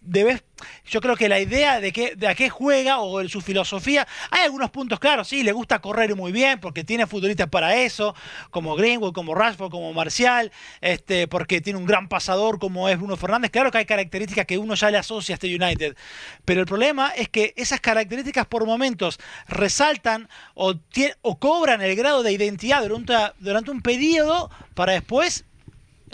debes 0.00 0.42
yo 0.84 1.00
creo 1.00 1.16
que 1.16 1.28
la 1.28 1.40
idea 1.40 1.80
de 1.80 1.92
que 1.92 2.14
de 2.16 2.28
a 2.28 2.34
qué 2.34 2.50
juega 2.50 2.98
o 3.00 3.26
su 3.28 3.40
filosofía 3.40 4.06
hay 4.30 4.42
algunos 4.44 4.70
puntos 4.70 4.98
claros 4.98 5.28
sí 5.28 5.42
le 5.42 5.52
gusta 5.52 5.78
correr 5.80 6.14
muy 6.16 6.32
bien 6.32 6.60
porque 6.60 6.84
tiene 6.84 7.06
futbolistas 7.06 7.48
para 7.48 7.76
eso 7.76 8.14
como 8.50 8.76
Greenwood 8.76 9.12
como 9.12 9.34
Rashford 9.34 9.70
como 9.70 9.92
Marcial 9.92 10.52
este 10.80 11.28
porque 11.28 11.60
tiene 11.60 11.78
un 11.78 11.86
gran 11.86 12.08
pasador 12.08 12.58
como 12.58 12.88
es 12.88 12.98
Bruno 12.98 13.16
Fernández. 13.16 13.50
Claro 13.50 13.70
que 13.70 13.78
hay 13.78 13.86
características 13.86 14.46
que 14.46 14.58
uno 14.58 14.74
ya 14.74 14.90
le 14.90 14.98
asocia 14.98 15.34
a 15.34 15.36
este 15.36 15.54
United 15.54 15.96
pero 16.44 16.60
el 16.60 16.66
problema 16.66 17.10
es 17.16 17.28
que 17.28 17.54
esas 17.56 17.80
características 17.80 18.46
por 18.46 18.66
momentos 18.66 19.18
resaltan 19.48 20.28
o, 20.54 20.74
tie- 20.74 21.16
o 21.22 21.38
cobran 21.38 21.80
el 21.80 21.96
grado 21.96 22.22
de 22.22 22.32
identidad 22.32 22.82
durante, 22.82 23.14
durante 23.38 23.70
un 23.70 23.80
periodo 23.80 24.50
para 24.74 24.92
después 24.92 25.44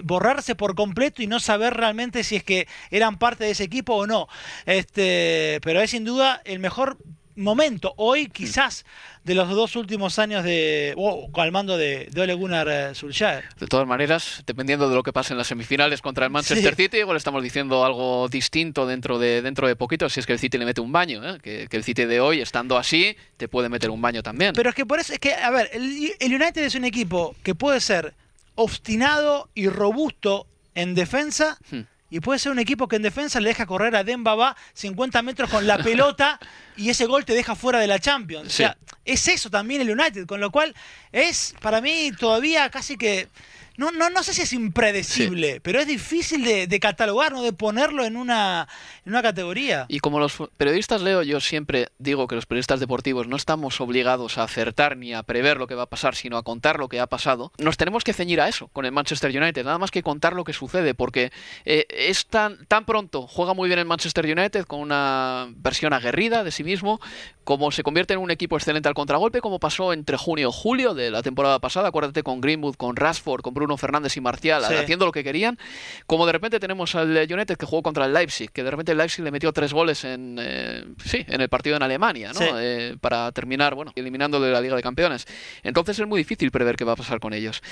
borrarse 0.02 0.54
por 0.54 0.74
completo 0.74 1.22
y 1.22 1.26
no 1.26 1.40
saber 1.40 1.74
realmente 1.74 2.24
si 2.24 2.36
es 2.36 2.44
que 2.44 2.66
eran 2.90 3.18
parte 3.18 3.44
de 3.44 3.50
ese 3.50 3.64
equipo 3.64 3.94
o 3.94 4.06
no. 4.06 4.28
Este, 4.64 5.58
pero 5.62 5.80
es 5.80 5.90
sin 5.90 6.04
duda 6.04 6.42
el 6.44 6.58
mejor 6.58 6.98
momento 7.38 7.92
hoy 7.98 8.28
quizás 8.28 8.86
de 9.24 9.34
los 9.34 9.50
dos 9.50 9.76
últimos 9.76 10.18
años 10.18 10.42
de 10.42 10.94
o 10.96 11.28
al 11.34 11.52
mando 11.52 11.76
de, 11.76 12.08
de 12.10 12.20
Ole 12.22 12.32
Gunnar 12.32 12.66
eh, 12.70 12.94
Solskjaer. 12.94 13.44
De 13.58 13.66
todas 13.66 13.86
maneras, 13.86 14.42
dependiendo 14.46 14.88
de 14.88 14.94
lo 14.94 15.02
que 15.02 15.12
pase 15.12 15.34
en 15.34 15.38
las 15.38 15.48
semifinales 15.48 16.00
contra 16.00 16.24
el 16.24 16.30
Manchester 16.30 16.74
Sí. 16.74 16.82
City, 16.84 16.98
igual 16.98 17.16
estamos 17.18 17.42
diciendo 17.42 17.84
algo 17.84 18.28
distinto 18.28 18.86
dentro 18.86 19.18
de 19.18 19.42
dentro 19.42 19.68
de 19.68 19.76
poquito, 19.76 20.08
si 20.08 20.20
es 20.20 20.26
que 20.26 20.32
el 20.32 20.38
City 20.38 20.56
le 20.56 20.64
mete 20.64 20.80
un 20.80 20.92
baño, 20.92 21.28
¿eh? 21.28 21.38
que, 21.42 21.66
que 21.68 21.76
el 21.76 21.84
City 21.84 22.04
de 22.06 22.20
hoy, 22.20 22.40
estando 22.40 22.78
así, 22.78 23.16
te 23.36 23.48
puede 23.48 23.68
meter 23.68 23.90
un 23.90 24.00
baño 24.00 24.22
también. 24.22 24.52
Pero 24.54 24.70
es 24.70 24.74
que 24.74 24.86
por 24.86 24.98
eso 24.98 25.12
es 25.12 25.18
que, 25.18 25.34
a 25.34 25.50
ver, 25.50 25.68
el, 25.74 26.12
el 26.18 26.34
United 26.34 26.64
es 26.64 26.74
un 26.74 26.84
equipo 26.84 27.34
que 27.42 27.54
puede 27.54 27.80
ser 27.80 28.14
obstinado 28.56 29.48
y 29.54 29.68
robusto 29.68 30.46
en 30.74 30.94
defensa. 30.94 31.58
Hmm. 31.70 31.82
Y 32.08 32.20
puede 32.20 32.38
ser 32.38 32.52
un 32.52 32.58
equipo 32.58 32.86
que 32.86 32.96
en 32.96 33.02
defensa 33.02 33.40
le 33.40 33.48
deja 33.48 33.66
correr 33.66 33.96
a 33.96 34.04
Dembaba 34.04 34.56
50 34.74 35.22
metros 35.22 35.50
con 35.50 35.66
la 35.66 35.78
pelota 35.82 36.38
y 36.76 36.90
ese 36.90 37.06
gol 37.06 37.24
te 37.24 37.34
deja 37.34 37.54
fuera 37.54 37.78
de 37.78 37.86
la 37.86 37.98
Champions. 37.98 38.46
O 38.46 38.50
sea, 38.50 38.76
es 39.04 39.26
eso 39.28 39.50
también 39.50 39.80
el 39.80 39.90
United, 39.90 40.26
con 40.26 40.40
lo 40.40 40.50
cual 40.50 40.74
es 41.12 41.54
para 41.60 41.80
mí 41.80 42.12
todavía 42.18 42.70
casi 42.70 42.96
que 42.96 43.28
no, 43.76 43.90
no, 43.92 44.10
no 44.10 44.22
sé 44.22 44.34
si 44.34 44.42
es 44.42 44.52
impredecible, 44.52 45.60
pero 45.62 45.80
es 45.80 45.86
difícil 45.86 46.44
de, 46.44 46.66
de 46.66 46.80
catalogar, 46.80 47.32
¿no? 47.32 47.42
de 47.42 47.52
ponerlo 47.52 48.04
en 48.04 48.16
una, 48.16 48.68
en 49.04 49.12
una 49.12 49.22
categoría. 49.22 49.86
Y 49.88 50.00
como 50.00 50.18
los 50.18 50.36
periodistas 50.56 51.02
leo, 51.02 51.22
yo 51.22 51.40
siempre 51.40 51.88
digo 51.98 52.26
que 52.26 52.34
los 52.34 52.46
periodistas 52.46 52.80
deportivos 52.80 53.26
no 53.26 53.36
estamos 53.36 53.80
obligados 53.80 54.38
a 54.38 54.44
acertar 54.44 54.96
ni 54.96 55.14
a 55.14 55.22
prever 55.22 55.56
lo 55.58 55.66
que 55.66 55.74
va 55.74 55.84
a 55.84 55.86
pasar, 55.86 56.14
sino 56.14 56.36
a 56.36 56.42
contar 56.42 56.78
lo 56.78 56.88
que 56.88 57.00
ha 57.00 57.06
pasado. 57.06 57.52
Nos 57.58 57.76
tenemos 57.76 58.04
que 58.04 58.12
ceñir 58.12 58.40
a 58.40 58.48
eso 58.48 58.68
con 58.68 58.84
el 58.84 58.92
Manchester 58.92 59.30
United, 59.30 59.64
nada 59.64 59.78
más 59.78 59.90
que 59.90 60.02
contar 60.02 60.34
lo 60.34 60.44
que 60.44 60.52
sucede, 60.52 60.94
porque 60.94 61.32
eh, 61.64 61.86
es 61.90 62.26
tan, 62.26 62.66
tan 62.66 62.84
pronto, 62.84 63.26
juega 63.26 63.54
muy 63.54 63.68
bien 63.68 63.78
el 63.78 63.84
Manchester 63.84 64.24
United 64.26 64.64
con 64.64 64.80
una 64.80 65.48
versión 65.56 65.92
aguerrida 65.92 66.44
de 66.44 66.50
sí 66.50 66.64
mismo, 66.64 67.00
como 67.44 67.70
se 67.70 67.82
convierte 67.82 68.14
en 68.14 68.20
un 68.20 68.30
equipo 68.30 68.56
excelente 68.56 68.88
al 68.88 68.94
contragolpe, 68.94 69.40
como 69.40 69.58
pasó 69.58 69.92
entre 69.92 70.16
junio 70.16 70.48
y 70.48 70.52
julio 70.54 70.94
de 70.94 71.10
la 71.10 71.22
temporada 71.22 71.58
pasada, 71.58 71.88
acuérdate 71.88 72.22
con 72.22 72.40
Greenwood, 72.40 72.76
con 72.76 72.96
Rashford, 72.96 73.42
con 73.42 73.54
Bruno 73.54 73.65
Fernández 73.76 74.16
y 74.16 74.20
Marcial, 74.20 74.62
Sí. 74.68 74.74
haciendo 74.74 75.06
lo 75.06 75.12
que 75.12 75.24
querían, 75.24 75.58
como 76.06 76.26
de 76.26 76.32
repente 76.32 76.60
tenemos 76.60 76.94
al 76.94 77.10
United 77.10 77.56
que 77.56 77.66
jugó 77.66 77.82
contra 77.82 78.04
el 78.06 78.12
Leipzig, 78.12 78.50
que 78.52 78.62
de 78.62 78.70
repente 78.70 78.92
el 78.92 78.98
Leipzig 78.98 79.24
le 79.24 79.30
metió 79.30 79.52
tres 79.52 79.72
goles 79.72 80.04
en, 80.04 80.36
eh, 80.40 80.84
sí, 81.04 81.24
en 81.26 81.40
el 81.40 81.48
partido 81.48 81.76
en 81.76 81.82
Alemania, 81.82 82.32
¿no? 82.32 82.38
Sí. 82.40 82.46
Eh, 82.54 82.96
para 83.00 83.32
terminar, 83.32 83.74
bueno, 83.74 83.92
eliminándolo 83.96 84.44
de 84.46 84.52
la 84.52 84.60
Liga 84.60 84.76
de 84.76 84.82
Campeones. 84.82 85.26
Entonces 85.62 85.98
es 85.98 86.06
muy 86.06 86.18
difícil 86.18 86.50
prever 86.50 86.76
qué 86.76 86.84
va 86.84 86.92
a 86.92 86.96
pasar 86.96 87.18
con 87.18 87.32
ellos. 87.32 87.62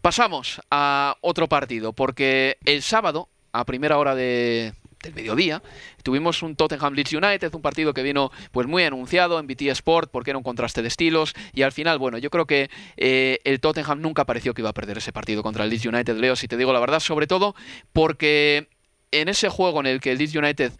Pasamos 0.00 0.60
a 0.70 1.16
otro 1.20 1.48
partido, 1.48 1.92
porque 1.92 2.58
el 2.64 2.82
sábado, 2.82 3.28
a 3.52 3.64
primera 3.64 3.98
hora 3.98 4.14
de, 4.16 4.72
del 5.02 5.14
mediodía, 5.14 5.62
tuvimos 6.02 6.42
un 6.42 6.56
Tottenham 6.56 6.94
Leeds 6.94 7.12
United, 7.12 7.54
un 7.54 7.62
partido 7.62 7.92
que 7.92 8.02
vino 8.02 8.30
pues 8.52 8.66
muy 8.66 8.84
anunciado 8.84 9.38
en 9.38 9.46
BT 9.46 9.62
Sport 9.62 10.10
porque 10.10 10.30
era 10.30 10.38
un 10.38 10.44
contraste 10.44 10.82
de 10.82 10.88
estilos. 10.88 11.34
Y 11.52 11.62
al 11.62 11.72
final, 11.72 11.98
bueno, 11.98 12.18
yo 12.18 12.30
creo 12.30 12.46
que 12.46 12.70
eh, 12.96 13.40
el 13.44 13.60
Tottenham 13.60 14.00
nunca 14.00 14.24
pareció 14.24 14.54
que 14.54 14.62
iba 14.62 14.70
a 14.70 14.74
perder 14.74 14.98
ese 14.98 15.12
partido 15.12 15.42
contra 15.42 15.64
el 15.64 15.70
Leeds 15.70 15.86
United, 15.86 16.16
Leo, 16.16 16.36
si 16.36 16.48
te 16.48 16.56
digo 16.56 16.72
la 16.72 16.80
verdad, 16.80 17.00
sobre 17.00 17.26
todo 17.26 17.54
porque 17.92 18.68
en 19.12 19.28
ese 19.28 19.48
juego 19.48 19.80
en 19.80 19.86
el 19.86 20.00
que 20.00 20.12
el 20.12 20.18
Leeds 20.18 20.34
United 20.34 20.72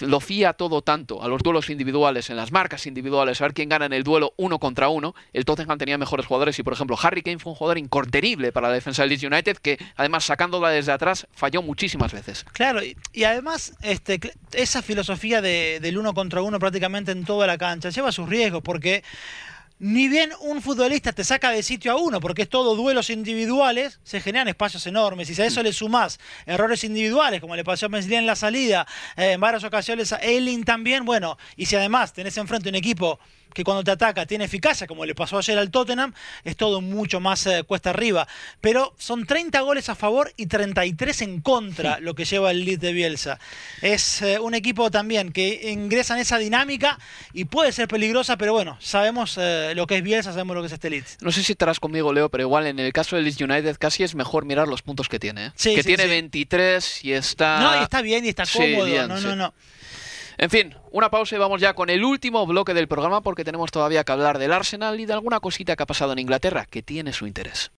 lo 0.00 0.20
fía 0.20 0.54
todo 0.54 0.82
tanto 0.82 1.22
a 1.22 1.28
los 1.28 1.42
duelos 1.42 1.70
individuales, 1.70 2.30
en 2.30 2.36
las 2.36 2.50
marcas 2.50 2.86
individuales, 2.86 3.40
a 3.40 3.44
ver 3.44 3.54
quién 3.54 3.68
gana 3.68 3.86
en 3.86 3.92
el 3.92 4.02
duelo 4.02 4.32
uno 4.36 4.58
contra 4.58 4.88
uno, 4.88 5.14
el 5.32 5.44
Tottenham 5.44 5.78
tenía 5.78 5.98
mejores 5.98 6.26
jugadores 6.26 6.58
y, 6.58 6.62
por 6.62 6.72
ejemplo, 6.72 6.96
Harry 7.00 7.22
Kane 7.22 7.38
fue 7.38 7.52
un 7.52 7.56
jugador 7.56 7.78
inconterible 7.78 8.52
para 8.52 8.68
la 8.68 8.74
defensa 8.74 9.02
del 9.02 9.10
Leeds 9.10 9.24
United 9.24 9.56
que, 9.58 9.78
además, 9.96 10.24
sacándola 10.24 10.70
desde 10.70 10.92
atrás, 10.92 11.26
falló 11.32 11.62
muchísimas 11.62 12.12
veces. 12.12 12.44
Claro, 12.52 12.80
y, 12.82 13.24
además 13.24 13.74
este, 13.82 14.20
esa 14.52 14.82
filosofía 14.82 15.40
de, 15.42 15.78
del 15.80 15.98
uno 15.98 16.14
contra 16.14 16.42
uno 16.42 16.58
prácticamente 16.58 17.12
en 17.12 17.24
toda 17.24 17.46
la 17.46 17.58
cancha 17.58 17.90
lleva 17.90 18.12
sus 18.12 18.28
riesgos 18.28 18.62
porque 18.62 19.04
ni 19.84 20.08
bien 20.08 20.32
un 20.40 20.62
futbolista 20.62 21.12
te 21.12 21.24
saca 21.24 21.50
de 21.50 21.62
sitio 21.62 21.92
a 21.92 21.96
uno, 21.96 22.18
porque 22.18 22.40
es 22.40 22.48
todo 22.48 22.74
duelos 22.74 23.10
individuales, 23.10 24.00
se 24.02 24.18
generan 24.18 24.48
espacios 24.48 24.86
enormes. 24.86 25.28
Y 25.28 25.34
si 25.34 25.42
a 25.42 25.44
eso 25.44 25.62
le 25.62 25.74
sumás 25.74 26.18
errores 26.46 26.84
individuales, 26.84 27.38
como 27.42 27.54
le 27.54 27.64
pasó 27.64 27.84
a 27.84 27.98
en 27.98 28.24
la 28.24 28.34
salida, 28.34 28.86
eh, 29.14 29.32
en 29.32 29.40
varias 29.40 29.62
ocasiones 29.62 30.10
a 30.14 30.16
Eiling 30.22 30.64
también, 30.64 31.04
bueno, 31.04 31.36
y 31.54 31.66
si 31.66 31.76
además 31.76 32.14
tenés 32.14 32.34
enfrente 32.38 32.70
un 32.70 32.76
equipo 32.76 33.20
que 33.54 33.64
cuando 33.64 33.84
te 33.84 33.92
ataca 33.92 34.26
tiene 34.26 34.44
eficacia, 34.44 34.86
como 34.86 35.06
le 35.06 35.14
pasó 35.14 35.38
ayer 35.38 35.56
al 35.56 35.70
Tottenham, 35.70 36.12
es 36.42 36.56
todo 36.56 36.80
mucho 36.80 37.20
más 37.20 37.46
eh, 37.46 37.62
cuesta 37.62 37.90
arriba. 37.90 38.26
Pero 38.60 38.94
son 38.98 39.24
30 39.24 39.60
goles 39.60 39.88
a 39.88 39.94
favor 39.94 40.32
y 40.36 40.46
33 40.46 41.22
en 41.22 41.40
contra 41.40 42.00
lo 42.00 42.14
que 42.14 42.24
lleva 42.24 42.50
el 42.50 42.64
lead 42.64 42.80
de 42.80 42.92
Bielsa. 42.92 43.38
Es 43.80 44.22
eh, 44.22 44.38
un 44.38 44.54
equipo 44.54 44.90
también 44.90 45.32
que 45.32 45.70
ingresa 45.70 46.14
en 46.14 46.20
esa 46.20 46.38
dinámica 46.38 46.98
y 47.32 47.46
puede 47.46 47.72
ser 47.72 47.88
peligrosa, 47.88 48.36
pero 48.36 48.52
bueno, 48.52 48.76
sabemos 48.80 49.38
eh, 49.40 49.72
lo 49.74 49.86
que 49.86 49.98
es 49.98 50.02
Bielsa, 50.02 50.32
sabemos 50.32 50.56
lo 50.56 50.62
que 50.62 50.66
es 50.66 50.72
este 50.72 50.90
lead. 50.90 51.04
No 51.20 51.32
sé 51.32 51.42
si 51.42 51.52
estarás 51.52 51.78
conmigo, 51.80 52.12
Leo, 52.12 52.28
pero 52.28 52.42
igual 52.42 52.66
en 52.66 52.78
el 52.80 52.92
caso 52.92 53.16
del 53.16 53.24
Leeds 53.24 53.40
United 53.40 53.76
casi 53.78 54.02
es 54.02 54.14
mejor 54.14 54.44
mirar 54.44 54.66
los 54.66 54.82
puntos 54.82 55.08
que 55.08 55.18
tiene. 55.18 55.52
que 55.62 55.82
tiene 55.84 56.06
23 56.06 57.04
y 57.04 57.12
está... 57.12 57.60
No, 57.60 57.80
y 57.80 57.84
está 57.84 58.02
bien 58.02 58.24
y 58.24 58.28
está 58.28 58.44
cómodo. 58.44 59.08
no, 59.08 59.20
no, 59.20 59.36
no. 59.36 59.54
En 60.36 60.50
fin, 60.50 60.74
una 60.90 61.10
pausa 61.10 61.36
y 61.36 61.38
vamos 61.38 61.60
ya 61.60 61.74
con 61.74 61.90
el 61.90 62.04
último 62.04 62.44
bloque 62.46 62.74
del 62.74 62.88
programa 62.88 63.20
porque 63.20 63.44
tenemos 63.44 63.70
todavía 63.70 64.02
que 64.02 64.12
hablar 64.12 64.38
del 64.38 64.52
Arsenal 64.52 64.98
y 64.98 65.06
de 65.06 65.12
alguna 65.12 65.40
cosita 65.40 65.76
que 65.76 65.82
ha 65.84 65.86
pasado 65.86 66.12
en 66.12 66.18
Inglaterra 66.18 66.66
que 66.68 66.82
tiene 66.82 67.12
su 67.12 67.26
interés. 67.26 67.70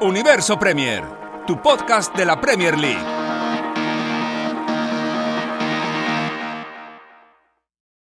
Universo 0.00 0.58
Premier, 0.58 1.04
tu 1.46 1.60
podcast 1.62 2.16
de 2.16 2.24
la 2.24 2.40
Premier 2.40 2.76
League. 2.76 3.20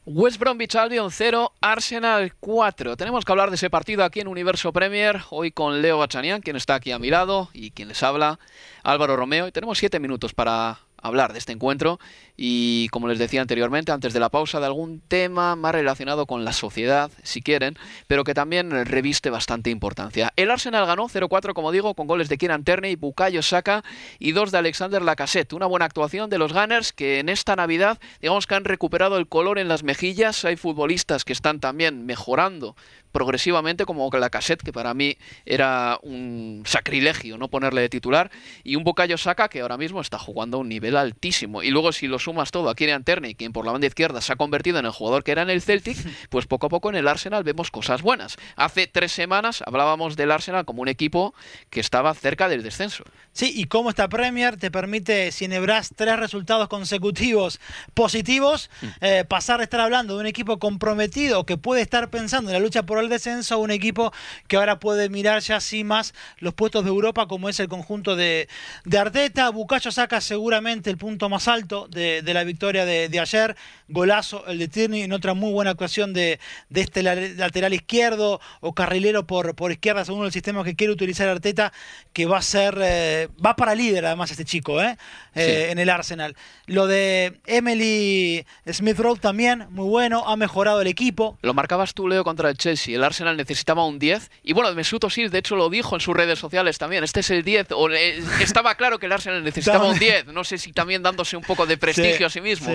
West 0.05 0.39
Bromwich 0.39 0.73
Albion 0.77 1.11
0, 1.11 1.51
Arsenal 1.59 2.33
4. 2.39 2.95
Tenemos 2.95 3.25
que 3.25 3.31
hablar 3.33 3.49
de 3.49 3.55
ese 3.55 3.69
partido 3.69 4.05
aquí 4.05 4.21
en 4.21 4.29
Universo 4.29 4.71
Premier, 4.71 5.21
hoy 5.31 5.51
con 5.51 5.81
Leo 5.81 5.97
Bachanian, 5.97 6.39
quien 6.41 6.55
está 6.55 6.75
aquí 6.75 6.93
a 6.93 6.99
mi 6.99 7.09
lado, 7.09 7.49
y 7.51 7.71
quien 7.71 7.89
les 7.89 8.01
habla, 8.03 8.39
Álvaro 8.83 9.17
Romeo. 9.17 9.47
Y 9.47 9.51
tenemos 9.51 9.77
siete 9.77 9.99
minutos 9.99 10.33
para 10.33 10.79
hablar 11.01 11.33
de 11.33 11.39
este 11.39 11.53
encuentro 11.53 11.99
y 12.35 12.87
como 12.89 13.07
les 13.07 13.17
decía 13.17 13.41
anteriormente, 13.41 13.91
antes 13.91 14.13
de 14.13 14.19
la 14.19 14.29
pausa, 14.29 14.59
de 14.59 14.67
algún 14.67 15.01
tema 15.01 15.55
más 15.55 15.73
relacionado 15.73 16.27
con 16.27 16.45
la 16.45 16.53
sociedad, 16.53 17.09
si 17.23 17.41
quieren, 17.41 17.77
pero 18.05 18.23
que 18.23 18.35
también 18.35 18.85
reviste 18.85 19.31
bastante 19.31 19.71
importancia. 19.71 20.31
El 20.35 20.51
Arsenal 20.51 20.85
ganó 20.85 21.07
0-4, 21.09 21.53
como 21.53 21.71
digo, 21.71 21.95
con 21.95 22.05
goles 22.05 22.29
de 22.29 22.37
Kieran 22.37 22.63
Terney, 22.63 22.95
Bukayo 22.95 23.41
Saka 23.41 23.83
y 24.19 24.33
dos 24.33 24.51
de 24.51 24.59
Alexander 24.59 25.01
Lacazette. 25.01 25.53
Una 25.53 25.65
buena 25.65 25.85
actuación 25.85 26.29
de 26.29 26.37
los 26.37 26.53
Gunners 26.53 26.93
que 26.93 27.19
en 27.19 27.29
esta 27.29 27.55
Navidad, 27.55 27.99
digamos 28.21 28.45
que 28.45 28.55
han 28.55 28.65
recuperado 28.65 29.17
el 29.17 29.27
color 29.27 29.57
en 29.57 29.67
las 29.67 29.83
mejillas. 29.83 30.45
Hay 30.45 30.57
futbolistas 30.57 31.25
que 31.25 31.33
están 31.33 31.59
también 31.59 32.05
mejorando 32.05 32.75
progresivamente, 33.17 33.85
como 33.85 34.11
la 34.11 34.29
cassette, 34.29 34.61
que 34.61 34.71
para 34.71 34.93
mí 34.93 35.17
era 35.43 35.97
un 36.03 36.61
sacrilegio 36.67 37.39
no 37.39 37.47
ponerle 37.47 37.81
de 37.81 37.89
titular, 37.89 38.29
y 38.63 38.75
un 38.75 38.83
Bukayo 38.83 39.17
Saka 39.17 39.49
que 39.49 39.61
ahora 39.61 39.75
mismo 39.75 40.01
está 40.01 40.19
jugando 40.19 40.57
a 40.57 40.59
un 40.59 40.69
nivel 40.69 40.95
altísimo. 40.95 41.63
Y 41.63 41.71
luego 41.71 41.91
si 41.93 42.05
lo 42.05 42.19
sumas 42.19 42.51
todo 42.51 42.69
a 42.69 42.75
Kieran 42.75 43.03
Terney, 43.03 43.33
quien 43.33 43.53
por 43.53 43.65
la 43.65 43.71
banda 43.71 43.87
izquierda 43.87 44.21
se 44.21 44.33
ha 44.33 44.35
convertido 44.35 44.77
en 44.77 44.85
el 44.85 44.91
jugador 44.91 45.23
que 45.23 45.31
era 45.31 45.41
en 45.41 45.49
el 45.49 45.63
Celtic, 45.63 45.97
pues 46.29 46.45
poco 46.45 46.67
a 46.67 46.69
poco 46.69 46.91
en 46.91 46.95
el 46.95 47.07
Arsenal 47.07 47.43
vemos 47.43 47.71
cosas 47.71 48.03
buenas. 48.03 48.37
Hace 48.55 48.85
tres 48.85 49.13
semanas 49.13 49.63
hablábamos 49.65 50.15
del 50.15 50.31
Arsenal 50.31 50.65
como 50.65 50.83
un 50.83 50.87
equipo 50.87 51.33
que 51.71 51.79
estaba 51.79 52.13
cerca 52.13 52.47
del 52.47 52.61
descenso. 52.61 53.03
Sí, 53.33 53.51
y 53.55 53.63
cómo 53.63 53.89
esta 53.89 54.09
Premier 54.09 54.57
te 54.57 54.69
permite, 54.69 55.31
si 55.31 55.45
enhebras 55.45 55.91
tres 55.95 56.19
resultados 56.19 56.67
consecutivos 56.67 57.59
positivos, 57.95 58.69
mm. 58.81 58.85
eh, 59.01 59.25
pasar 59.27 59.59
a 59.59 59.63
estar 59.63 59.79
hablando 59.79 60.13
de 60.15 60.21
un 60.21 60.27
equipo 60.27 60.59
comprometido 60.59 61.47
que 61.47 61.57
puede 61.57 61.81
estar 61.81 62.11
pensando 62.11 62.51
en 62.51 62.53
la 62.53 62.59
lucha 62.59 62.83
por 62.83 62.99
el 62.99 63.06
descenso 63.09 63.55
a 63.55 63.57
un 63.57 63.71
equipo 63.71 64.11
que 64.47 64.57
ahora 64.57 64.79
puede 64.79 65.09
mirar 65.09 65.41
ya 65.41 65.57
así 65.57 65.83
más 65.83 66.13
los 66.39 66.53
puestos 66.53 66.83
de 66.83 66.89
Europa 66.89 67.27
como 67.27 67.49
es 67.49 67.59
el 67.59 67.67
conjunto 67.67 68.15
de, 68.15 68.47
de 68.85 68.97
Arteta. 68.97 69.49
Bucayo 69.49 69.91
saca 69.91 70.21
seguramente 70.21 70.89
el 70.89 70.97
punto 70.97 71.29
más 71.29 71.47
alto 71.47 71.87
de, 71.89 72.21
la 72.25 72.43
victoria 72.43 72.85
de, 72.85 73.19
ayer. 73.19 73.55
Golazo 73.87 74.45
el 74.47 74.59
de 74.59 74.67
Tierney 74.67 75.03
en 75.03 75.13
otra 75.13 75.33
muy 75.33 75.51
buena 75.51 75.71
actuación 75.71 76.13
de, 76.13 76.39
este 76.73 77.03
lateral 77.03 77.73
izquierdo 77.73 78.39
o 78.61 78.73
carrilero 78.73 79.25
por, 79.25 79.55
por 79.55 79.71
izquierda 79.71 80.05
según 80.05 80.25
el 80.25 80.31
sistema 80.31 80.63
que 80.63 80.75
quiere 80.75 80.93
utilizar 80.93 81.27
Arteta 81.27 81.71
que 82.13 82.25
va 82.25 82.37
a 82.37 82.41
ser, 82.41 82.77
eh, 82.81 83.29
va 83.43 83.55
para 83.55 83.75
líder 83.75 84.05
además 84.05 84.31
este 84.31 84.45
chico 84.45 84.81
¿eh? 84.81 84.97
eh 85.35 85.69
en 85.71 85.79
el 85.79 85.89
Arsenal. 85.89 86.35
Lo 86.65 86.87
de 86.87 87.39
Emily 87.45 88.45
Smith 88.71 88.99
Rowe 88.99 89.19
también, 89.19 89.67
muy 89.69 89.87
bueno, 89.87 90.23
ha 90.27 90.35
mejorado 90.35 90.81
el 90.81 90.87
equipo. 90.87 91.37
Lo 91.41 91.53
marcabas 91.53 91.93
tú, 91.93 92.07
Leo, 92.07 92.23
contra 92.23 92.49
el 92.49 92.57
Chelsea. 92.57 92.86
El 92.93 93.03
Arsenal 93.03 93.37
necesitaba 93.37 93.85
un 93.85 93.99
10. 93.99 94.31
Y 94.43 94.53
bueno, 94.53 94.73
Mesut 94.73 95.03
Özil, 95.03 95.29
de 95.29 95.39
hecho, 95.39 95.55
lo 95.55 95.69
dijo 95.69 95.95
en 95.95 96.01
sus 96.01 96.15
redes 96.15 96.39
sociales 96.39 96.77
también. 96.77 97.03
Este 97.03 97.21
es 97.21 97.29
el 97.29 97.43
10. 97.43 97.67
O, 97.71 97.89
estaba 97.89 98.75
claro 98.75 98.99
que 98.99 99.05
el 99.05 99.11
Arsenal 99.11 99.43
necesitaba 99.43 99.89
un 99.89 99.99
10. 99.99 100.27
No 100.27 100.43
sé 100.43 100.57
si 100.57 100.73
también 100.73 101.03
dándose 101.03 101.37
un 101.37 101.43
poco 101.43 101.65
de 101.65 101.77
prestigio 101.77 102.27
a 102.27 102.29
sí 102.29 102.41
mismo. 102.41 102.71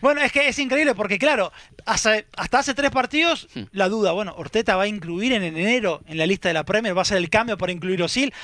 Bueno, 0.00 0.20
es 0.20 0.32
que 0.32 0.48
es 0.48 0.58
increíble 0.58 0.96
porque, 0.96 1.16
claro, 1.16 1.52
hasta, 1.86 2.24
hasta 2.36 2.58
hace 2.58 2.74
tres 2.74 2.90
partidos, 2.90 3.46
hmm. 3.54 3.62
la 3.70 3.88
duda, 3.88 4.10
bueno, 4.10 4.34
Orteta 4.36 4.74
va 4.74 4.82
a 4.82 4.88
incluir 4.88 5.32
en 5.32 5.44
enero 5.44 6.02
en 6.08 6.18
la 6.18 6.26
lista 6.26 6.48
de 6.48 6.54
la 6.54 6.64
Premier, 6.64 6.96
va 6.96 7.02
a 7.02 7.04
ser 7.04 7.18
el 7.18 7.30
cambio 7.30 7.56
para 7.56 7.70
incluir 7.70 8.02
Osil 8.02 8.34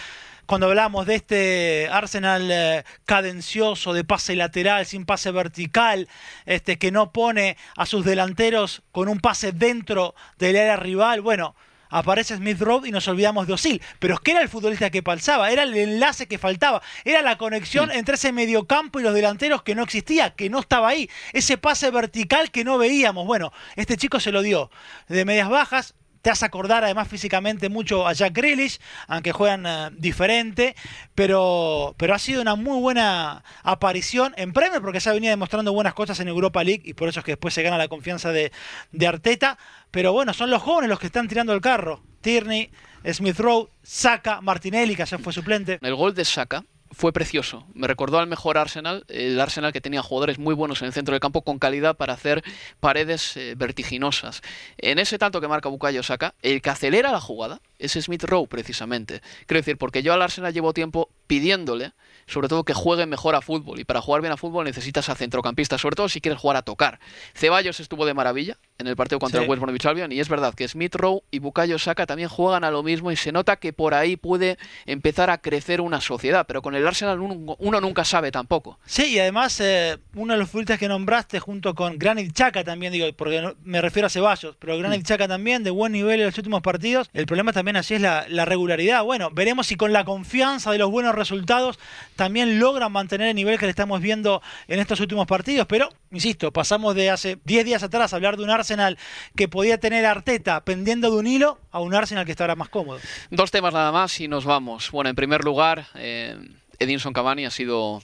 cuando 0.49 0.67
hablamos 0.67 1.05
de 1.05 1.15
este 1.15 1.89
Arsenal 1.93 2.51
eh, 2.51 2.83
cadencioso 3.05 3.93
de 3.93 4.03
pase 4.03 4.35
lateral, 4.35 4.87
sin 4.87 5.05
pase 5.05 5.31
vertical, 5.31 6.09
este, 6.47 6.79
que 6.79 6.91
no 6.91 7.13
pone 7.13 7.59
a 7.77 7.85
sus 7.85 8.03
delanteros 8.03 8.81
con 8.91 9.11
un 9.11 9.21
pase 9.21 9.53
dentro 9.53 10.15
del 10.39 10.57
área 10.57 10.77
rival, 10.77 11.21
bueno, 11.21 11.55
aparece 11.91 12.35
Smith 12.35 12.63
Rowe 12.63 12.89
y 12.89 12.93
nos 12.93 13.07
olvidamos 13.09 13.47
de 13.47 13.53
Osil. 13.53 13.83
Pero 13.99 14.15
es 14.15 14.21
que 14.21 14.31
era 14.31 14.41
el 14.41 14.49
futbolista 14.49 14.89
que 14.89 15.03
palzaba, 15.03 15.51
era 15.51 15.65
el 15.65 15.77
enlace 15.77 16.27
que 16.27 16.39
faltaba, 16.39 16.81
era 17.05 17.21
la 17.21 17.37
conexión 17.37 17.91
entre 17.91 18.15
ese 18.15 18.33
mediocampo 18.33 19.01
y 19.01 19.03
los 19.03 19.13
delanteros 19.13 19.63
que 19.63 19.75
no 19.75 19.83
existía, 19.83 20.31
que 20.31 20.49
no 20.49 20.61
estaba 20.61 20.89
ahí, 20.89 21.11
ese 21.35 21.59
pase 21.59 21.91
vertical 21.91 22.51
que 22.51 22.65
no 22.65 22.79
veíamos. 22.79 23.27
Bueno, 23.27 23.53
este 23.77 23.99
chico 23.99 24.19
se 24.19 24.33
lo 24.33 24.41
dio 24.41 24.71
de 25.09 25.27
medias 25.27 25.51
bajas, 25.51 25.95
te 26.29 26.33
hace 26.33 26.45
acordar 26.45 26.85
además 26.85 27.09
físicamente 27.09 27.70
mucho 27.70 28.07
a 28.07 28.12
Jack 28.12 28.35
Grealish, 28.35 28.81
aunque 29.07 29.33
juegan 29.33 29.64
eh, 29.64 29.89
diferente, 29.97 30.76
pero, 31.14 31.95
pero 31.97 32.14
ha 32.14 32.18
sido 32.18 32.43
una 32.43 32.55
muy 32.55 32.79
buena 32.83 33.43
aparición 33.62 34.35
en 34.37 34.53
Premier 34.53 34.83
porque 34.83 35.01
ya 35.01 35.14
venía 35.14 35.31
demostrando 35.31 35.72
buenas 35.72 35.95
cosas 35.95 36.20
en 36.20 36.29
Europa 36.29 36.62
League 36.62 36.83
y 36.85 36.93
por 36.93 37.09
eso 37.09 37.20
es 37.20 37.24
que 37.24 37.33
después 37.33 37.55
se 37.55 37.62
gana 37.62 37.79
la 37.79 37.89
confianza 37.89 38.31
de, 38.31 38.53
de 38.93 39.07
Arteta. 39.07 39.57
Pero 39.91 40.12
bueno, 40.12 40.35
son 40.35 40.51
los 40.51 40.61
jóvenes 40.61 40.91
los 40.91 41.01
que 41.01 41.07
están 41.07 41.29
tirando 41.29 41.55
el 41.55 41.62
carro. 41.62 42.03
Tierney, 42.20 42.70
Smith 43.11 43.39
Rowe, 43.39 43.70
Saka, 43.83 44.43
Martinelli, 44.43 44.97
que 44.97 45.07
ya 45.07 45.16
fue 45.16 45.33
suplente. 45.33 45.79
El 45.81 45.95
gol 45.95 46.12
de 46.14 46.26
Saka 46.26 46.62
fue 46.99 47.13
precioso. 47.13 47.65
Me 47.75 47.87
recordó 47.87 48.19
al 48.19 48.27
mejor 48.27 48.59
Arsenal, 48.59 49.05
el 49.07 49.39
Arsenal 49.41 49.73
que 49.73 49.81
tenía 49.81 50.03
jugadores 50.03 50.41
muy 50.41 50.53
buenos 50.53 50.83
en 50.83 50.89
el 50.89 50.93
centro 50.93 51.13
del 51.13 51.21
campo 51.21 51.43
con 51.43 51.61
calidad 51.61 51.97
para 51.97 52.13
hacer 52.13 52.43
paredes 52.81 53.37
eh, 53.37 53.55
vertiginosas. 53.57 54.43
En 54.79 54.99
ese 54.99 55.17
tanto 55.17 55.41
que 55.41 55.47
marca 55.47 55.69
Bukayo 55.69 56.03
Saka, 56.03 56.35
el 56.43 56.61
que 56.61 56.71
acelera 56.71 57.13
la 57.13 57.21
jugada 57.21 57.61
es 57.79 57.93
Smith 57.93 58.25
Rowe 58.25 58.49
precisamente. 58.49 59.23
Quiero 59.47 59.61
decir, 59.61 59.79
porque 59.79 60.03
yo 60.03 60.13
al 60.13 60.23
Arsenal 60.23 60.53
llevo 60.53 60.75
tiempo 60.75 61.09
pidiéndole, 61.29 61.93
sobre 62.26 62.49
todo 62.49 62.64
que 62.64 62.74
juegue 62.74 63.07
mejor 63.07 63.35
a 63.35 63.41
fútbol 63.41 63.79
y 63.81 63.85
para 63.85 64.01
jugar 64.01 64.20
bien 64.20 64.33
a 64.33 64.37
fútbol 64.37 64.64
necesitas 64.64 65.09
a 65.09 65.14
centrocampistas, 65.14 65.81
sobre 65.81 65.95
todo 65.95 66.09
si 66.09 66.20
quieres 66.20 66.41
jugar 66.41 66.57
a 66.57 66.62
tocar. 66.62 66.99
Ceballos 67.35 67.81
estuvo 67.81 68.05
de 68.05 68.14
maravilla 68.14 68.59
en 68.79 68.87
el 68.87 68.97
partido 68.97 69.18
contra 69.18 69.43
el 69.43 69.49
West 69.49 69.62
Bromwich 69.62 69.87
Albion 69.87 70.12
y 70.12 70.20
es 70.20 70.29
verdad 70.29 70.55
que 70.55 70.66
Smith 70.66 70.95
Rowe 70.95 71.22
y 71.31 71.39
Bukayo 71.39 71.79
Saka 71.79 72.07
también 72.07 72.29
juegan 72.29 72.64
a 72.64 72.70
lo 72.70 72.83
mismo 72.83 73.12
y 73.12 73.16
se 73.16 73.33
nota 73.33 73.57
que 73.57 73.72
por 73.72 73.95
ahí 73.95 74.16
puede 74.16 74.59
empezar 74.87 75.31
a 75.31 75.39
crecer 75.39 75.81
una 75.81 76.01
sociedad, 76.01 76.47
pero 76.47 76.62
con 76.62 76.74
el 76.74 76.87
Arsenal 76.87 77.20
uno, 77.20 77.81
nunca 77.81 78.05
sabe 78.05 78.31
tampoco. 78.31 78.79
Sí, 78.87 79.14
y 79.14 79.18
además 79.18 79.61
eh, 79.61 79.99
uno 80.14 80.33
de 80.33 80.39
los 80.39 80.49
futbolistas 80.49 80.79
que 80.79 80.89
nombraste 80.89 81.41
junto 81.41 81.74
con 81.74 81.99
Granit 81.99 82.33
Chaka 82.33 82.64
también, 82.64 82.93
digo, 82.93 83.07
porque 83.16 83.55
me 83.64 83.81
refiero 83.81 84.07
a 84.07 84.11
Ceballos, 84.11 84.57
pero 84.59 84.79
Granit 84.79 85.05
Chaka 85.05 85.26
mm. 85.26 85.29
también 85.29 85.64
de 85.64 85.70
buen 85.70 85.93
nivel 85.93 86.20
en 86.20 86.26
los 86.26 86.39
últimos 86.39 86.62
partidos. 86.62 87.11
El 87.12 87.26
problema 87.26 87.53
también 87.53 87.76
así 87.76 87.95
es 87.95 88.01
la, 88.01 88.26
la 88.29 88.45
regularidad. 88.45 89.03
Bueno, 89.03 89.31
veremos 89.31 89.66
si 89.66 89.76
con 89.76 89.93
la 89.93 90.05
confianza 90.05 90.70
de 90.70 90.79
los 90.79 90.91
buenos 90.91 91.14
resultados 91.19 91.79
también 92.16 92.59
logran 92.59 92.91
mantener 92.93 93.29
el 93.29 93.37
nivel 93.37 93.59
que 93.59 93.66
le 93.66 93.71
estamos 93.71 94.01
viendo 94.01 94.43
en 94.69 94.81
estos 94.81 95.01
últimos 95.01 95.27
partidos, 95.27 95.66
pero 95.66 95.89
insisto, 96.11 96.53
pasamos 96.53 96.95
de 96.95 97.11
hace 97.11 97.39
10 97.45 97.64
días 97.64 97.83
atrás 97.83 98.12
a 98.12 98.16
hablar 98.16 98.37
de 98.37 98.45
un 98.45 98.51
Arsenal 98.51 98.99
que 99.37 99.49
podía 99.49 99.79
tener 99.79 100.07
Arteta 100.07 100.64
pendiendo 100.64 101.11
de 101.11 101.16
un 101.16 101.27
hilo 101.27 101.59
a 101.71 101.81
un 101.81 101.95
Arsenal 101.95 102.25
que 102.25 102.31
está 102.33 102.45
ahora 102.45 102.57
más 102.57 102.69
cómodo. 102.69 103.01
Dos 103.31 103.51
temas 103.51 103.75
nada 103.75 103.93
más 103.93 104.19
y 104.21 104.29
nos 104.29 104.45
vamos. 104.45 104.91
Bueno, 104.91 105.11
en 105.11 105.16
primer 105.16 105.45
lugar, 105.45 105.87
eh, 105.95 106.37
Edinson 106.79 107.12
Cavani 107.12 107.45
ha 107.45 107.51
sido 107.51 108.03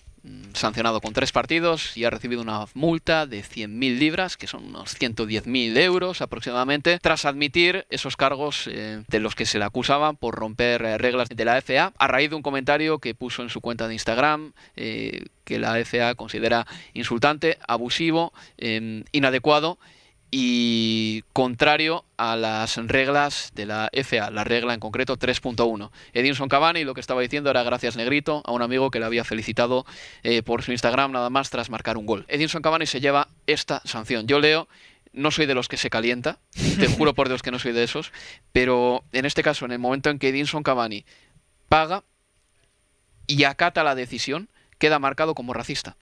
sancionado 0.54 1.00
con 1.00 1.12
tres 1.12 1.32
partidos 1.32 1.96
y 1.96 2.04
ha 2.04 2.10
recibido 2.10 2.40
una 2.40 2.66
multa 2.74 3.26
de 3.26 3.42
100.000 3.42 3.98
libras, 3.98 4.36
que 4.36 4.46
son 4.46 4.64
unos 4.64 4.98
110.000 4.98 5.76
euros 5.78 6.22
aproximadamente, 6.22 6.98
tras 7.00 7.24
admitir 7.24 7.86
esos 7.90 8.16
cargos 8.16 8.68
eh, 8.68 9.02
de 9.08 9.20
los 9.20 9.34
que 9.34 9.46
se 9.46 9.58
le 9.58 9.64
acusaban 9.64 10.16
por 10.16 10.34
romper 10.34 10.82
eh, 10.82 10.98
reglas 10.98 11.28
de 11.28 11.44
la 11.44 11.60
FA, 11.60 11.92
a. 11.98 12.08
Raíz 12.08 12.30
de 12.30 12.36
un 12.36 12.42
comentario 12.42 12.98
que 13.00 13.14
puso 13.14 13.42
en 13.42 13.50
su 13.50 13.60
cuenta 13.60 13.88
de 13.88 13.94
Instagram, 13.94 14.52
eh, 14.76 15.24
que 15.44 15.58
la 15.58 15.76
FA 15.84 16.14
considera 16.14 16.66
insultante, 16.94 17.58
abusivo, 17.66 18.32
inadecuado 19.12 19.78
y 20.36 21.22
contrario 21.32 22.04
a 22.16 22.34
las 22.34 22.76
reglas 22.88 23.52
de 23.54 23.66
la 23.66 23.88
FA, 23.92 24.32
la 24.32 24.42
regla 24.42 24.74
en 24.74 24.80
concreto 24.80 25.16
3.1. 25.16 25.92
Edinson 26.12 26.48
Cavani 26.48 26.82
lo 26.82 26.92
que 26.92 27.00
estaba 27.00 27.20
diciendo 27.20 27.50
era 27.50 27.62
gracias 27.62 27.94
Negrito 27.94 28.42
a 28.44 28.50
un 28.50 28.60
amigo 28.60 28.90
que 28.90 28.98
le 28.98 29.06
había 29.06 29.22
felicitado 29.22 29.86
eh, 30.24 30.42
por 30.42 30.64
su 30.64 30.72
Instagram 30.72 31.12
nada 31.12 31.30
más 31.30 31.50
tras 31.50 31.70
marcar 31.70 31.96
un 31.96 32.04
gol. 32.04 32.24
Edinson 32.26 32.62
Cavani 32.62 32.84
se 32.84 33.00
lleva 33.00 33.28
esta 33.46 33.80
sanción. 33.84 34.26
Yo 34.26 34.40
leo 34.40 34.66
no 35.12 35.30
soy 35.30 35.46
de 35.46 35.54
los 35.54 35.68
que 35.68 35.76
se 35.76 35.88
calienta, 35.88 36.40
te 36.80 36.88
juro 36.88 37.14
por 37.14 37.28
Dios 37.28 37.40
que 37.40 37.52
no 37.52 37.60
soy 37.60 37.70
de 37.70 37.84
esos, 37.84 38.10
pero 38.50 39.04
en 39.12 39.26
este 39.26 39.44
caso, 39.44 39.66
en 39.66 39.70
el 39.70 39.78
momento 39.78 40.10
en 40.10 40.18
que 40.18 40.30
Edinson 40.30 40.64
Cavani 40.64 41.04
paga 41.68 42.02
y 43.28 43.44
acata 43.44 43.84
la 43.84 43.94
decisión, 43.94 44.48
queda 44.78 44.98
marcado 44.98 45.36
como 45.36 45.54
racista. 45.54 45.96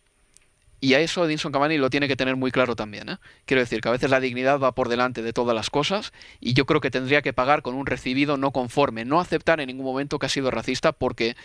Y 0.85 0.95
a 0.95 1.01
eso 1.01 1.25
Edinson 1.25 1.53
Cavani 1.53 1.79
lo 1.79 1.91
tiene 1.91 2.09
que 2.09 2.17
tener 2.17 2.35
muy 2.35 2.51
claro 2.51 2.75
también. 2.75 3.09
¿eh? 3.09 3.19
Quiero 3.45 3.61
decir 3.61 3.81
que 3.81 3.89
a 3.89 3.93
veces 3.93 4.11
la 4.11 4.19
dignidad 4.19 4.59
va 4.59 4.75
por 4.75 4.89
delante 4.89 5.23
de 5.23 5.33
todas 5.33 5.55
las 5.55 5.71
cosas 5.71 6.13
y 6.41 6.55
yo 6.55 6.67
creo 6.67 6.81
que 6.81 6.91
tendría 6.91 7.23
que 7.23 7.33
pagar 7.33 7.63
con 7.63 7.77
un 7.77 7.87
recibido 7.87 8.37
no 8.37 8.51
conforme, 8.51 9.05
no 9.05 9.21
aceptar 9.21 9.61
en 9.61 9.69
ningún 9.69 9.87
momento 9.87 10.19
que 10.19 10.27
ha 10.27 10.29
sido 10.29 10.51
racista 10.51 10.91
porque 10.91 11.37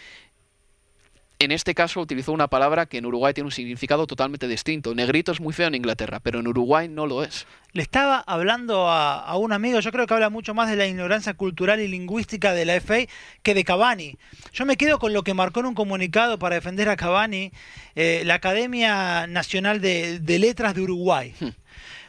en 1.40 1.52
este 1.52 1.76
caso 1.76 2.02
utilizó 2.02 2.32
una 2.32 2.48
palabra 2.48 2.88
que 2.88 2.98
en 2.98 3.06
Uruguay 3.06 3.34
tiene 3.34 3.46
un 3.46 3.52
significado 3.52 4.08
totalmente 4.08 4.48
distinto. 4.48 4.96
Negrito 4.96 5.32
es 5.32 5.40
muy 5.40 5.54
feo 5.54 5.68
en 5.68 5.76
Inglaterra, 5.76 6.20
pero 6.20 6.40
en 6.40 6.48
Uruguay 6.48 6.88
no 6.88 7.06
lo 7.06 7.24
es. 7.24 7.46
Le 7.74 7.84
estaba 7.84 8.20
hablando 8.20 8.90
a, 8.90 9.38
un 9.38 9.54
amigo, 9.54 9.80
yo 9.80 9.92
creo 9.92 10.08
que 10.08 10.14
habla 10.16 10.32
mucho 10.32 10.56
más 10.56 10.70
de 10.70 10.76
la 10.76 10.88
ignorancia 10.88 11.36
cultural 11.36 11.80
y 11.80 11.88
lingüística 11.88 12.54
de 12.54 12.66
la 12.66 12.82
FA 12.82 13.06
que 13.44 13.54
de 13.54 13.64
Cavani. 13.64 14.18
Yo 14.52 14.66
me 14.66 14.78
quedo 14.78 14.98
con 14.98 15.14
lo 15.14 15.24
que 15.24 15.36
marcó 15.36 15.60
en 15.60 15.68
un 15.68 15.76
comunicado 15.76 16.40
para 16.40 16.56
defender 16.56 16.90
a 16.90 16.96
Cavani 16.96 17.52
eh, 17.96 18.24
la 18.26 18.36
Academia 18.36 19.28
Nacional 19.28 19.80
de, 19.80 20.20
Letras 20.40 20.74
de 20.74 20.82
Uruguay. 20.82 21.34
Hmm. 21.40 21.50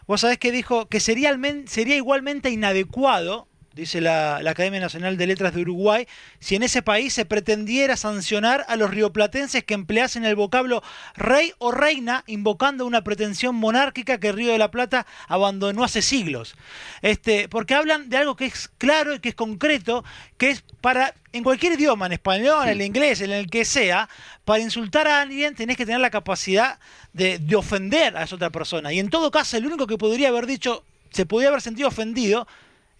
Vos 0.06 0.22
sabés 0.22 0.38
que 0.38 0.52
dijo 0.52 0.88
que 0.88 1.00
sería, 1.00 1.36
sería 1.66 1.96
igualmente 1.96 2.48
inadecuado 2.50 3.47
dice 3.78 4.00
la, 4.00 4.36
Academia 4.38 4.80
Nacional 4.80 5.16
de 5.16 5.26
Letras 5.26 5.54
de 5.54 5.62
Uruguay, 5.62 6.06
si 6.40 6.56
en 6.56 6.62
ese 6.62 6.82
país 6.82 7.12
se 7.12 7.24
pretendiera 7.24 7.96
sancionar 7.96 8.64
a 8.68 8.76
los 8.76 8.90
rioplatenses 8.90 9.64
que 9.64 9.74
empleasen 9.74 10.24
el 10.24 10.34
vocablo 10.34 10.82
rey 11.14 11.52
o 11.58 11.70
reina, 11.70 12.24
invocando 12.26 12.84
una 12.86 13.04
pretensión 13.04 13.54
monárquica 13.54 14.18
que 14.18 14.32
Río 14.32 14.52
de 14.52 14.58
la 14.58 14.70
Plata 14.70 15.06
abandonó 15.28 15.84
hace 15.84 16.02
siglos. 16.02 16.56
Este, 17.02 17.48
porque 17.48 17.74
hablan 17.74 18.08
de 18.08 18.16
algo 18.16 18.36
que 18.36 18.46
es 18.46 18.68
claro 18.78 19.14
y 19.14 19.20
que 19.20 19.30
es 19.30 19.34
concreto, 19.34 20.04
que 20.36 20.50
es 20.50 20.64
para, 20.80 21.14
en 21.32 21.44
cualquier 21.44 21.74
idioma, 21.74 22.06
en 22.06 22.12
español, 22.12 22.64
en 22.64 22.70
el 22.70 22.82
inglés, 22.82 23.20
en 23.20 23.30
el 23.30 23.48
que 23.48 23.64
sea, 23.64 24.08
para 24.44 24.60
insultar 24.60 25.06
a 25.06 25.20
alguien 25.20 25.54
tenés 25.54 25.76
que 25.76 25.86
tener 25.86 26.00
la 26.00 26.10
capacidad 26.10 26.78
de, 27.12 27.38
de 27.38 27.56
ofender 27.56 28.16
a 28.16 28.24
esa 28.24 28.34
otra 28.34 28.50
persona. 28.50 28.92
Y 28.92 28.98
en 28.98 29.08
todo 29.08 29.30
caso, 29.30 29.56
el 29.56 29.66
único 29.66 29.86
que 29.86 29.98
podría 29.98 30.28
haber 30.28 30.46
dicho, 30.46 30.84
se 31.10 31.26
podría 31.26 31.48
haber 31.48 31.62
sentido 31.62 31.88
ofendido, 31.88 32.46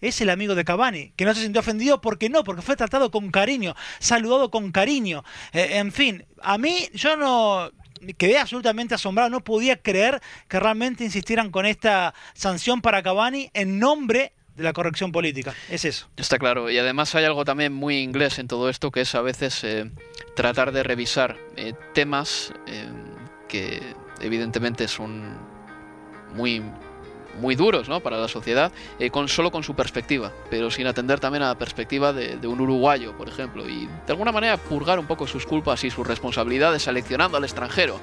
es 0.01 0.21
el 0.21 0.29
amigo 0.29 0.55
de 0.55 0.65
Cavani, 0.65 1.13
que 1.15 1.25
no 1.25 1.33
se 1.33 1.41
sintió 1.41 1.61
ofendido 1.61 2.01
porque 2.01 2.29
no, 2.29 2.43
porque 2.43 2.61
fue 2.61 2.75
tratado 2.75 3.11
con 3.11 3.31
cariño, 3.31 3.75
saludado 3.99 4.51
con 4.51 4.71
cariño. 4.71 5.23
Eh, 5.53 5.77
en 5.77 5.91
fin, 5.91 6.25
a 6.41 6.57
mí 6.57 6.89
yo 6.93 7.15
no 7.15 7.71
quedé 8.17 8.37
absolutamente 8.37 8.95
asombrado, 8.95 9.29
no 9.29 9.43
podía 9.43 9.81
creer 9.81 10.21
que 10.47 10.59
realmente 10.59 11.03
insistieran 11.03 11.51
con 11.51 11.65
esta 11.65 12.13
sanción 12.33 12.81
para 12.81 13.03
Cavani 13.03 13.49
en 13.53 13.79
nombre 13.79 14.33
de 14.55 14.63
la 14.63 14.73
corrección 14.73 15.11
política. 15.11 15.53
Es 15.69 15.85
eso. 15.85 16.09
Está 16.17 16.37
claro. 16.37 16.69
Y 16.69 16.77
además 16.77 17.13
hay 17.15 17.25
algo 17.25 17.45
también 17.45 17.73
muy 17.73 17.97
inglés 17.99 18.39
en 18.39 18.47
todo 18.47 18.69
esto, 18.69 18.91
que 18.91 19.01
es 19.01 19.15
a 19.15 19.21
veces 19.21 19.63
eh, 19.63 19.91
tratar 20.35 20.71
de 20.71 20.83
revisar 20.83 21.37
eh, 21.55 21.73
temas 21.93 22.53
que 23.47 23.81
evidentemente 24.21 24.87
son 24.87 25.37
muy 26.35 26.61
muy 27.39 27.55
duros 27.55 27.89
¿no? 27.89 27.99
para 27.99 28.17
la 28.17 28.27
sociedad, 28.27 28.71
eh, 28.99 29.09
con, 29.09 29.27
solo 29.27 29.51
con 29.51 29.63
su 29.63 29.75
perspectiva, 29.75 30.31
pero 30.49 30.71
sin 30.71 30.87
atender 30.87 31.19
también 31.19 31.43
a 31.43 31.49
la 31.49 31.57
perspectiva 31.57 32.13
de, 32.13 32.47
un 32.47 32.59
uruguayo, 32.61 33.15
por 33.17 33.27
ejemplo, 33.27 33.67
y 33.67 33.85
de 33.85 34.11
alguna 34.11 34.31
manera 34.31 34.57
purgar 34.57 34.99
un 34.99 35.05
poco 35.05 35.27
sus 35.27 35.45
culpas 35.45 35.83
y 35.83 35.91
sus 35.91 36.05
responsabilidades 36.05 36.83
seleccionando 36.83 37.37
al 37.37 37.43
extranjero, 37.43 37.99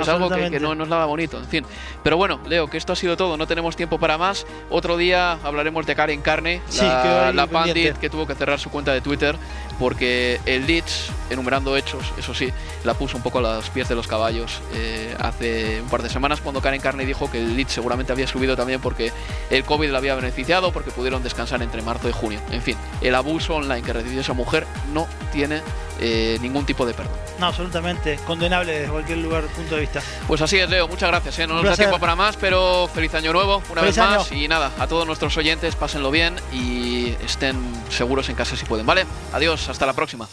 que 0.00 0.10
es 0.10 0.14
algo 0.14 0.28
que, 0.28 0.60
no, 0.60 0.74
no, 0.74 0.84
es 0.84 0.88
nada 0.90 1.06
bonito, 1.06 1.38
en 1.38 1.46
fin. 1.46 1.64
Pero 2.02 2.16
bueno, 2.16 2.40
Leo, 2.46 2.68
que 2.68 2.76
esto 2.76 2.92
ha 2.92 2.96
sido 2.96 3.16
todo, 3.16 3.36
no 3.36 3.46
tenemos 3.46 3.76
tiempo 3.76 3.98
para 3.98 4.18
más. 4.18 4.46
Otro 4.70 4.96
día 4.96 5.38
hablaremos 5.44 5.86
de 5.86 5.94
Karen 5.94 6.22
Carne, 6.22 6.62
la, 6.78 7.32
la 7.32 7.46
pandit 7.46 7.96
que 7.98 8.10
tuvo 8.10 8.26
que 8.26 8.34
cerrar 8.34 8.58
su 8.58 8.70
cuenta 8.70 8.92
de 8.92 9.00
Twitter 9.00 9.36
porque 9.80 10.38
el 10.44 10.66
Leeds, 10.66 11.10
enumerando 11.30 11.74
hechos, 11.74 12.04
eso 12.18 12.34
sí, 12.34 12.52
la 12.84 12.92
puso 12.92 13.16
un 13.16 13.22
poco 13.22 13.38
a 13.38 13.42
los 13.42 13.70
pies 13.70 13.88
de 13.88 13.94
los 13.94 14.06
caballos 14.06 14.60
eh, 14.74 15.16
hace 15.18 15.80
un 15.80 15.88
par 15.88 16.02
de 16.02 16.10
semanas 16.10 16.42
cuando 16.42 16.60
Karen 16.60 16.82
Carney 16.82 17.06
dijo 17.06 17.30
que 17.30 17.38
el 17.38 17.56
Leeds 17.56 17.72
seguramente 17.72 18.12
había 18.12 18.26
subido 18.26 18.56
también 18.56 18.82
porque 18.82 19.10
el 19.48 19.64
COVID 19.64 19.90
la 19.90 19.96
había 19.96 20.14
beneficiado, 20.14 20.70
porque 20.70 20.90
pudieron 20.90 21.22
descansar 21.22 21.62
entre 21.62 21.80
marzo 21.80 22.10
y 22.10 22.12
junio. 22.12 22.40
En 22.50 22.60
fin, 22.60 22.76
el 23.00 23.14
abuso 23.14 23.56
online 23.56 23.82
que 23.82 23.94
recibió 23.94 24.20
esa 24.20 24.34
mujer 24.34 24.66
no 24.92 25.06
tiene 25.32 25.62
eh, 26.00 26.38
ningún 26.40 26.64
tipo 26.64 26.86
de 26.86 26.94
perdón. 26.94 27.14
No, 27.38 27.46
absolutamente 27.46 28.18
condenable 28.26 28.72
desde 28.72 28.90
cualquier 28.90 29.18
lugar, 29.18 29.44
punto 29.48 29.74
de 29.74 29.82
vista. 29.82 30.00
Pues 30.26 30.40
así 30.40 30.58
es, 30.58 30.68
Leo, 30.68 30.88
muchas 30.88 31.10
gracias. 31.10 31.38
¿eh? 31.38 31.46
No 31.46 31.54
nos 31.54 31.64
da 31.64 31.76
tiempo 31.76 31.98
para 31.98 32.16
más, 32.16 32.36
pero 32.36 32.88
feliz 32.92 33.14
año 33.14 33.32
nuevo 33.32 33.62
una 33.70 33.82
vez 33.82 33.96
más. 33.98 34.32
Y 34.32 34.48
nada, 34.48 34.72
a 34.78 34.86
todos 34.86 35.06
nuestros 35.06 35.36
oyentes, 35.36 35.76
pásenlo 35.76 36.10
bien 36.10 36.36
y 36.52 37.08
estén 37.24 37.56
seguros 37.90 38.28
en 38.28 38.36
casa 38.36 38.56
si 38.56 38.64
pueden, 38.64 38.86
¿vale? 38.86 39.04
Adiós, 39.32 39.68
hasta 39.68 39.86
la 39.86 39.92
próxima. 39.92 40.28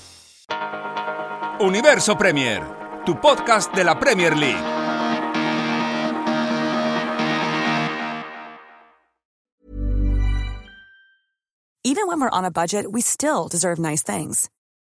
Universo 1.60 2.18
Premier, 2.18 2.64
tu 3.06 3.20
podcast 3.20 3.74
de 3.74 3.84
la 3.84 4.00
Premier 4.00 4.38
League. 4.38 4.78
Even 11.84 12.08
when 12.08 12.20
we're 12.20 12.30
on 12.30 12.44
a 12.44 12.52
budget, 12.52 12.92
we 12.92 13.02
still 13.02 13.48
deserve 13.48 13.80
nice 13.80 14.04
things. 14.04 14.50